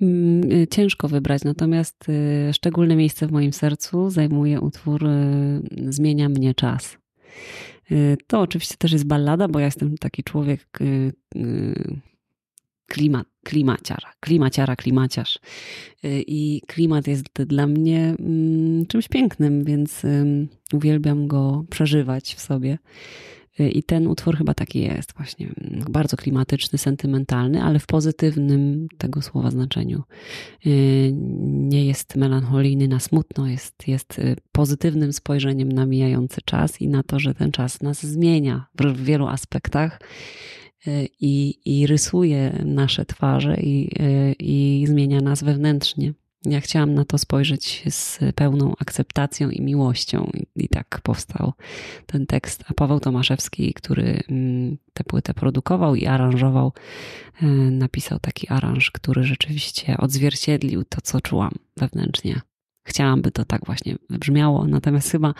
Mm, 0.00 0.52
y, 0.52 0.66
Ciężko 0.66 1.08
wybrać, 1.08 1.44
natomiast 1.44 2.08
y, 2.08 2.52
szczególne 2.52 2.96
miejsce 2.96 3.26
w 3.26 3.32
moim 3.32 3.52
sercu 3.52 4.10
zajmuje 4.10 4.60
utwór 4.60 5.06
y, 5.06 5.60
Zmienia 5.88 6.28
mnie 6.28 6.54
czas. 6.54 6.98
To 8.26 8.40
oczywiście 8.40 8.74
też 8.78 8.92
jest 8.92 9.06
ballada, 9.06 9.48
bo 9.48 9.58
ja 9.58 9.64
jestem 9.64 9.98
taki 9.98 10.22
człowiek 10.22 10.78
klimat, 12.86 13.26
klimaciara, 13.44 14.12
klimaciara, 14.20 14.76
klimaciarz. 14.76 15.38
I 16.04 16.62
klimat 16.66 17.06
jest 17.06 17.24
dla 17.46 17.66
mnie 17.66 18.14
mm, 18.18 18.86
czymś 18.86 19.08
pięknym, 19.08 19.64
więc 19.64 20.02
uwielbiam 20.72 21.26
go 21.26 21.64
przeżywać 21.70 22.34
w 22.34 22.40
sobie. 22.40 22.78
Y, 23.60 23.70
I 23.70 23.82
ten 23.82 24.06
utwór 24.06 24.36
chyba 24.36 24.54
taki 24.54 24.80
jest, 24.80 25.12
właśnie 25.16 25.46
mm, 25.46 25.84
bardzo 25.90 26.16
klimatyczny, 26.16 26.78
sentymentalny, 26.78 27.62
ale 27.62 27.78
w 27.78 27.86
pozytywnym 27.86 28.88
tego 28.98 29.22
słowa 29.22 29.50
znaczeniu. 29.50 30.02
Y, 30.66 31.12
Nie 31.48 31.86
jest 31.86 32.16
melancholijny 32.16 32.88
na 32.88 33.00
smutno, 33.00 33.46
jest, 33.46 33.88
jest 33.88 34.18
y, 34.18 34.36
pozytywnym 34.52 35.12
spojrzeniem 35.12 35.72
na 35.72 35.86
mijający 35.86 36.40
czas 36.44 36.80
i 36.80 36.88
na 36.88 37.02
to, 37.02 37.18
że 37.18 37.34
ten 37.34 37.52
czas 37.52 37.82
nas 37.82 38.06
zmienia 38.06 38.66
w 38.74 39.04
wielu 39.04 39.26
aspektach 39.26 40.00
i, 41.20 41.58
i 41.64 41.86
rysuje 41.86 42.62
nasze 42.64 43.04
twarze 43.04 43.56
i, 43.60 43.90
i 44.38 44.86
zmienia 44.86 45.20
nas 45.20 45.42
wewnętrznie. 45.42 46.14
Ja 46.44 46.60
chciałam 46.60 46.94
na 46.94 47.04
to 47.04 47.18
spojrzeć 47.18 47.84
z 47.88 48.18
pełną 48.34 48.74
akceptacją 48.78 49.50
i 49.50 49.62
miłością, 49.62 50.30
i, 50.56 50.68
tak 50.68 51.00
powstał 51.02 51.52
ten 52.06 52.26
tekst. 52.26 52.64
A 52.68 52.74
Paweł 52.74 53.00
Tomaszewski, 53.00 53.74
który 53.74 54.22
mm, 54.28 54.78
tę 54.92 55.04
płytę 55.04 55.34
produkował 55.34 55.94
i 55.94 56.06
aranżował, 56.06 56.72
e, 57.42 57.46
napisał 57.70 58.18
taki 58.18 58.48
aranż, 58.48 58.90
który 58.90 59.24
rzeczywiście 59.24 59.96
odzwierciedlił 59.96 60.84
to, 60.84 61.00
co 61.00 61.20
czułam 61.20 61.52
wewnętrznie. 61.76 62.40
Chciałam, 62.86 63.22
by 63.22 63.30
to 63.30 63.44
tak 63.44 63.66
właśnie 63.66 63.96
wybrzmiało, 64.10 64.66
natomiast 64.66 65.10
chyba, 65.10 65.34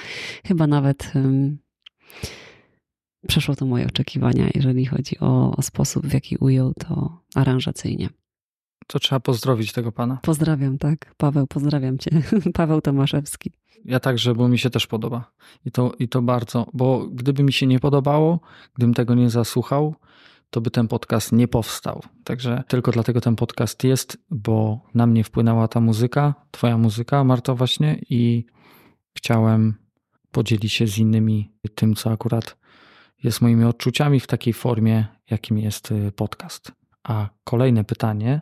chyba 0.46 0.66
nawet 0.66 1.12
przeszło 3.28 3.56
to 3.56 3.66
moje 3.66 3.86
oczekiwania, 3.86 4.48
jeżeli 4.54 4.86
chodzi 4.86 5.18
o, 5.18 5.56
o 5.56 5.62
sposób, 5.62 6.06
w 6.06 6.12
jaki 6.12 6.36
ujął 6.36 6.74
to 6.74 7.22
aranżacyjnie. 7.34 8.08
To 8.88 8.98
trzeba 8.98 9.20
pozdrowić 9.20 9.72
tego 9.72 9.92
pana. 9.92 10.18
Pozdrawiam, 10.22 10.78
tak. 10.78 11.14
Paweł, 11.16 11.46
pozdrawiam 11.46 11.98
cię. 11.98 12.10
Paweł 12.54 12.80
Tomaszewski. 12.80 13.52
Ja 13.84 14.00
także, 14.00 14.34
bo 14.34 14.48
mi 14.48 14.58
się 14.58 14.70
też 14.70 14.86
podoba. 14.86 15.30
I 15.64 15.70
to, 15.70 15.92
I 15.98 16.08
to 16.08 16.22
bardzo, 16.22 16.66
bo 16.72 17.08
gdyby 17.12 17.42
mi 17.42 17.52
się 17.52 17.66
nie 17.66 17.80
podobało, 17.80 18.40
gdybym 18.74 18.94
tego 18.94 19.14
nie 19.14 19.30
zasłuchał, 19.30 19.94
to 20.50 20.60
by 20.60 20.70
ten 20.70 20.88
podcast 20.88 21.32
nie 21.32 21.48
powstał. 21.48 22.02
Także 22.24 22.62
tylko 22.68 22.92
dlatego 22.92 23.20
ten 23.20 23.36
podcast 23.36 23.84
jest, 23.84 24.18
bo 24.30 24.80
na 24.94 25.06
mnie 25.06 25.24
wpłynęła 25.24 25.68
ta 25.68 25.80
muzyka, 25.80 26.34
twoja 26.50 26.78
muzyka, 26.78 27.24
Marto, 27.24 27.54
właśnie, 27.54 28.00
i 28.10 28.46
chciałem 29.16 29.74
podzielić 30.30 30.72
się 30.72 30.86
z 30.86 30.98
innymi 30.98 31.52
tym, 31.74 31.94
co 31.94 32.10
akurat 32.10 32.56
jest 33.22 33.40
moimi 33.40 33.64
odczuciami 33.64 34.20
w 34.20 34.26
takiej 34.26 34.52
formie, 34.52 35.06
jakim 35.30 35.58
jest 35.58 35.90
y, 35.92 36.12
podcast. 36.12 36.72
A 37.04 37.28
kolejne 37.44 37.84
pytanie, 37.84 38.40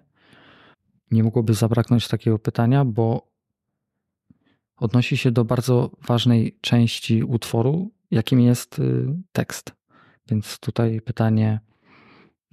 nie 1.11 1.23
mogłoby 1.23 1.55
zabraknąć 1.55 2.09
takiego 2.09 2.39
pytania, 2.39 2.85
bo 2.85 3.31
odnosi 4.77 5.17
się 5.17 5.31
do 5.31 5.45
bardzo 5.45 5.91
ważnej 6.07 6.59
części 6.61 7.23
utworu, 7.25 7.91
jakim 8.11 8.41
jest 8.41 8.79
y, 8.79 9.07
tekst. 9.33 9.73
Więc 10.29 10.59
tutaj 10.59 11.01
pytanie, 11.01 11.61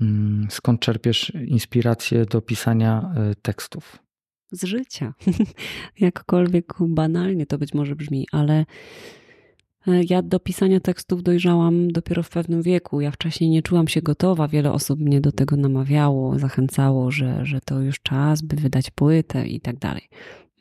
mm, 0.01 0.47
skąd 0.49 0.81
czerpiesz 0.81 1.31
inspirację 1.47 2.25
do 2.25 2.41
pisania 2.41 3.13
y, 3.31 3.35
tekstów? 3.35 3.99
Z 4.51 4.63
życia. 4.63 5.13
Jakkolwiek 5.99 6.73
banalnie 6.79 7.45
to 7.45 7.57
być 7.57 7.73
może 7.73 7.95
brzmi, 7.95 8.27
ale 8.31 8.65
ja 9.87 10.21
do 10.21 10.39
pisania 10.39 10.79
tekstów 10.79 11.23
dojrzałam 11.23 11.91
dopiero 11.91 12.23
w 12.23 12.29
pewnym 12.29 12.61
wieku. 12.61 13.01
Ja 13.01 13.11
wcześniej 13.11 13.49
nie 13.49 13.61
czułam 13.61 13.87
się 13.87 14.01
gotowa. 14.01 14.47
Wiele 14.47 14.71
osób 14.71 14.99
mnie 14.99 15.21
do 15.21 15.31
tego 15.31 15.57
namawiało, 15.57 16.39
zachęcało, 16.39 17.11
że, 17.11 17.45
że 17.45 17.61
to 17.61 17.79
już 17.79 17.99
czas, 17.99 18.41
by 18.41 18.55
wydać 18.55 18.91
płytę 18.91 19.47
i 19.47 19.61
tak 19.61 19.79
dalej. 19.79 20.09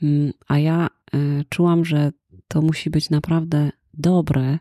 Mm, 0.03 0.33
a 0.49 0.59
ja 0.59 0.87
e, 1.15 1.19
czułam, 1.49 1.85
że 1.85 2.13
to 2.49 2.63
musi 2.63 2.91
być 2.91 3.11
naprawdę 3.11 3.71
dobre, 3.95 4.59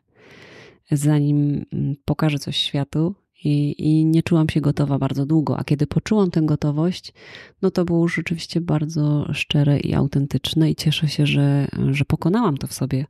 zanim 0.92 1.66
mm, 1.74 1.96
pokażę 2.06 2.40
coś 2.40 2.58
światu, 2.58 3.16
i, 3.44 3.76
I 3.78 4.06
nie 4.06 4.24
czułam 4.24 4.50
się 4.50 4.62
gotowa 4.62 5.00
bardzo 5.00 5.26
długo, 5.26 5.60
a 5.60 5.64
kiedy 5.64 5.88
poczułam 5.88 6.32
tę 6.32 6.42
gotowość, 6.42 7.14
no 7.62 7.72
to 7.72 7.86
było 7.86 8.08
rzeczywiście 8.08 8.62
bardzo 8.62 9.34
szczere 9.34 9.80
i 9.80 9.94
autentyczne, 9.94 10.72
i 10.72 10.76
cieszę 10.76 11.08
się, 11.08 11.26
że, 11.26 11.68
że 11.92 12.06
pokonałam 12.06 12.58
to 12.58 12.68
w 12.68 12.74
sobie, 12.74 13.06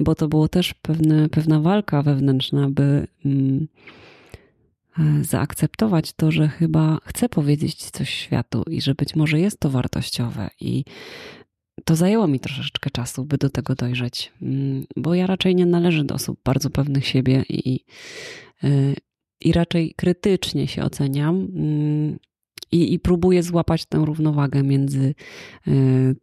bo 0.00 0.14
to 0.14 0.28
było 0.28 0.48
też 0.48 0.74
pewne, 0.74 1.28
pewna 1.28 1.60
walka 1.60 2.02
wewnętrzna, 2.02 2.70
by 2.70 3.06
mm, 3.24 3.68
e, 4.98 5.24
zaakceptować 5.24 6.12
to, 6.12 6.30
że 6.30 6.48
chyba 6.48 6.98
chcę 7.04 7.28
powiedzieć 7.28 7.90
coś 7.90 8.10
światu 8.10 8.62
i 8.70 8.80
że 8.80 8.94
być 8.94 9.16
może 9.16 9.40
jest 9.40 9.60
to 9.60 9.70
wartościowe. 9.70 10.50
I 10.60 10.84
to 11.84 11.96
zajęło 11.96 12.28
mi 12.28 12.40
troszeczkę 12.40 12.90
czasu, 12.90 13.24
by 13.24 13.38
do 13.38 13.50
tego 13.50 13.74
dojrzeć, 13.74 14.32
mm, 14.42 14.84
bo 14.96 15.14
ja 15.14 15.26
raczej 15.26 15.54
nie 15.54 15.66
należę 15.66 16.04
do 16.04 16.14
osób 16.14 16.40
bardzo 16.44 16.70
pewnych 16.70 17.06
siebie 17.06 17.44
i, 17.48 17.84
e, 18.64 18.68
i 19.44 19.52
raczej 19.52 19.94
krytycznie 19.96 20.68
się 20.68 20.82
oceniam. 20.82 21.48
Mm, 21.54 22.18
I, 22.72 22.94
i 22.94 22.98
próbuję 22.98 23.42
złapać 23.42 23.86
tę 23.86 23.98
równowagę 24.04 24.62
między 24.62 25.14
e, 25.66 25.70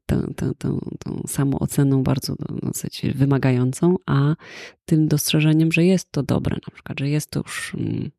tą, 0.06 0.34
tą, 0.36 0.54
tą, 0.54 0.80
tą 1.00 1.24
samooceną 1.28 2.04
bardzo 2.04 2.36
dosyć 2.64 3.02
wymagającą, 3.16 3.96
a 4.06 4.36
tym 4.86 5.08
dostrzeżeniem, 5.08 5.72
że 5.72 5.86
jest 5.86 6.12
to 6.12 6.24
dobre, 6.24 6.58
na 6.68 6.74
przykład, 6.74 7.00
że 7.00 7.10
jest 7.10 7.32
to 7.32 7.40
już 7.40 7.76
mm, 7.76 8.12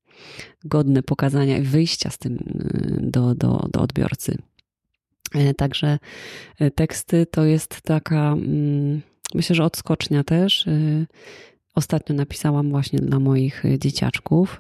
godne 0.65 1.03
pokazania 1.03 1.59
i 1.59 1.63
wyjścia 1.63 2.11
z 2.11 2.19
tym 2.19 2.35
e, 2.35 3.01
do, 3.01 3.35
do, 3.35 3.69
do 3.73 3.81
odbiorcy. 3.81 4.39
E, 5.35 5.55
także 5.55 5.99
teksty 6.75 7.27
to 7.27 7.45
jest 7.45 7.83
taka, 7.83 8.33
mm, 8.33 9.01
myślę, 9.35 9.57
że 9.57 9.65
odskocznia 9.65 10.25
też 10.25 10.67
Ostatnio 11.75 12.15
napisałam 12.15 12.71
właśnie 12.71 12.99
dla 12.99 13.19
moich 13.19 13.65
y, 13.65 13.79
dzieciaczków. 13.79 14.59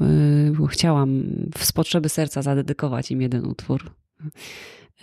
Y, 0.65 0.67
chciałam 0.69 1.23
z 1.57 1.73
potrzeby 1.73 2.09
serca 2.09 2.43
zadedykować 2.43 3.11
im 3.11 3.23
jeden 3.23 3.47
utwór. 3.47 3.91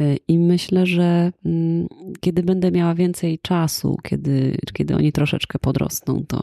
Y, 0.02 0.18
I 0.28 0.38
myślę, 0.38 0.86
że 0.86 1.32
mm, 1.46 1.88
kiedy 2.20 2.44
będę 2.44 2.72
miała 2.72 2.96
więcej 2.96 3.40
czasu, 3.40 3.98
kiedy, 4.04 4.58
kiedy 4.74 4.96
oni 4.96 5.12
troszeczkę 5.12 5.60
podrosną, 5.60 6.26
to, 6.28 6.42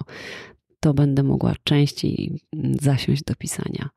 to 0.80 0.94
będę 0.94 1.22
mogła 1.22 1.54
częściej 1.64 2.40
zasiąść 2.80 3.22
do 3.22 3.34
pisania. 3.34 3.88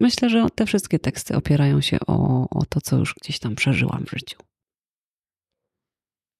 Myślę, 0.00 0.30
że 0.30 0.46
te 0.54 0.66
wszystkie 0.66 0.98
teksty 0.98 1.36
opierają 1.36 1.80
się 1.80 1.98
o, 2.06 2.48
o 2.50 2.64
to, 2.64 2.80
co 2.80 2.98
już 2.98 3.14
gdzieś 3.22 3.38
tam 3.38 3.54
przeżyłam 3.54 4.04
w 4.06 4.10
życiu. 4.10 4.38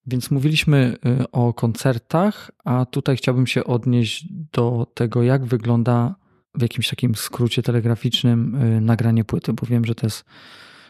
Więc 0.07 0.31
mówiliśmy 0.31 0.97
y, 1.21 1.31
o 1.31 1.53
koncertach, 1.53 2.51
a 2.65 2.85
tutaj 2.85 3.17
chciałbym 3.17 3.47
się 3.47 3.63
odnieść 3.63 4.25
do 4.31 4.87
tego, 4.93 5.23
jak 5.23 5.45
wygląda 5.45 6.15
w 6.55 6.61
jakimś 6.61 6.89
takim 6.89 7.15
skrócie 7.15 7.63
telegraficznym 7.63 8.55
y, 8.55 8.81
nagranie 8.81 9.23
płyty, 9.23 9.53
bo 9.53 9.67
wiem, 9.67 9.85
że 9.85 9.95
to 9.95 10.05
jest 10.05 10.25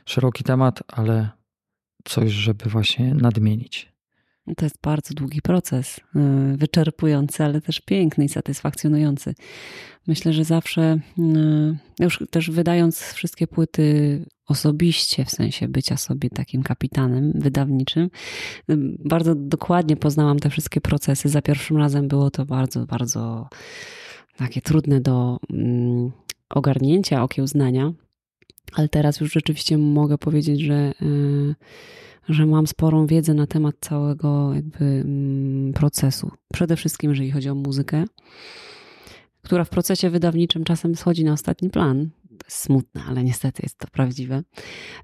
szeroki 0.06 0.44
temat, 0.44 0.84
ale 0.88 1.30
coś, 2.04 2.32
żeby 2.32 2.70
właśnie 2.70 3.14
nadmienić. 3.14 3.95
To 4.58 4.66
jest 4.66 4.78
bardzo 4.84 5.14
długi 5.14 5.42
proces, 5.42 5.98
y, 5.98 6.58
wyczerpujący, 6.58 7.44
ale 7.44 7.62
też 7.62 7.82
piękny 7.82 8.26
i 8.26 8.30
satysfakcjonujący. 8.30 9.36
Myślę, 10.08 10.34
że 10.34 10.44
zawsze, 10.44 11.00
już 12.00 12.24
też 12.30 12.52
wydając 12.52 13.02
wszystkie 13.02 13.48
płyty 13.48 14.26
osobiście, 14.48 15.26
w 15.26 15.30
sensie 15.30 15.68
bycia 15.68 15.98
sobie 15.98 16.30
takim 16.30 16.64
kapitanem 16.64 17.32
wydawniczym. 17.36 18.10
Bardzo 19.06 19.36
dokładnie 19.36 19.98
poznałam 19.98 20.40
te 20.40 20.50
wszystkie 20.50 20.82
procesy. 20.82 21.30
Za 21.30 21.42
pierwszym 21.42 21.78
razem 21.78 22.08
było 22.08 22.32
to 22.32 22.46
bardzo, 22.46 22.86
bardzo 22.86 23.50
takie 24.38 24.62
trudne 24.62 25.02
do 25.02 25.40
mm, 25.54 26.12
ogarnięcia, 26.50 27.24
okiełznania, 27.24 27.94
ale 28.74 28.90
teraz 28.90 29.20
już 29.20 29.34
rzeczywiście 29.34 29.78
mogę 29.78 30.18
powiedzieć, 30.18 30.62
że, 30.62 30.94
y, 31.02 31.56
że 32.30 32.46
mam 32.46 32.68
sporą 32.68 33.08
wiedzę 33.08 33.34
na 33.34 33.48
temat 33.48 33.76
całego 33.82 34.54
jakby 34.54 34.86
mm, 34.86 35.74
procesu. 35.74 36.32
Przede 36.54 36.76
wszystkim, 36.76 37.10
jeżeli 37.10 37.32
chodzi 37.32 37.50
o 37.50 37.56
muzykę 37.56 38.06
która 39.46 39.64
w 39.64 39.70
procesie 39.70 40.10
wydawniczym 40.10 40.64
czasem 40.64 40.96
schodzi 40.96 41.24
na 41.24 41.34
ostatni 41.34 41.70
plan, 41.70 42.10
to 42.38 42.46
jest 42.46 42.58
smutne, 42.58 43.02
ale 43.10 43.24
niestety 43.24 43.62
jest 43.64 43.78
to 43.78 43.88
prawdziwe. 43.88 44.44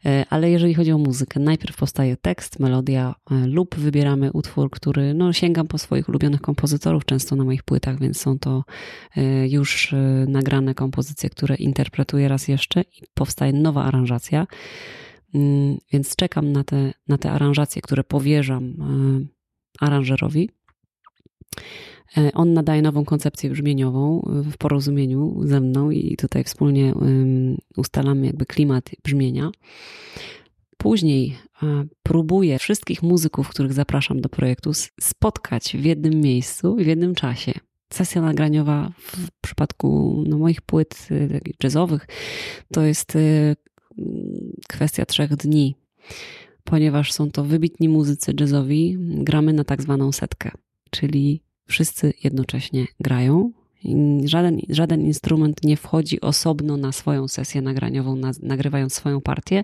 E, 0.05 0.25
ale 0.29 0.51
jeżeli 0.51 0.73
chodzi 0.73 0.91
o 0.91 0.97
muzykę, 0.97 1.39
najpierw 1.39 1.77
powstaje 1.77 2.17
tekst, 2.17 2.59
melodia 2.59 3.15
e, 3.31 3.47
lub 3.47 3.75
wybieramy 3.75 4.31
utwór, 4.31 4.69
który 4.69 5.13
no, 5.13 5.33
sięgam 5.33 5.67
po 5.67 5.77
swoich 5.77 6.09
ulubionych 6.09 6.41
kompozytorów, 6.41 7.05
często 7.05 7.35
na 7.35 7.43
moich 7.43 7.63
płytach, 7.63 7.99
więc 7.99 8.19
są 8.19 8.39
to 8.39 8.63
e, 9.15 9.47
już 9.47 9.95
nagrane 10.27 10.75
kompozycje, 10.75 11.29
które 11.29 11.55
interpretuję 11.55 12.27
raz 12.27 12.47
jeszcze 12.47 12.81
i 12.81 13.01
powstaje 13.13 13.53
nowa 13.53 13.83
aranżacja. 13.83 14.47
Mm, 15.35 15.77
więc 15.93 16.15
czekam 16.15 16.51
na 16.51 16.63
te, 16.63 16.93
na 17.07 17.17
te 17.17 17.31
aranżacje, 17.31 17.81
które 17.81 18.03
powierzam 18.03 18.75
aranżerowi. 19.79 20.49
E, 22.17 22.31
on 22.33 22.53
nadaje 22.53 22.81
nową 22.81 23.05
koncepcję 23.05 23.49
brzmieniową 23.49 24.21
e, 24.21 24.51
w 24.51 24.57
porozumieniu 24.57 25.35
ze 25.43 25.59
mną 25.59 25.91
i 25.91 26.17
tutaj 26.17 26.43
wspólnie 26.43 26.93
ustalamy 27.77 28.25
jakby 28.25 28.45
klimat 28.45 28.89
brzmienia. 29.03 29.51
Później 30.77 31.37
e, 31.63 31.83
próbuję 32.03 32.59
wszystkich 32.59 33.03
muzyków, 33.03 33.49
których 33.49 33.73
zapraszam 33.73 34.21
do 34.21 34.29
projektu, 34.29 34.71
spotkać 34.99 35.77
w 35.77 35.85
jednym 35.85 36.13
miejscu 36.21 36.77
i 36.77 36.83
w 36.83 36.87
jednym 36.87 37.15
czasie. 37.15 37.51
Sesja 37.93 38.21
nagraniowa 38.21 38.91
w 38.97 39.27
przypadku 39.41 40.23
no, 40.27 40.37
moich 40.37 40.61
płyt 40.61 41.07
jazzowych 41.63 42.07
to 42.73 42.81
jest 42.81 43.17
kwestia 44.67 45.05
trzech 45.05 45.35
dni, 45.35 45.75
ponieważ 46.63 47.11
są 47.11 47.31
to 47.31 47.43
wybitni 47.43 47.89
muzycy 47.89 48.33
jazzowi, 48.39 48.97
gramy 48.99 49.53
na 49.53 49.63
tak 49.63 49.81
zwaną 49.81 50.11
setkę, 50.11 50.51
czyli 50.89 51.43
wszyscy 51.67 52.13
jednocześnie 52.23 52.85
grają 52.99 53.51
Żaden, 54.25 54.59
żaden 54.69 55.01
instrument 55.01 55.63
nie 55.63 55.77
wchodzi 55.77 56.21
osobno 56.21 56.77
na 56.77 56.91
swoją 56.91 57.27
sesję 57.27 57.61
nagraniową, 57.61 58.15
na, 58.15 58.31
nagrywając 58.41 58.93
swoją 58.93 59.21
partię, 59.21 59.63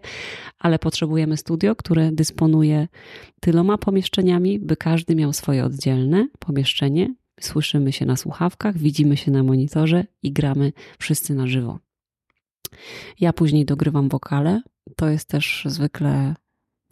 ale 0.60 0.80
potrzebujemy 0.80 1.38
studio, 1.38 1.76
które 1.76 2.12
dysponuje 2.12 2.88
tyloma 3.40 3.78
pomieszczeniami, 3.78 4.60
by 4.60 4.78
każdy 4.78 5.16
miał 5.16 5.34
swoje 5.34 5.66
oddzielne 5.66 6.28
pomieszczenie. 6.40 7.16
Słyszymy 7.40 7.92
się 7.92 8.06
na 8.06 8.16
słuchawkach, 8.16 8.78
widzimy 8.78 9.18
się 9.18 9.32
na 9.32 9.44
monitorze 9.44 10.06
i 10.24 10.32
gramy 10.32 10.74
wszyscy 11.00 11.36
na 11.36 11.48
żywo. 11.48 11.80
Ja 13.20 13.34
później 13.34 13.66
dogrywam 13.66 14.10
wokale. 14.10 14.62
To 14.96 15.10
jest 15.10 15.28
też 15.28 15.64
zwykle 15.66 16.36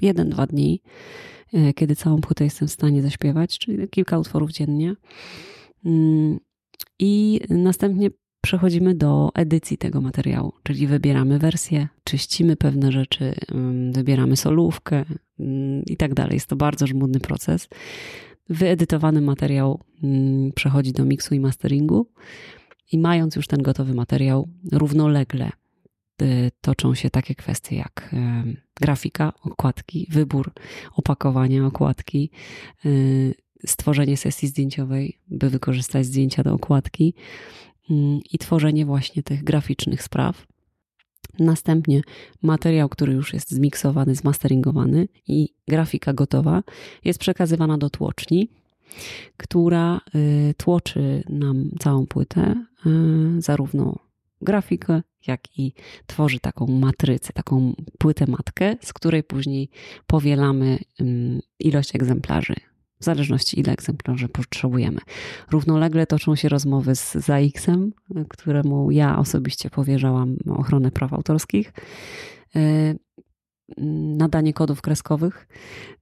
jeden, 0.01 0.30
dwa 0.30 0.47
dni, 0.47 0.82
e, 1.53 1.73
kiedy 1.73 1.95
całą 1.95 2.21
płytę 2.21 2.43
jestem 2.43 2.67
w 2.67 2.71
stanie 2.71 3.01
zaśpiewać, 3.01 3.59
czyli 3.59 3.89
kilka 3.89 4.19
utworów 4.19 4.51
dziennie. 4.51 4.95
Mm, 5.86 6.39
I 6.99 7.39
następnie 7.49 8.09
przechodzimy 8.41 8.95
do 8.95 9.32
edycji 9.34 9.78
tego 9.78 10.01
materiału, 10.01 10.53
czyli 10.63 10.88
wybieramy 10.88 11.39
wersję, 11.39 11.88
czyścimy 12.03 12.55
pewne 12.55 12.91
rzeczy, 12.91 13.36
mm, 13.51 13.93
wybieramy 13.93 14.38
solówkę 14.38 15.05
mm, 15.39 15.84
i 15.86 15.97
tak 15.97 16.13
dalej. 16.13 16.34
Jest 16.34 16.47
to 16.47 16.55
bardzo 16.55 16.88
żmudny 16.88 17.19
proces. 17.19 17.67
Wyedytowany 18.49 19.21
materiał 19.21 19.84
przechodzi 20.55 20.93
do 20.93 21.05
miksu 21.05 21.36
i 21.36 21.39
masteringu 21.39 22.07
i 22.91 22.97
mając 22.97 23.36
już 23.36 23.47
ten 23.47 23.61
gotowy 23.61 23.93
materiał, 23.93 24.49
równolegle 24.71 25.51
toczą 26.61 26.95
się 26.95 27.09
takie 27.09 27.36
kwestie 27.36 27.76
jak 27.76 28.16
grafika, 28.82 29.34
okładki, 29.43 30.07
wybór 30.11 30.51
opakowania 30.95 31.66
okładki, 31.66 32.32
y, 32.86 33.36
stworzenie 33.66 34.18
sesji 34.18 34.47
zdjęciowej, 34.47 35.20
by 35.28 35.49
wykorzystać 35.49 36.05
zdjęcia 36.05 36.43
do 36.43 36.53
okładki 36.53 37.13
mm, 37.89 38.20
i 38.32 38.38
tworzenie 38.38 38.86
właśnie 38.86 39.24
tych 39.24 39.43
graficznych 39.43 40.03
spraw. 40.03 40.47
Następnie 41.39 42.01
materiał, 42.41 42.89
który 42.89 43.13
już 43.13 43.34
jest 43.34 43.51
zmiksowany, 43.51 44.16
zmasteringowany 44.16 45.07
i 45.28 45.49
grafika 45.68 46.13
gotowa 46.13 46.63
jest 47.05 47.20
przekazywana 47.20 47.78
do 47.78 47.89
tłoczni, 47.89 48.49
która 49.38 50.01
y, 50.16 50.53
tłoczy 50.57 51.24
nam 51.30 51.70
całą 51.80 52.05
płytę, 52.05 52.66
y, 52.86 53.41
zarówno 53.41 53.99
grafikę, 54.41 55.01
jak 55.28 55.59
i 55.59 55.73
tworzy 56.07 56.39
taką 56.39 56.67
matrycę, 56.67 57.34
taką 57.34 57.73
płytę 57.97 58.26
matkę, 58.28 58.76
z 58.82 58.93
której 58.93 59.23
później 59.23 59.69
powielamy 60.07 60.80
ilość 61.59 61.95
egzemplarzy 61.95 62.55
w 62.99 63.03
zależności 63.03 63.59
ile 63.59 63.73
egzemplarzy 63.73 64.30
potrzebujemy. 64.30 64.99
Równolegle 65.51 66.07
toczą 66.07 66.36
się 66.36 66.49
rozmowy 66.49 66.95
z 66.95 67.13
ZAX-em, 67.13 67.91
któremu 68.30 68.91
ja 68.91 69.17
osobiście 69.17 69.69
powierzałam 69.69 70.38
ochronę 70.49 70.91
praw 70.91 71.13
autorskich, 71.13 71.73
e, 72.55 72.95
nadanie 74.17 74.53
kodów 74.53 74.82
kreskowych 74.82 75.47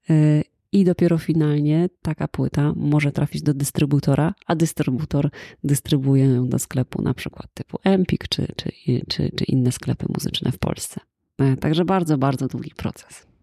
e, 0.09 0.41
i 0.74 0.86
dopiero 0.86 1.17
finalnie 1.17 1.89
taka 2.01 2.28
płyta 2.28 2.74
może 2.76 3.11
trafić 3.11 3.41
do 3.41 3.53
dystrybutora, 3.53 4.34
a 4.47 4.55
dystrybutor 4.55 5.30
dystrybuuje 5.63 6.26
ją 6.26 6.49
do 6.49 6.59
sklepu 6.59 7.01
na 7.01 7.13
przykład 7.13 7.47
typu 7.53 7.80
Empik 7.84 8.28
czy, 8.28 8.47
czy, 8.55 8.71
czy, 9.07 9.32
czy 9.36 9.43
inne 9.43 9.71
sklepy 9.71 10.05
muzyczne 10.09 10.51
w 10.51 10.57
Polsce. 10.57 10.99
E, 11.38 11.57
także 11.57 11.86
bardzo, 11.86 12.17
bardzo 12.17 12.47
długi 12.47 12.71
proces 12.78 13.34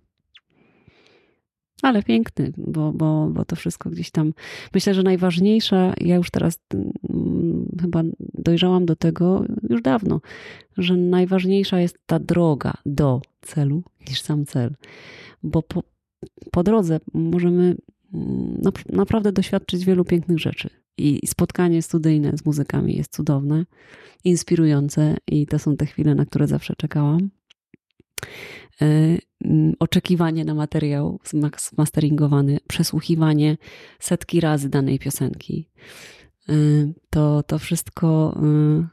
ale 1.82 2.02
piękny, 2.02 2.52
bo, 2.56 2.92
bo, 2.92 3.28
bo 3.32 3.44
to 3.44 3.56
wszystko 3.56 3.90
gdzieś 3.90 4.10
tam. 4.10 4.32
Myślę, 4.74 4.94
że 4.94 5.02
najważniejsza, 5.02 5.94
ja 6.00 6.16
już 6.16 6.30
teraz 6.30 6.58
hmm, 6.70 7.66
chyba 7.80 8.02
dojrzałam 8.18 8.86
do 8.86 8.96
tego 8.96 9.44
już 9.70 9.82
dawno, 9.82 10.20
że 10.78 10.96
najważniejsza 10.96 11.80
jest 11.80 11.98
ta 12.06 12.18
droga 12.18 12.74
do 12.86 13.22
celu 13.40 13.82
niż 14.08 14.22
sam 14.22 14.46
cel. 14.46 14.74
Bo 15.42 15.62
po, 15.62 15.82
po 16.50 16.62
drodze 16.62 17.00
możemy 17.14 17.76
mm, 18.14 18.62
naprawdę 18.92 19.32
doświadczyć 19.32 19.84
wielu 19.84 20.04
pięknych 20.04 20.38
rzeczy. 20.38 20.70
I 20.98 21.26
spotkanie 21.26 21.82
studyjne 21.82 22.36
z 22.36 22.44
muzykami 22.44 22.96
jest 22.96 23.16
cudowne, 23.16 23.64
inspirujące, 24.24 25.16
i 25.26 25.46
to 25.46 25.58
są 25.58 25.76
te 25.76 25.86
chwile, 25.86 26.14
na 26.14 26.26
które 26.26 26.46
zawsze 26.46 26.74
czekałam. 26.76 27.30
E, 28.82 28.86
oczekiwanie 29.78 30.44
na 30.44 30.54
materiał 30.54 31.20
zmasteringowany, 31.58 32.58
przesłuchiwanie 32.68 33.56
setki 33.98 34.40
razy 34.40 34.68
danej 34.68 34.98
piosenki. 34.98 35.68
E, 36.48 36.52
to, 37.10 37.42
to 37.42 37.58
wszystko 37.58 38.38
e, 38.42 38.88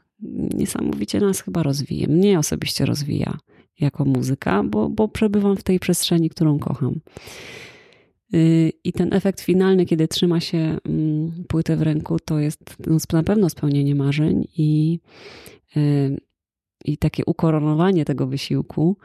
niesamowicie 0.56 1.20
nas 1.20 1.40
chyba 1.40 1.62
rozwija. 1.62 2.06
Mnie 2.08 2.38
osobiście 2.38 2.86
rozwija 2.86 3.38
jako 3.80 4.04
muzyka, 4.04 4.62
bo, 4.62 4.88
bo 4.88 5.08
przebywam 5.08 5.56
w 5.56 5.62
tej 5.62 5.80
przestrzeni, 5.80 6.30
którą 6.30 6.58
kocham. 6.58 7.00
I 8.84 8.92
ten 8.92 9.12
efekt 9.12 9.40
finalny, 9.40 9.86
kiedy 9.86 10.08
trzyma 10.08 10.40
się 10.40 10.78
płytę 11.48 11.76
w 11.76 11.82
ręku, 11.82 12.18
to 12.18 12.38
jest 12.38 12.76
no, 12.86 12.96
na 13.12 13.22
pewno 13.22 13.50
spełnienie 13.50 13.94
marzeń 13.94 14.44
i, 14.56 15.00
i 16.84 16.98
takie 16.98 17.22
ukoronowanie 17.24 18.04
tego 18.04 18.26
wysiłku 18.26 18.96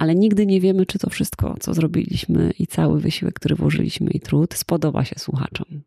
ale 0.00 0.14
nigdy 0.14 0.46
nie 0.46 0.60
wiemy, 0.60 0.86
czy 0.86 0.98
to 0.98 1.10
wszystko, 1.10 1.54
co 1.60 1.74
zrobiliśmy 1.74 2.52
i 2.58 2.66
cały 2.66 3.00
wysiłek, 3.00 3.34
który 3.34 3.54
włożyliśmy 3.54 4.10
i 4.10 4.20
trud, 4.20 4.54
spodoba 4.54 5.04
się 5.04 5.18
słuchaczom. 5.18 5.82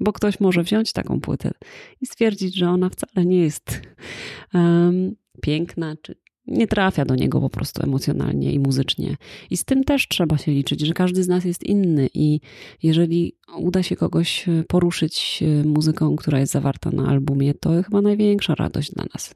Bo 0.00 0.12
ktoś 0.12 0.40
może 0.40 0.62
wziąć 0.62 0.92
taką 0.92 1.20
płytę 1.20 1.50
i 2.00 2.06
stwierdzić, 2.06 2.54
że 2.54 2.68
ona 2.68 2.88
wcale 2.90 3.26
nie 3.26 3.38
jest 3.38 3.82
um, 4.54 5.16
piękna, 5.42 5.96
czy 6.02 6.16
nie 6.46 6.66
trafia 6.66 7.04
do 7.04 7.14
niego 7.14 7.40
po 7.40 7.50
prostu 7.50 7.82
emocjonalnie 7.82 8.52
i 8.52 8.58
muzycznie. 8.58 9.16
I 9.50 9.56
z 9.56 9.64
tym 9.64 9.84
też 9.84 10.08
trzeba 10.08 10.38
się 10.38 10.52
liczyć, 10.52 10.80
że 10.80 10.92
każdy 10.92 11.22
z 11.22 11.28
nas 11.28 11.44
jest 11.44 11.62
inny 11.62 12.08
i 12.14 12.40
jeżeli 12.82 13.36
uda 13.58 13.82
się 13.82 13.96
kogoś 13.96 14.46
poruszyć 14.68 15.42
e, 15.42 15.68
muzyką, 15.68 16.16
która 16.16 16.40
jest 16.40 16.52
zawarta 16.52 16.90
na 16.90 17.08
albumie, 17.08 17.54
to 17.54 17.82
chyba 17.82 18.00
największa 18.00 18.54
radość 18.54 18.92
dla 18.92 19.04
nas 19.14 19.34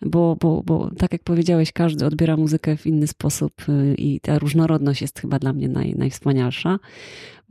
bo, 0.00 0.36
bo, 0.40 0.62
bo 0.62 0.90
tak 0.98 1.12
jak 1.12 1.22
powiedziałeś, 1.22 1.72
każdy 1.72 2.06
odbiera 2.06 2.36
muzykę 2.36 2.76
w 2.76 2.86
inny 2.86 3.06
sposób 3.06 3.52
y, 3.68 3.94
i 3.94 4.20
ta 4.20 4.38
różnorodność 4.38 5.02
jest 5.02 5.20
chyba 5.20 5.38
dla 5.38 5.52
mnie 5.52 5.68
naj, 5.68 5.94
najwspanialsza. 5.94 6.78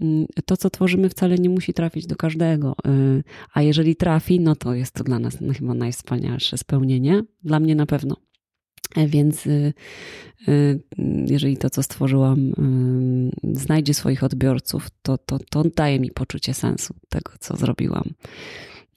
Mm, 0.02 0.26
to, 0.46 0.58
co 0.58 0.70
tworzymy, 0.70 1.10
wcale 1.10 1.36
nie 1.36 1.50
musi 1.50 1.74
trafić 1.74 2.08
do 2.08 2.16
każdego, 2.16 2.76
a 3.54 3.62
jeżeli 3.62 3.96
trafi, 3.96 4.40
no 4.40 4.56
to 4.56 4.74
jest 4.74 4.94
to 4.94 5.04
dla 5.04 5.20
nas 5.20 5.38
chyba 5.58 5.74
najwspanialsze 5.74 6.58
spełnienie. 6.58 7.24
Dla 7.44 7.60
mnie 7.60 7.76
na 7.76 7.86
pewno. 7.86 8.16
E, 8.96 9.08
więc 9.08 9.48
y, 9.48 9.74
jeżeli 11.26 11.58
to, 11.58 11.70
co 11.70 11.84
stworzyłam, 11.84 12.54
znajdzie 13.54 13.94
swoich 13.94 14.24
odbiorców, 14.24 14.88
to, 15.02 15.18
to, 15.18 15.40
to 15.50 15.64
daje 15.76 16.00
mi 16.00 16.12
poczucie 16.12 16.54
sensu 16.54 16.94
tego, 17.10 17.32
co 17.40 17.56
zrobiłam. 17.56 18.04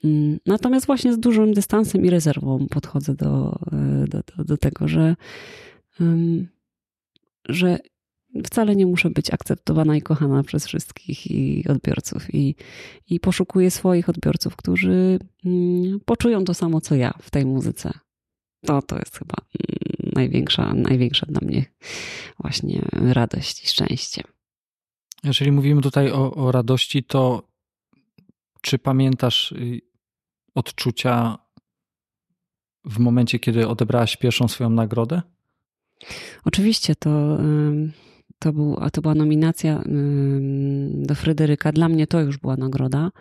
Mm, 0.03 0.39
natomiast 0.45 0.85
właśnie 0.85 1.13
z 1.13 1.19
dużym 1.19 1.53
dystansem 1.53 2.05
i 2.05 2.09
rezerwą 2.09 2.67
podchodzę 2.69 3.15
do, 3.15 3.59
do, 4.07 4.21
do, 4.37 4.43
do 4.43 4.57
tego, 4.57 4.87
że, 4.87 5.15
że 7.49 7.79
wcale 8.45 8.75
nie 8.75 8.85
muszę 8.85 9.09
być 9.09 9.33
akceptowana 9.33 9.95
i 9.95 10.01
kochana 10.01 10.43
przez 10.43 10.67
wszystkich 10.67 11.31
i 11.31 11.67
odbiorców. 11.67 12.33
I, 12.33 12.55
i 13.09 13.19
poszukuję 13.19 13.71
swoich 13.71 14.09
odbiorców, 14.09 14.55
którzy 14.55 15.19
mm, 15.45 15.99
poczują 16.05 16.43
to 16.43 16.53
samo 16.53 16.81
co 16.81 16.95
ja 16.95 17.13
w 17.21 17.31
tej 17.31 17.45
muzyce. 17.45 17.91
To, 18.65 18.81
to 18.81 18.97
jest 18.99 19.17
chyba 19.17 19.35
mm, 19.39 20.13
największa, 20.15 20.73
największa 20.73 21.25
dla 21.29 21.47
mnie 21.47 21.65
właśnie 22.39 22.81
radość 22.91 23.63
i 23.63 23.67
szczęście. 23.67 24.23
Jeżeli 25.23 25.51
mówimy 25.51 25.81
tutaj 25.81 26.11
o, 26.11 26.33
o 26.33 26.51
radości, 26.51 27.03
to 27.03 27.51
czy 28.61 28.79
pamiętasz 28.79 29.51
y, 29.51 29.81
odczucia 30.55 31.37
w 32.85 32.99
momencie, 32.99 33.39
kiedy 33.39 33.67
odebrałaś 33.67 34.17
pierwszą 34.17 34.47
swoją 34.47 34.69
nagrodę? 34.69 35.21
Oczywiście 36.45 36.95
to, 36.95 37.37
to, 38.39 38.53
był, 38.53 38.77
to 38.93 39.01
była 39.01 39.15
nominacja 39.15 39.83
do 40.93 41.15
Fryderyka. 41.15 41.71
Dla 41.71 41.89
mnie 41.89 42.07
to 42.07 42.21
już 42.21 42.37
była 42.37 42.57
nagroda, 42.57 43.11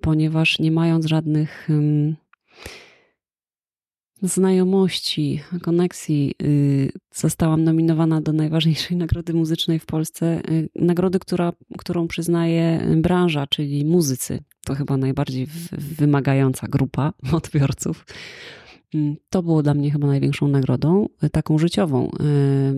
ponieważ 0.00 0.58
nie 0.58 0.70
mając 0.70 1.06
żadnych 1.06 1.68
znajomości, 4.22 5.40
koneksji, 5.62 6.34
y, 6.42 6.92
zostałam 7.14 7.64
nominowana 7.64 8.20
do 8.20 8.32
najważniejszej 8.32 8.96
nagrody 8.96 9.34
muzycznej 9.34 9.78
w 9.78 9.86
Polsce. 9.86 10.42
Y, 10.50 10.68
nagrody, 10.74 11.18
która, 11.18 11.52
którą 11.78 12.08
przyznaje 12.08 12.86
branża, 12.96 13.46
czyli 13.46 13.84
muzycy. 13.84 14.42
To 14.64 14.74
chyba 14.74 14.96
najbardziej 14.96 15.46
wymagająca 15.72 16.68
grupa 16.68 17.12
odbiorców. 17.32 18.06
Mm, 18.94 19.16
to 19.30 19.42
było 19.42 19.62
dla 19.62 19.74
mnie 19.74 19.90
chyba 19.90 20.06
największą 20.06 20.48
nagrodą, 20.48 21.08
y, 21.24 21.30
taką 21.30 21.58
życiową. 21.58 22.10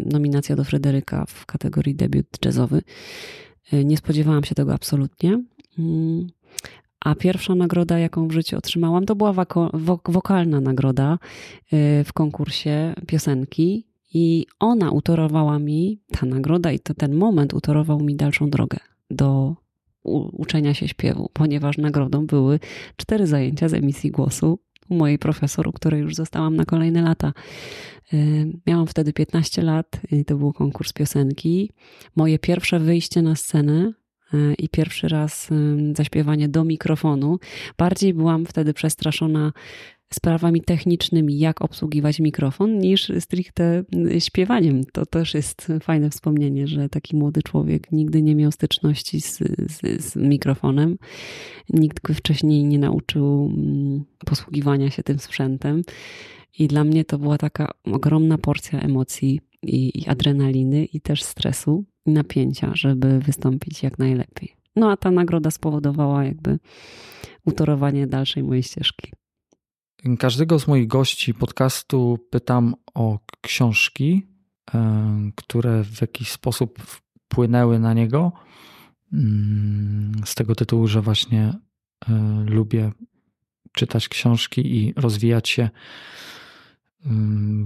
Nominacja 0.07 0.57
do 0.57 0.65
Fryderyka 0.65 1.25
w 1.29 1.47
kategorii 1.47 1.95
debiut 1.95 2.27
jazzowy. 2.45 2.83
Nie 3.85 3.97
spodziewałam 3.97 4.45
się 4.45 4.55
tego 4.55 4.75
absolutnie. 4.75 5.43
A 7.05 7.15
pierwsza 7.15 7.55
nagroda, 7.55 7.99
jaką 7.99 8.29
w 8.29 8.33
życiu 8.33 8.57
otrzymałam, 8.59 9.07
to 9.07 9.17
była 9.17 9.33
wok- 9.33 10.13
wokalna 10.13 10.61
nagroda 10.61 11.19
y, 11.73 12.05
w 12.05 12.13
konkursie 12.13 12.95
piosenki. 13.07 13.87
I 14.15 14.47
ona 14.61 14.91
utorowała 14.91 15.59
mi, 15.59 16.01
ta 16.13 16.27
nagroda 16.27 16.73
i 16.73 16.79
to 16.79 16.95
ten 16.95 17.15
moment 17.15 17.55
utorował 17.55 18.01
mi 18.01 18.17
dalszą 18.17 18.51
drogę 18.51 18.79
do 19.11 19.57
uczenia 20.33 20.75
się 20.75 20.89
śpiewu, 20.89 21.31
ponieważ 21.33 21.79
nagrodą 21.79 22.27
były 22.27 22.61
cztery 22.97 23.27
zajęcia 23.27 23.69
z 23.69 23.75
emisji 23.75 24.11
głosu 24.11 24.59
u 24.89 24.95
mojej 24.95 25.19
profesor, 25.19 25.69
u 25.69 25.73
której 25.73 26.01
już 26.01 26.15
zostałam 26.15 26.57
na 26.57 26.65
kolejne 26.65 27.03
lata. 27.03 27.33
Y, 28.15 28.53
Miałam 28.67 28.87
wtedy 28.87 29.13
15 29.13 29.63
lat 29.63 30.01
i 30.11 30.25
to 30.25 30.37
był 30.37 30.53
konkurs 30.53 30.93
piosenki. 30.93 31.71
Moje 32.17 32.39
pierwsze 32.39 32.81
wyjście 32.81 33.23
na 33.23 33.37
scenę 33.37 33.93
i 34.59 34.69
pierwszy 34.69 35.09
raz 35.09 35.51
y, 35.51 35.55
zaśpiewanie 35.97 36.49
do 36.49 36.65
mikrofonu. 36.65 37.39
Bardziej 37.79 38.15
byłam 38.15 38.47
wtedy 38.47 38.75
przestraszona 38.75 39.53
sprawami 40.13 40.61
technicznymi, 40.61 41.39
jak 41.39 41.63
obsługiwać 41.63 42.21
mikrofon, 42.21 42.79
niż 42.79 43.13
stricte 43.21 43.85
śpiewaniem. 44.19 44.85
To 44.93 45.07
też 45.07 45.35
jest 45.35 45.73
fajne 45.83 46.11
wspomnienie, 46.11 46.67
że 46.67 46.89
taki 46.89 47.17
młody 47.17 47.43
człowiek 47.43 47.93
nigdy 47.93 48.23
nie 48.23 48.35
miał 48.35 48.53
styczności 48.53 49.21
z, 49.21 49.39
z, 49.39 50.05
z 50.05 50.17
mikrofonem, 50.17 50.99
nikt 51.71 52.01
go 52.03 52.15
wcześniej 52.15 52.65
nie 52.65 52.79
nauczył 52.79 53.53
mm, 53.57 54.05
posługiwania 54.27 54.91
się 54.91 55.03
tym 55.03 55.19
sprzętem. 55.19 55.83
I 56.59 56.69
dla 56.69 56.85
mnie 56.85 57.05
to 57.05 57.19
była 57.19 57.39
taka 57.39 57.71
ogromna 57.85 58.39
porcja 58.39 58.81
emocji 58.81 59.41
i, 59.65 60.01
i 60.03 60.09
adrenaliny, 60.09 60.85
i 60.85 61.01
też 61.01 61.23
stresu, 61.23 61.85
i 62.07 62.11
napięcia, 62.11 62.71
żeby 62.75 63.19
wystąpić 63.19 63.83
jak 63.83 63.99
najlepiej. 63.99 64.57
No 64.77 64.91
a 64.91 64.97
ta 64.97 65.11
nagroda 65.11 65.51
spowodowała 65.51 66.25
jakby 66.25 66.59
utorowanie 67.45 68.07
dalszej 68.07 68.43
mojej 68.43 68.63
ścieżki. 68.63 69.13
Każdego 70.19 70.59
z 70.59 70.69
moich 70.69 70.87
gości 70.87 71.35
podcastu 71.35 72.19
pytam 72.31 72.75
o 72.95 73.19
książki, 73.41 74.27
e, 74.75 75.31
które 75.35 75.85
w 75.85 76.01
jakiś 76.01 76.31
sposób 76.31 76.79
wpłynęły 76.83 77.79
na 77.79 77.95
niego. 77.95 78.33
Mm, 79.13 80.13
Z 80.25 80.35
tego 80.35 80.55
tytułu, 80.55 80.87
że 80.87 81.03
właśnie 81.03 81.53
e, 82.09 82.45
lubię 82.47 82.93
czytać 83.73 84.09
książki 84.09 84.77
i 84.77 84.93
rozwijać 84.97 85.49
się 85.49 85.71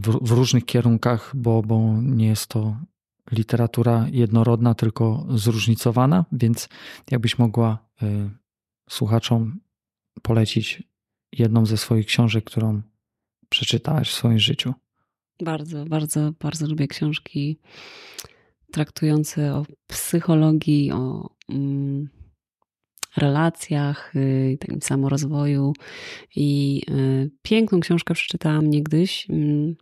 w, 0.01 0.29
w 0.29 0.31
różnych 0.31 0.65
kierunkach, 0.65 1.33
bo, 1.37 1.63
bo 1.63 1.97
nie 2.03 2.27
jest 2.27 2.47
to 2.47 2.77
literatura 3.33 4.07
jednorodna, 4.13 4.75
tylko 4.75 5.27
zróżnicowana, 5.31 6.25
więc 6.33 6.69
jakbyś 7.11 7.39
mogła 7.39 7.79
e, 8.03 8.31
słuchaczom 8.91 9.61
polecić 10.23 10.83
jedną 11.33 11.67
ze 11.67 11.77
swoich 11.77 12.07
książek, 12.07 12.45
którą 12.45 12.83
przeczytałaś 13.49 14.11
w 14.11 14.15
swoim 14.15 14.39
życiu? 14.39 14.75
Bardzo, 15.45 15.85
bardzo, 15.85 16.33
bardzo 16.41 16.67
lubię 16.67 16.89
książki 16.89 17.59
traktujące 18.73 19.55
o 19.55 19.67
psychologii, 19.87 20.93
o 20.93 21.31
mm, 21.49 22.09
relacjach, 23.19 24.17
y, 24.17 24.57
takim 24.61 24.83
samorozwoju. 24.83 25.73
I 26.37 26.83
y, 26.91 27.31
piękną 27.43 27.81
książkę 27.81 28.15
przeczytałam 28.15 28.71
niegdyś 28.71 29.31
mm, 29.31 29.77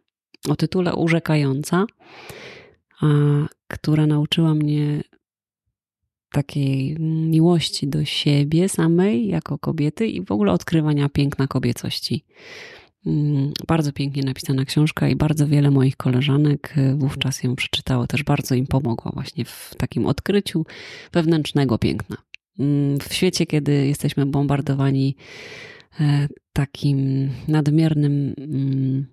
o 0.48 0.56
tytule 0.56 0.94
Urzekająca, 0.94 1.86
która 3.68 4.06
nauczyła 4.06 4.54
mnie 4.54 5.02
takiej 6.32 6.96
miłości 7.28 7.88
do 7.88 8.04
siebie 8.04 8.68
samej 8.68 9.28
jako 9.28 9.58
kobiety 9.58 10.06
i 10.06 10.24
w 10.24 10.32
ogóle 10.32 10.52
odkrywania 10.52 11.08
piękna 11.08 11.46
kobiecości. 11.46 12.24
Mm, 13.06 13.52
Bardzo 13.66 13.92
pięknie 13.92 14.22
napisana 14.22 14.64
książka 14.64 15.08
i 15.08 15.16
bardzo 15.16 15.46
wiele 15.46 15.70
moich 15.70 15.96
koleżanek 15.96 16.74
y, 16.78 16.94
wówczas 16.96 17.42
ją 17.42 17.56
przeczytało. 17.56 18.06
Też 18.06 18.22
bardzo 18.22 18.54
im 18.54 18.66
pomogła 18.66 19.10
właśnie 19.14 19.44
w 19.44 19.74
takim 19.78 20.06
odkryciu 20.06 20.66
wewnętrznego 21.12 21.78
piękna. 21.78 22.16
Mm, 22.58 22.98
W 22.98 23.12
świecie, 23.12 23.46
kiedy 23.46 23.86
jesteśmy 23.86 24.26
bombardowani 24.26 25.16
e, 26.00 26.28
takim 26.52 27.30
nadmiernym 27.48 28.34
mm, 28.38 29.06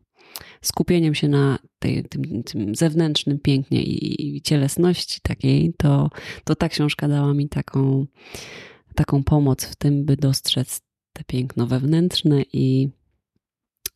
skupieniem 0.61 1.15
się 1.15 1.27
na 1.27 1.59
tej, 1.79 2.03
tym, 2.03 2.43
tym 2.43 2.75
zewnętrznym 2.75 3.39
pięknie 3.39 3.83
i, 3.83 4.41
cielesności 4.41 5.21
takiej, 5.21 5.73
to, 5.77 6.09
to 6.43 6.55
ta 6.55 6.69
książka 6.69 7.07
dała 7.07 7.33
mi 7.33 7.49
taką, 7.49 8.05
taką 8.95 9.23
pomoc 9.23 9.65
w 9.65 9.75
tym, 9.75 10.05
by 10.05 10.17
dostrzec 10.17 10.81
te 11.13 11.23
piękno 11.23 11.67
wewnętrzne 11.67 12.43
i, 12.53 12.89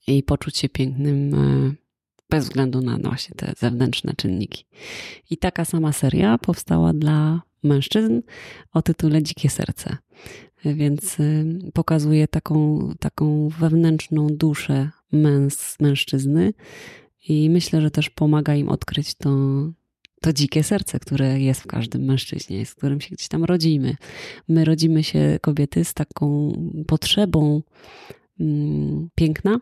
i 0.08 0.24
poczuć 0.24 0.58
się 0.58 0.70
pięknym 0.70 1.34
e, 1.34 1.87
bez 2.30 2.44
względu 2.44 2.82
na 2.82 2.98
właśnie 2.98 3.36
te 3.36 3.54
zewnętrzne 3.58 4.14
czynniki. 4.18 4.66
I 5.30 5.38
taka 5.38 5.66
sama 5.66 5.94
seria 5.94 6.38
powstała 6.38 6.94
dla 6.94 7.42
mężczyzn 7.64 8.22
o 8.74 8.82
tytule 8.82 9.24
Dzikie 9.24 9.50
Serce. 9.50 9.98
Więc 10.66 11.20
y, 11.20 11.46
pokazuje 11.74 12.28
taką, 12.28 12.80
taką 13.00 13.50
wewnętrzną 13.50 14.28
duszę 14.32 14.90
męs, 15.12 15.76
mężczyzny 15.80 16.54
i 17.30 17.50
myślę, 17.50 17.82
że 17.82 17.92
też 17.92 18.10
pomaga 18.10 18.56
im 18.56 18.70
odkryć 18.70 19.16
to, 19.16 19.30
to 20.22 20.34
dzikie 20.34 20.64
serce, 20.64 21.00
które 21.00 21.40
jest 21.40 21.62
w 21.62 21.68
każdym 21.68 22.02
mężczyźnie, 22.02 22.66
z 22.66 22.76
którym 22.76 23.02
się 23.02 23.16
gdzieś 23.16 23.28
tam 23.28 23.44
rodzimy. 23.44 23.96
My 24.48 24.66
rodzimy 24.66 25.04
się 25.04 25.40
kobiety 25.42 25.86
z 25.86 25.94
taką 25.94 26.54
potrzebą 26.88 27.62
mm, 28.40 29.10
piękna. 29.16 29.60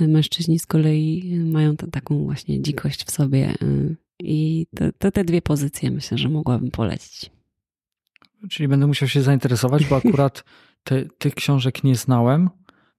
Mężczyźni 0.00 0.58
z 0.58 0.66
kolei 0.66 1.38
mają 1.44 1.76
t- 1.76 1.86
taką 1.90 2.24
właśnie 2.24 2.62
dzikość 2.62 3.04
w 3.04 3.10
sobie. 3.10 3.54
y, 3.62 3.96
I 4.22 4.66
te, 4.74 4.92
te, 4.92 5.12
te 5.12 5.24
dwie 5.24 5.42
pozycje 5.42 5.90
myślę, 5.90 6.18
że 6.18 6.28
mogłabym 6.28 6.70
polecić. 6.70 7.30
Czyli 8.50 8.68
będę 8.68 8.86
musiał 8.86 9.08
się 9.08 9.22
zainteresować, 9.22 9.84
bo 9.84 9.96
akurat 9.96 10.44
te, 10.84 11.04
tych 11.04 11.34
książek 11.34 11.84
nie 11.84 11.96
znałem. 11.96 12.50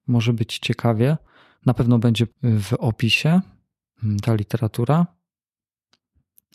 Może 0.08 0.34
być 0.34 0.60
ciekawie. 0.60 1.18
Na 1.66 1.74
pewno 1.74 2.00
będzie 2.00 2.28
w 2.44 2.74
opisie 2.74 3.42
mm, 4.04 4.20
ta 4.20 4.36
literatura. 4.36 5.08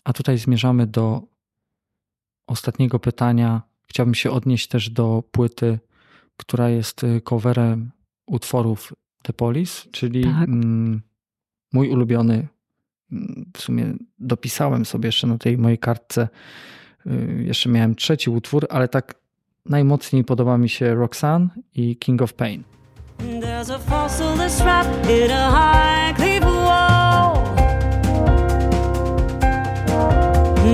A 0.03 0.13
tutaj 0.13 0.37
zmierzamy 0.37 0.87
do 0.87 1.21
ostatniego 2.47 2.99
pytania. 2.99 3.61
Chciałbym 3.87 4.15
się 4.15 4.31
odnieść 4.31 4.67
też 4.67 4.89
do 4.89 5.23
płyty, 5.31 5.79
która 6.37 6.69
jest 6.69 7.01
coverem 7.23 7.91
utworów 8.27 8.93
The 9.23 9.33
Police, 9.33 9.87
czyli 9.91 10.23
Tak. 10.23 10.49
mm, 10.49 11.01
mój 11.73 11.89
ulubiony. 11.89 12.47
mm, 13.11 13.45
W 13.57 13.61
sumie 13.61 13.93
dopisałem 14.19 14.85
sobie 14.85 15.07
jeszcze 15.07 15.27
na 15.27 15.37
tej 15.37 15.57
mojej 15.57 15.77
kartce. 15.77 16.27
y, 17.07 17.43
Jeszcze 17.47 17.69
miałem 17.69 17.95
trzeci 17.95 18.29
utwór, 18.29 18.67
ale 18.69 18.87
tak 18.87 19.15
najmocniej 19.65 20.23
podoba 20.23 20.57
mi 20.57 20.69
się 20.69 20.95
Roxanne 20.95 21.47
i 21.75 21.95
King 21.97 22.21
of 22.21 22.33
Pain. 22.33 22.63
There's 23.19 23.69
a 23.75 23.79
fossil 23.79 24.37
that's 24.37 24.57
trapped 24.61 25.09
in 25.09 25.31
a 25.31 25.51
high 25.51 26.39
wall. 26.41 27.49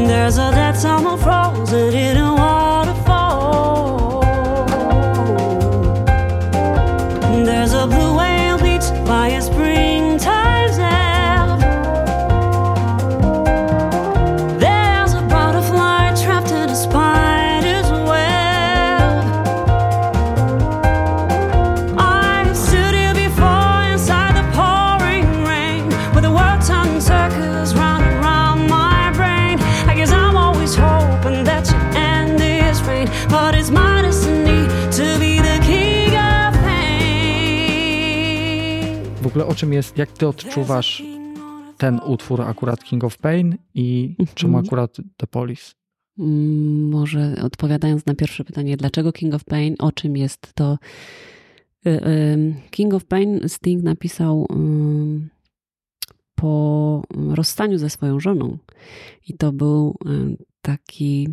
There's 0.07 0.37
a 0.39 0.51
dead 0.51 0.77
summer 0.77 1.17
frozen 1.17 1.93
in 1.93 2.17
a 2.17 2.24
ogóle 39.35 39.45
o 39.51 39.55
czym 39.55 39.73
jest, 39.73 39.97
jak 39.97 40.11
ty 40.11 40.27
odczuwasz 40.27 41.03
ten 41.77 41.99
utwór 42.07 42.41
akurat 42.41 42.83
King 42.83 43.03
of 43.03 43.17
Pain 43.17 43.57
i 43.73 44.15
Mhm. 44.19 44.35
czemu 44.35 44.57
akurat 44.57 44.97
The 45.17 45.27
Police? 45.27 45.71
Mm, 46.19 46.89
Może 46.89 47.35
odpowiadając 47.43 48.05
na 48.05 48.15
pierwsze 48.15 48.43
pytanie, 48.43 48.77
dlaczego 48.77 49.11
King 49.11 49.33
of 49.33 49.43
Pain, 49.43 49.75
o 49.79 49.91
czym 49.91 50.17
jest 50.17 50.53
to? 50.53 50.77
Y, 51.87 52.55
King 52.71 52.93
of 52.93 53.05
Pain 53.05 53.49
Sting 53.49 53.83
napisał 53.83 54.47
po 56.35 57.03
rozstaniu 57.29 57.77
ze 57.77 57.89
swoją 57.89 58.19
żoną. 58.19 58.57
I 59.27 59.33
to 59.33 59.51
był 59.51 59.97
taki, 60.61 61.29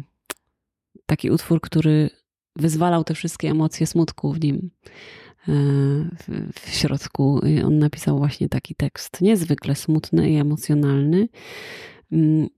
taki 1.06 1.30
utwór, 1.30 1.60
który 1.60 2.10
wyzwalał 2.56 3.04
te 3.04 3.14
wszystkie 3.14 3.50
emocje 3.50 3.86
smutku 3.86 4.32
w 4.32 4.40
nim 4.40 4.70
w 6.60 6.68
środku. 6.68 7.40
On 7.64 7.78
napisał 7.78 8.18
właśnie 8.18 8.48
taki 8.48 8.74
tekst, 8.74 9.20
niezwykle 9.20 9.74
smutny 9.74 10.30
i 10.30 10.36
emocjonalny, 10.36 11.28
mm, 12.12 12.48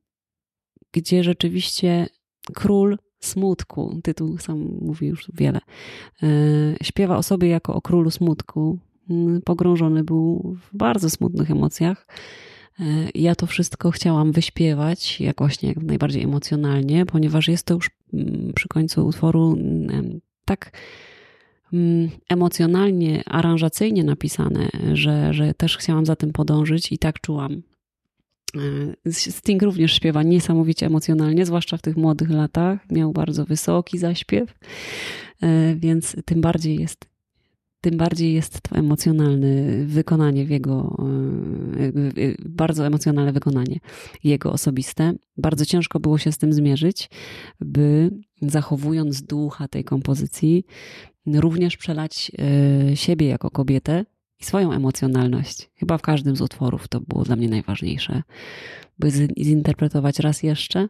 gdzie 0.93 1.25
rzeczywiście 1.25 2.07
król 2.55 2.97
smutku, 3.21 4.01
tytuł 4.03 4.39
sam 4.39 4.59
mówi 4.81 5.07
już 5.07 5.31
wiele, 5.35 5.61
e, 6.23 6.27
śpiewa 6.83 7.17
o 7.17 7.23
sobie 7.23 7.49
jako 7.49 7.75
o 7.75 7.83
królu 7.83 8.11
smutku. 8.11 8.79
Mm, 9.11 9.43
pogrążony 9.43 10.05
był 10.05 10.57
w 10.61 10.77
bardzo 10.77 11.11
smutnych 11.11 11.51
emocjach. 11.51 12.07
E, 12.81 12.85
ja 13.15 13.35
to 13.35 13.47
wszystko 13.47 13.91
chciałam 13.91 14.33
wyśpiewać, 14.33 15.21
jak 15.21 15.39
właśnie 15.39 15.69
jak 15.69 15.83
najbardziej 15.83 16.23
emocjonalnie, 16.23 17.07
ponieważ 17.07 17.49
jest 17.49 17.67
to 17.67 17.75
już 17.75 17.91
mm, 18.13 18.53
przy 18.55 18.69
końcu 18.69 19.07
utworu 19.07 19.57
tak 20.45 20.73
emocjonalnie, 22.29 23.23
aranżacyjnie 23.27 24.05
napisane, 24.05 24.69
że, 24.93 25.35
że 25.35 25.55
też 25.55 25.77
chciałam 25.77 26.07
za 26.07 26.17
tym 26.17 26.33
podążyć 26.33 26.93
i 26.93 26.99
tak 26.99 27.21
czułam. 27.21 27.63
E, 29.07 29.13
Sting 29.13 29.63
również 29.63 29.93
śpiewa 29.93 30.23
niesamowicie 30.23 30.87
emocjonalnie, 30.87 31.47
zwłaszcza 31.47 31.77
w 31.77 31.83
tych 31.83 31.97
młodych 31.97 32.31
latach. 32.31 32.91
Miał 32.91 33.13
bardzo 33.13 33.45
wysoki 33.45 33.99
zaśpiew, 33.99 34.55
e, 35.43 35.75
więc 35.75 36.17
tym 36.25 36.41
bardziej 36.41 36.81
jest, 36.81 37.05
tym 37.81 37.97
bardziej 37.97 38.35
jest 38.35 38.61
to 38.61 38.77
emocjonalne 38.77 39.49
wykonanie 39.87 40.45
w 40.45 40.51
jego, 40.51 40.97
e, 42.17 42.35
bardzo 42.45 42.87
emocjonalne 42.87 43.33
wykonanie 43.33 43.81
jego 44.25 44.53
osobiste. 44.53 45.15
Bardzo 45.37 45.67
ciężko 45.67 46.01
było 46.01 46.19
się 46.19 46.33
z 46.33 46.39
tym 46.39 46.53
zmierzyć, 46.53 47.11
by 47.61 48.11
zachowując 48.43 49.23
ducha 49.23 49.69
tej 49.69 49.85
kompozycji, 49.85 50.65
również 51.27 51.77
przelać 51.77 52.33
siebie 52.95 53.27
jako 53.27 53.51
kobietę 53.51 54.05
i 54.41 54.45
swoją 54.45 54.73
emocjonalność. 54.73 55.71
Chyba 55.75 55.99
w 55.99 56.03
każdym 56.03 56.37
z 56.37 56.41
utworów 56.41 56.89
to 56.89 57.01
było 57.01 57.25
dla 57.25 57.37
mnie 57.37 57.49
najważniejsze, 57.49 58.23
by 58.99 59.11
zinterpretować 59.39 60.19
raz 60.19 60.43
jeszcze, 60.43 60.89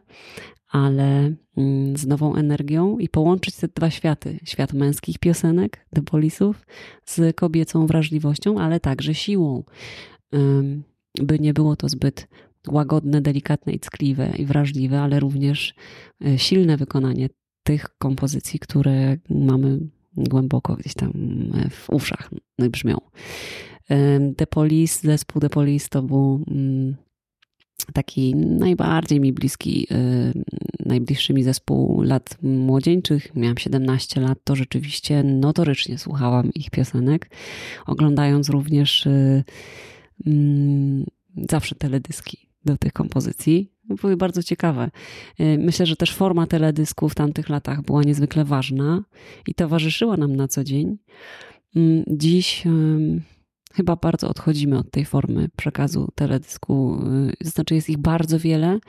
ale 0.67 1.33
mm, 1.57 1.97
z 1.97 2.07
nową 2.07 2.35
energią 2.35 2.97
i 2.97 3.09
połączyć 3.09 3.55
te 3.55 3.67
dwa 3.67 3.89
światy. 3.89 4.39
Świat 4.43 4.73
męskich 4.73 5.19
piosenek, 5.19 5.85
The 5.95 6.01
Polisów, 6.01 6.65
z 7.05 7.35
kobiecą 7.35 7.87
wrażliwością, 7.87 8.59
ale 8.59 8.79
także 8.79 9.13
siłą. 9.13 9.63
By 11.21 11.39
nie 11.39 11.53
było 11.53 11.75
to 11.75 11.89
zbyt 11.89 12.27
łagodne, 12.67 13.21
delikatne 13.21 13.73
i 13.73 13.79
ckliwe 13.79 14.33
i 14.37 14.45
wrażliwe, 14.45 15.01
ale 15.01 15.19
również 15.19 15.75
e, 16.25 16.39
silne 16.39 16.77
wykonanie 16.77 17.29
tych 17.63 17.97
kompozycji, 17.97 18.59
które 18.59 19.17
mamy 19.29 19.79
głęboko 20.17 20.75
gdzieś 20.75 20.93
tam 20.93 21.11
e, 21.55 21.69
w 21.69 21.89
uszach 21.89 22.29
no 22.59 22.69
brzmią. 22.69 22.97
The 24.37 24.47
Police, 24.47 25.07
zespół 25.07 25.41
The 25.41 25.49
Police 25.49 25.87
to 25.89 26.01
był 26.01 26.43
mm, 26.47 26.95
taki 27.93 28.35
najbardziej 28.35 29.19
mi 29.19 29.33
bliski, 29.33 29.87
e, 29.91 30.31
najbliższy 30.85 31.33
mi 31.33 31.43
zespół 31.43 32.01
lat 32.01 32.37
młodzieńczych. 32.41 33.35
Miałam 33.35 33.57
17 33.57 34.21
lat, 34.21 34.37
to 34.43 34.55
rzeczywiście 34.55 35.23
notorycznie 35.23 35.97
słuchałam 35.97 36.53
ich 36.53 36.69
piosenek, 36.69 37.29
oglądając 37.85 38.49
również 38.49 39.07
e, 39.07 39.43
mm, 40.27 41.05
zawsze 41.49 41.75
teledyski 41.75 42.44
do 42.65 42.77
tych 42.77 42.93
kompozycji. 42.93 43.71
Były 44.01 44.17
bardzo 44.17 44.43
ciekawe. 44.43 44.91
Y, 45.39 45.57
myślę, 45.59 45.85
że 45.85 45.95
też 45.95 46.15
forma 46.15 46.47
teledysku 46.47 47.09
w 47.09 47.15
tamtych 47.15 47.49
latach 47.49 47.81
była 47.81 48.03
niezwykle 48.03 48.45
ważna 48.45 49.03
i 49.47 49.53
towarzyszyła 49.53 50.17
nam 50.17 50.35
na 50.35 50.47
co 50.47 50.63
dzień. 50.63 50.97
Mm, 51.75 52.03
dziś 52.07 52.63
chyba 53.75 53.95
bardzo 53.95 54.29
odchodzimy 54.29 54.77
od 54.77 54.91
tej 54.91 55.05
formy 55.05 55.49
przekazu 55.55 56.09
teledysku. 56.15 57.01
Y, 57.43 57.47
znaczy, 57.47 57.75
jest 57.75 57.89
ich 57.89 57.97
bardzo 57.97 58.39
wiele, 58.39 58.79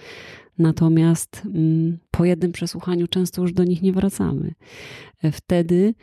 natomiast 0.58 1.42
mm, 1.44 1.98
po 2.10 2.24
jednym 2.24 2.52
przesłuchaniu 2.52 3.08
często 3.08 3.42
już 3.42 3.52
do 3.52 3.64
nich 3.64 3.82
nie 3.82 3.92
wracamy. 3.92 4.54
Y, 5.24 5.32
wtedy 5.32 5.94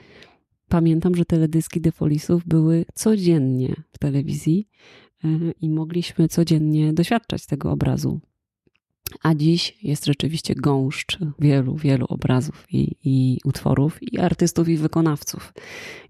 pamiętam, 0.70 1.16
że 1.16 1.26
teledyski 1.26 1.82
Defolisów 1.82 2.46
były 2.46 2.86
codziennie 2.94 3.76
w 3.92 3.98
telewizji 3.98 4.68
i 5.62 5.70
mogliśmy 5.70 6.28
codziennie 6.28 6.94
doświadczać 6.94 7.46
tego 7.46 7.72
obrazu. 7.72 8.20
A 9.24 9.36
dziś 9.36 9.78
jest 9.84 10.06
rzeczywiście 10.06 10.56
gąszcz 10.56 11.20
wielu, 11.40 11.76
wielu 11.76 12.06
obrazów 12.10 12.66
i, 12.72 12.96
i 13.04 13.40
utworów, 13.46 14.04
i 14.04 14.20
artystów, 14.20 14.70
i 14.70 14.78
wykonawców. 14.78 15.54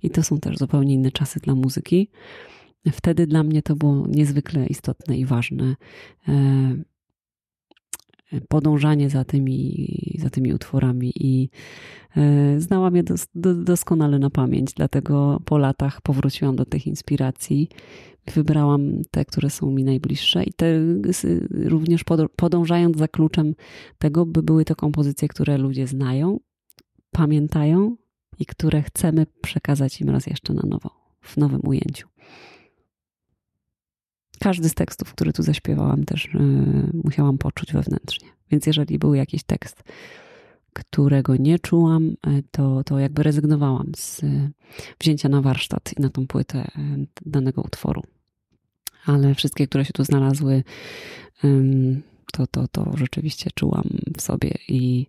I 0.03 0.09
to 0.09 0.23
są 0.23 0.39
też 0.39 0.57
zupełnie 0.57 0.93
inne 0.93 1.11
czasy 1.11 1.39
dla 1.39 1.55
muzyki. 1.55 2.11
Wtedy 2.91 3.27
dla 3.27 3.43
mnie 3.43 3.61
to 3.61 3.75
było 3.75 4.07
niezwykle 4.07 4.67
istotne 4.67 5.17
i 5.17 5.25
ważne. 5.25 5.75
E, 6.27 6.33
podążanie 8.47 9.09
za 9.09 9.23
tymi, 9.23 9.87
za 10.19 10.29
tymi 10.29 10.53
utworami 10.53 11.13
i 11.15 11.49
e, 12.17 12.59
znałam 12.59 12.95
je 12.95 13.03
dos, 13.03 13.27
doskonale 13.55 14.19
na 14.19 14.29
pamięć, 14.29 14.73
dlatego 14.73 15.41
po 15.45 15.57
latach 15.57 16.01
powróciłam 16.01 16.55
do 16.55 16.65
tych 16.65 16.87
inspiracji 16.87 17.69
wybrałam 18.31 19.01
te, 19.11 19.25
które 19.25 19.49
są 19.49 19.71
mi 19.71 19.83
najbliższe 19.83 20.43
i 20.43 20.53
te 20.53 20.65
również 21.51 22.03
podążając 22.35 22.97
za 22.97 23.07
kluczem 23.07 23.55
tego, 23.97 24.25
by 24.25 24.43
były 24.43 24.65
to 24.65 24.75
kompozycje, 24.75 25.27
które 25.27 25.57
ludzie 25.57 25.87
znają, 25.87 26.39
pamiętają 27.11 27.95
i 28.39 28.45
które 28.45 28.81
chcemy 28.81 29.25
przekazać 29.41 30.01
im 30.01 30.09
raz 30.09 30.27
jeszcze 30.27 30.53
na 30.53 30.63
nowo, 30.65 30.89
w 31.21 31.37
nowym 31.37 31.61
ujęciu. 31.63 32.07
Każdy 34.39 34.69
z 34.69 34.73
tekstów, 34.73 35.13
który 35.13 35.33
tu 35.33 35.43
zaśpiewałam, 35.43 36.03
też 36.03 36.29
yy, 36.33 37.01
musiałam 37.03 37.37
poczuć 37.37 37.73
wewnętrznie. 37.73 38.27
Więc 38.51 38.65
jeżeli 38.65 38.99
był 38.99 39.13
jakiś 39.13 39.43
tekst, 39.43 39.83
którego 40.73 41.35
nie 41.35 41.59
czułam, 41.59 42.15
e, 42.27 42.41
to, 42.51 42.83
to 42.83 42.99
jakby 42.99 43.23
rezygnowałam 43.23 43.91
z 43.95 44.23
e, 44.23 44.49
wzięcia 44.99 45.29
na 45.29 45.41
warsztat 45.41 45.93
i 45.97 46.01
na 46.01 46.09
tą 46.09 46.27
płytę 46.27 46.59
e, 46.59 46.69
danego 47.25 47.61
utworu. 47.61 48.01
Ale 49.05 49.35
wszystkie, 49.35 49.67
które 49.67 49.85
się 49.85 49.93
tu 49.93 50.03
znalazły, 50.03 50.63
to, 52.33 52.47
to, 52.47 52.67
to 52.67 52.91
rzeczywiście 52.97 53.49
czułam 53.55 53.83
w 54.17 54.21
sobie 54.21 54.51
i 54.67 55.07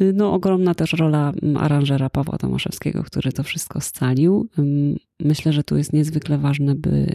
no, 0.00 0.32
ogromna 0.32 0.74
też 0.74 0.92
rola 0.92 1.32
aranżera 1.56 2.10
Pawła 2.10 2.38
Tomaszewskiego, 2.38 3.02
który 3.02 3.32
to 3.32 3.42
wszystko 3.42 3.80
scalił. 3.80 4.48
Myślę, 5.20 5.52
że 5.52 5.64
tu 5.64 5.76
jest 5.76 5.92
niezwykle 5.92 6.38
ważne, 6.38 6.74
by 6.74 7.12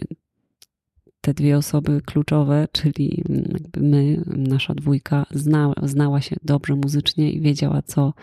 te 1.20 1.34
dwie 1.34 1.56
osoby 1.56 2.00
kluczowe, 2.06 2.68
czyli 2.72 3.24
my, 3.76 4.24
nasza 4.26 4.74
dwójka, 4.74 5.26
zna, 5.30 5.72
znała 5.82 6.20
się 6.20 6.36
dobrze 6.42 6.74
muzycznie 6.74 7.32
i 7.32 7.40
wiedziała, 7.40 7.82
co 7.82 8.14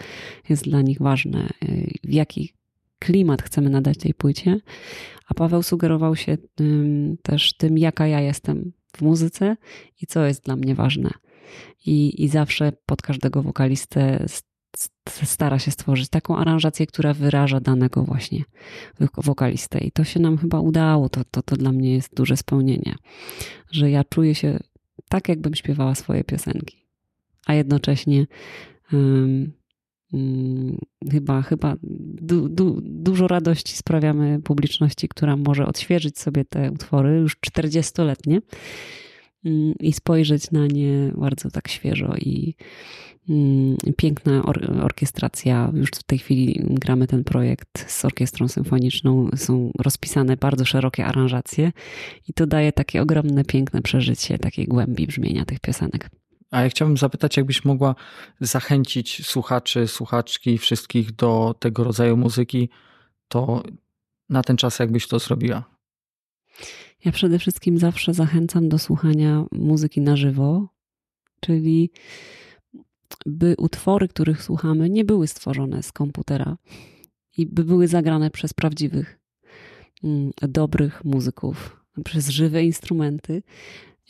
jest 0.49 0.63
dla 0.63 0.81
nich 0.81 0.99
ważne, 0.99 1.49
y, 1.63 1.93
w 2.03 2.13
jaki 2.13 2.53
klimat 2.99 3.41
chcemy 3.41 3.69
nadać 3.69 3.97
tej 3.97 4.13
płycie. 4.13 4.59
A 5.27 5.33
Paweł 5.33 5.63
sugerował 5.63 6.15
się 6.15 6.37
też 7.21 7.53
tym, 7.57 7.77
jaka 7.77 8.07
ja 8.07 8.21
jestem 8.21 8.71
w 8.97 9.01
muzyce 9.01 9.57
i 10.01 10.07
co 10.07 10.25
jest 10.25 10.45
dla 10.45 10.55
mnie 10.55 10.75
ważne. 10.75 11.09
I, 11.85 12.23
i 12.23 12.27
zawsze 12.27 12.71
pod 12.85 13.01
każdego 13.01 13.43
wokalistę 13.43 14.25
stara 15.23 15.59
się 15.59 15.71
stworzyć 15.71 16.09
taką 16.09 16.37
aranżację, 16.37 16.87
która 16.87 17.13
wyraża 17.13 17.59
danego 17.59 18.03
właśnie 18.03 18.43
wokalistę. 19.17 19.79
I 19.79 19.91
to 19.91 20.03
się 20.03 20.19
nam 20.19 20.37
chyba 20.37 20.59
udało. 20.59 21.09
To, 21.09 21.21
to, 21.31 21.41
to 21.41 21.55
dla 21.55 21.71
mnie 21.71 21.93
jest 21.93 22.15
duże 22.15 22.37
spełnienie, 22.37 22.95
że 23.71 23.91
ja 23.91 24.03
czuję 24.03 24.35
się 24.35 24.59
tak, 25.09 25.29
jakbym 25.29 25.55
śpiewała 25.55 25.95
swoje 25.95 26.23
piosenki, 26.23 26.85
a 27.45 27.53
jednocześnie 27.53 28.27
um, 28.93 29.51
um, 30.13 30.77
chyba, 31.11 31.41
chyba 31.41 31.75
du, 32.21 32.49
du, 32.49 32.81
dużo 32.81 33.27
radości 33.27 33.77
sprawiamy 33.77 34.41
publiczności, 34.41 35.07
która 35.07 35.37
może 35.37 35.65
odświeżyć 35.65 36.19
sobie 36.19 36.45
te 36.45 36.71
utwory 36.71 37.19
już 37.19 37.37
40-letnie 37.37 38.35
um, 38.35 38.41
i 39.79 39.93
spojrzeć 39.93 40.51
na 40.51 40.67
nie 40.67 41.11
bardzo 41.15 41.51
tak 41.51 41.67
świeżo 41.67 42.15
i 42.15 42.55
Mm, 43.29 43.77
piękna 43.97 44.43
or 44.43 44.81
orkiestracja. 44.83 45.71
Już 45.73 45.89
w 45.89 46.03
tej 46.03 46.19
chwili 46.19 46.61
gramy 46.63 47.07
ten 47.07 47.23
projekt 47.23 47.91
z 47.91 48.05
orkiestrą 48.05 48.47
symfoniczną. 48.47 49.29
Są 49.35 49.71
rozpisane 49.79 50.37
bardzo 50.37 50.65
szerokie 50.65 51.05
aranżacje 51.05 51.71
i 52.27 52.33
to 52.33 52.47
daje 52.47 52.71
takie 52.71 53.01
ogromne, 53.01 53.43
piękne 53.43 53.81
przeżycie 53.81 54.37
takiej 54.37 54.65
głębi 54.65 55.07
brzmienia 55.07 55.45
tych 55.45 55.59
piosenek. 55.59 56.09
A 56.51 56.61
ja 56.61 56.69
chciałbym 56.69 56.97
zapytać, 56.97 57.37
jakbyś 57.37 57.65
mogła 57.65 57.95
zachęcić 58.39 59.27
słuchaczy, 59.27 59.87
słuchaczki, 59.87 60.57
wszystkich 60.57 61.11
do 61.11 61.55
tego 61.59 61.83
rodzaju 61.83 62.17
muzyki, 62.17 62.69
to 63.27 63.63
na 64.29 64.43
ten 64.43 64.57
czas 64.57 64.79
jakbyś 64.79 65.07
to 65.07 65.19
zrobiła? 65.19 65.63
Ja 67.05 67.11
przede 67.11 67.39
wszystkim 67.39 67.77
zawsze 67.77 68.13
zachęcam 68.13 68.69
do 68.69 68.79
słuchania 68.79 69.45
muzyki 69.51 70.01
na 70.01 70.15
żywo, 70.15 70.67
czyli 71.39 71.91
by 73.25 73.55
utwory, 73.57 74.07
których 74.07 74.43
słuchamy, 74.43 74.89
nie 74.89 75.05
były 75.05 75.27
stworzone 75.27 75.83
z 75.83 75.91
komputera 75.91 76.57
i 77.37 77.45
by 77.45 77.63
były 77.63 77.87
zagrane 77.87 78.31
przez 78.31 78.53
prawdziwych, 78.53 79.19
mm, 80.03 80.31
dobrych 80.41 81.05
muzyków, 81.05 81.85
przez 82.05 82.29
żywe 82.29 82.63
instrumenty, 82.63 83.43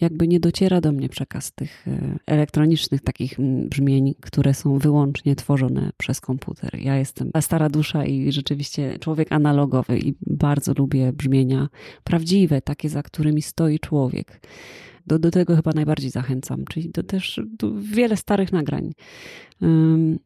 jakby 0.02 0.28
nie 0.28 0.39
dociera 0.39 0.82
do 0.82 0.91
mnie 0.91 1.10
przekaz 1.10 1.52
tych 1.52 1.88
e, 1.88 2.18
elektronicznych 2.26 3.02
takich 3.02 3.38
brzmień, 3.70 4.16
które 4.22 4.54
są 4.54 4.80
wyłącznie 4.80 5.36
tworzone 5.36 5.91
przez 5.98 6.22
komputer. 6.22 6.80
Ja 6.80 6.96
jestem 6.96 7.32
stara 7.41 7.70
dusza 7.70 8.06
i 8.06 8.32
rzeczywiście 8.32 9.00
człowiek 9.00 9.32
analogowy 9.32 10.00
i 10.00 10.14
bardzo 10.22 10.74
lubię 10.78 11.14
brzmienia 11.14 11.70
prawdziwe, 12.04 12.62
takie 12.62 12.89
za 12.89 13.04
którymi 13.04 13.41
stoi 13.41 13.80
człowiek. 13.80 14.41
Do, 15.08 15.20
do 15.20 15.32
tego 15.32 15.56
chyba 15.56 15.72
najbardziej 15.72 16.12
zachęcam, 16.12 16.66
czyli 16.66 16.89
do 16.89 17.04
też 17.04 17.41
wiele 17.80 18.18
starych 18.18 18.52
nagrań. 18.52 18.93
Um, 19.62 20.20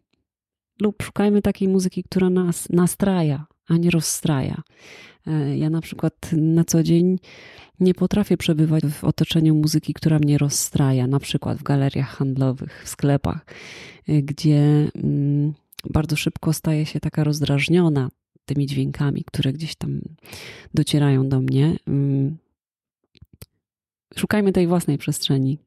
lub 0.82 1.03
szukajmy 1.03 1.41
takiej 1.41 1.67
muzyki, 1.67 2.03
która 2.03 2.30
nas 2.30 2.70
nastraja, 2.70 3.45
a 3.67 3.78
nie 3.78 3.89
rozstraja. 3.89 4.61
Ja 5.55 5.69
na 5.69 5.82
przykład 5.82 6.32
na 6.34 6.63
co 6.63 6.84
dzień 6.84 7.19
nie 7.80 7.93
potrafię 7.93 8.38
przebywać 8.38 8.84
w 8.86 9.03
otoczeniu 9.03 9.55
muzyki, 9.55 9.93
która 9.93 10.19
mnie 10.19 10.38
rozstraja, 10.38 11.07
na 11.07 11.19
przykład 11.19 11.57
w 11.57 11.63
galeriach 11.63 12.09
handlowych, 12.09 12.84
w 12.86 12.89
sklepach, 12.89 13.45
e, 14.07 14.21
gdzie 14.21 14.89
mm, 14.95 15.53
bardzo 15.89 16.15
szybko 16.15 16.53
staje 16.53 16.86
się 16.86 16.99
taka 16.99 17.23
rozdrażniona 17.23 18.09
tymi 18.45 18.67
dźwiękami, 18.67 19.23
które 19.23 19.53
gdzieś 19.53 19.75
tam 19.75 20.01
docierają 20.73 21.30
do 21.30 21.39
mnie. 21.39 21.75
Mm. 21.88 22.38
Szukajmy 24.17 24.51
tej 24.51 24.67
własnej 24.67 24.97
przestrzeni 24.97 25.57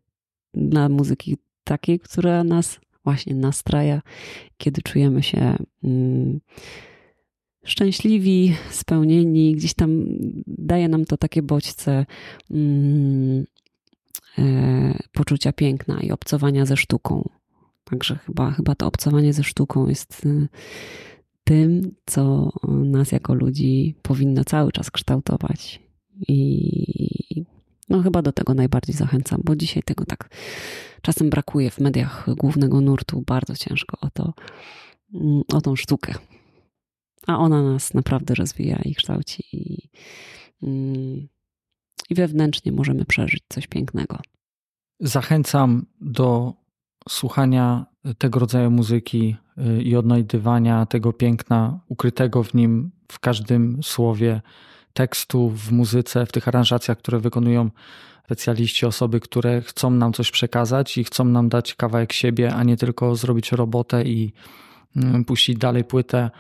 dla 0.55 0.89
muzyki 0.89 1.37
takiej, 1.65 2.01
która 2.01 2.45
nas 2.45 2.81
właśnie 3.05 3.35
nastraja, 3.35 4.03
kiedy 4.59 4.83
czujemy 4.83 5.23
się 5.23 5.57
mm, 5.85 6.41
szczęśliwi, 7.65 8.55
spełnieni, 8.71 9.57
gdzieś 9.57 9.75
tam 9.75 10.05
daje 10.47 10.89
nam 10.89 11.05
to 11.05 11.17
takie 11.17 11.43
bodźce 11.43 12.07
mm, 12.51 13.45
e, 14.39 14.99
poczucia 15.13 15.53
piękna 15.53 16.01
i 16.01 16.11
obcowania 16.11 16.67
ze 16.67 16.77
sztuką. 16.77 17.29
Także 17.85 18.17
chyba, 18.17 18.51
chyba 18.51 18.75
to 18.75 18.87
obcowanie 18.87 19.33
ze 19.33 19.43
sztuką 19.43 19.89
jest 19.89 20.27
e, 20.27 20.49
tym, 21.45 21.95
co 22.07 22.53
nas 22.69 23.13
jako 23.13 23.35
ludzi 23.35 23.95
powinno 24.03 24.45
cały 24.45 24.73
czas 24.73 24.91
kształtować. 24.91 25.83
I 26.29 27.45
no 27.89 28.03
chyba 28.03 28.23
do 28.23 28.33
tego 28.33 28.55
najbardziej 28.55 28.95
zachęcam, 28.95 29.41
bo 29.45 29.57
dzisiaj 29.57 29.83
tego 29.83 30.05
tak 30.05 30.29
czasem 31.03 31.31
brakuje 31.31 31.71
w 31.71 31.81
mediach 31.81 32.27
głównego 32.37 32.81
nurtu. 32.81 33.23
Bardzo 33.27 33.57
ciężko 33.57 33.97
o 34.01 34.11
to, 34.11 34.35
mm, 35.15 35.43
o 35.55 35.61
tą 35.61 35.77
sztukę 35.77 36.15
a 37.27 37.39
ona 37.39 37.63
nas 37.63 37.95
naprawdę 37.95 38.35
rozwija 38.35 38.79
i 38.85 38.95
kształci 38.95 39.45
i, 39.53 39.89
mm, 40.63 41.29
i 42.11 42.15
wewnętrznie 42.15 42.73
możemy 42.73 43.05
przeżyć 43.05 43.43
coś 43.49 43.67
pięknego. 43.67 44.19
Zachęcam 45.01 45.87
do 46.01 46.55
słuchania 47.09 47.87
tego 48.19 48.41
rodzaju 48.41 48.71
muzyki 48.71 49.37
y, 49.59 49.83
i 49.83 49.97
odnajdywania 49.97 50.87
tego 50.87 51.13
piękna 51.13 51.81
ukrytego 51.89 52.43
w 52.43 52.55
nim, 52.55 52.91
w 53.13 53.19
każdym 53.19 53.83
słowie 53.83 54.41
tekstu, 54.93 55.51
w 55.51 55.73
muzyce, 55.73 56.27
w 56.27 56.33
tych 56.33 56.49
aranżacjach, 56.49 56.99
które 56.99 57.19
wykonują 57.19 57.71
specjaliści, 58.25 58.87
osoby, 58.87 59.21
które 59.21 59.61
chcą 59.61 59.91
nam 59.91 60.13
coś 60.13 60.31
przekazać 60.31 60.99
i 60.99 61.05
chcą 61.05 61.25
nam 61.25 61.49
dać 61.49 61.75
kawałek 61.75 62.13
siebie, 62.13 62.55
a 62.55 62.65
nie 62.65 62.77
tylko 62.77 63.17
zrobić 63.17 63.53
robotę 63.53 64.05
i 64.05 64.33
mm, 64.97 65.25
puścić 65.25 65.59
dalej 65.59 65.85
płytę 65.85 66.31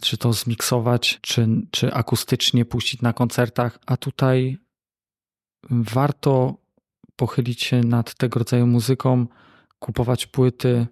czy 0.00 0.18
to 0.18 0.32
zmiksować, 0.32 1.18
czy, 1.22 1.48
czy 1.70 1.92
akustycznie 1.94 2.64
puścić 2.64 3.02
na 3.02 3.12
koncertach, 3.12 3.78
a 3.86 3.96
tutaj 3.96 4.58
warto 5.70 6.56
pochylić 7.16 7.62
się 7.62 7.80
nad 7.80 8.14
tego 8.14 8.38
rodzaju 8.38 8.66
muzyką, 8.66 9.26
kupować 9.78 10.26
płyty, 10.26 10.86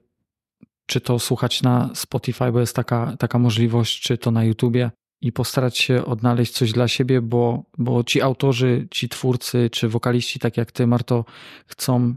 czy 0.87 1.01
to 1.01 1.19
słuchać 1.19 1.63
na 1.63 1.91
Spotify, 1.95 2.53
bo 2.53 2.61
jest 2.61 2.77
taka, 2.77 3.17
taka 3.17 3.39
możliwość, 3.39 4.03
czy 4.03 4.19
to 4.19 4.31
na 4.31 4.45
YouTubie 4.45 4.91
i 5.21 5.33
postarać 5.33 5.79
się 5.79 6.05
odnaleźć 6.05 6.53
coś 6.53 6.73
dla 6.73 6.89
siebie, 6.89 7.21
bo, 7.21 7.65
bo 7.79 8.05
ci 8.05 8.23
autorzy, 8.23 8.89
ci 8.91 9.09
twórcy, 9.09 9.71
czy 9.71 9.89
wokaliści, 9.89 10.39
tak 10.39 10.57
jak 10.57 10.73
ty, 10.73 10.87
Marto, 10.87 11.25
chcą 11.67 12.15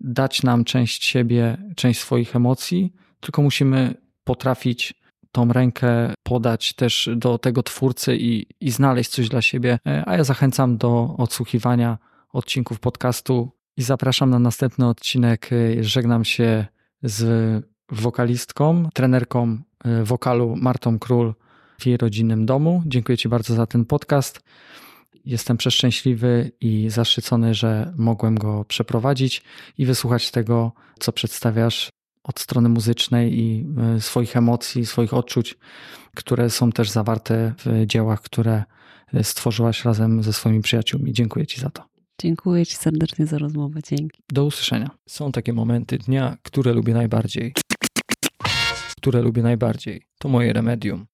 dać 0.00 0.42
nam 0.42 0.64
część 0.64 1.04
siebie, 1.04 1.56
część 1.76 2.00
swoich 2.00 2.36
emocji, 2.36 2.92
tylko 3.20 3.42
musimy 3.42 3.94
potrafić 4.24 4.94
tą 5.36 5.52
rękę 5.52 6.14
podać 6.22 6.74
też 6.74 7.10
do 7.16 7.38
tego 7.38 7.62
twórcy 7.62 8.16
i, 8.16 8.46
i 8.60 8.70
znaleźć 8.70 9.10
coś 9.10 9.28
dla 9.28 9.42
siebie. 9.42 9.78
E, 9.86 10.02
a 10.06 10.16
ja 10.16 10.24
zachęcam 10.24 10.76
do 10.76 11.14
odsłuchiwania 11.18 11.98
odcinków 12.32 12.80
podcastu 12.80 13.50
i 13.76 13.82
zapraszam 13.82 14.30
na 14.30 14.38
następny 14.38 14.88
odcinek. 14.88 15.50
E, 15.52 15.84
żegnam 15.84 16.24
się 16.24 16.66
z 17.02 17.20
wokalistką, 17.92 18.88
trenerką 18.94 19.58
e, 19.84 20.04
wokalu 20.04 20.56
Martą 20.56 20.98
Król 20.98 21.34
w 21.80 21.86
jej 21.86 21.96
rodzinnym 21.96 22.46
domu. 22.46 22.82
Dziękuję 22.86 23.18
Ci 23.18 23.28
bardzo 23.28 23.54
za 23.54 23.66
ten 23.66 23.84
podcast. 23.84 24.40
Jestem 25.24 25.56
przeszczęśliwy 25.56 26.52
i 26.60 26.90
zaszczycony, 26.90 27.54
że 27.54 27.94
mogłem 27.96 28.34
go 28.38 28.64
przeprowadzić 28.64 29.42
i 29.78 29.86
wysłuchać 29.86 30.30
tego, 30.30 30.72
co 30.98 31.12
przedstawiasz 31.12 31.90
od 32.26 32.40
strony 32.40 32.68
muzycznej 32.68 33.38
i 33.38 33.66
e, 33.96 34.00
swoich 34.00 34.36
emocji, 34.36 34.86
swoich 34.86 35.14
odczuć, 35.14 35.58
które 36.14 36.50
są 36.50 36.72
też 36.72 36.90
zawarte 36.90 37.54
w 37.64 37.86
dziełach, 37.86 38.22
które 38.22 38.64
e, 39.14 39.24
stworzyłaś 39.24 39.84
razem 39.84 40.22
ze 40.22 40.32
swoimi 40.32 40.62
przyjaciółmi. 40.62 41.12
Dziękuję 41.12 41.46
Ci 41.46 41.60
za 41.60 41.70
to. 41.70 41.82
Dziękuję 42.20 42.66
Ci 42.66 42.76
serdecznie 42.76 43.26
za 43.26 43.38
rozmowę. 43.38 43.80
Dzięki. 43.88 44.22
Do 44.32 44.44
usłyszenia. 44.44 44.90
Są 45.06 45.32
takie 45.32 45.52
momenty 45.52 45.98
dnia, 45.98 46.36
które 46.42 46.72
lubię 46.72 46.94
najbardziej. 46.94 47.54
Które 48.96 49.22
lubię 49.22 49.42
najbardziej. 49.42 50.02
To 50.18 50.28
moje 50.28 50.52
remedium. 50.52 51.04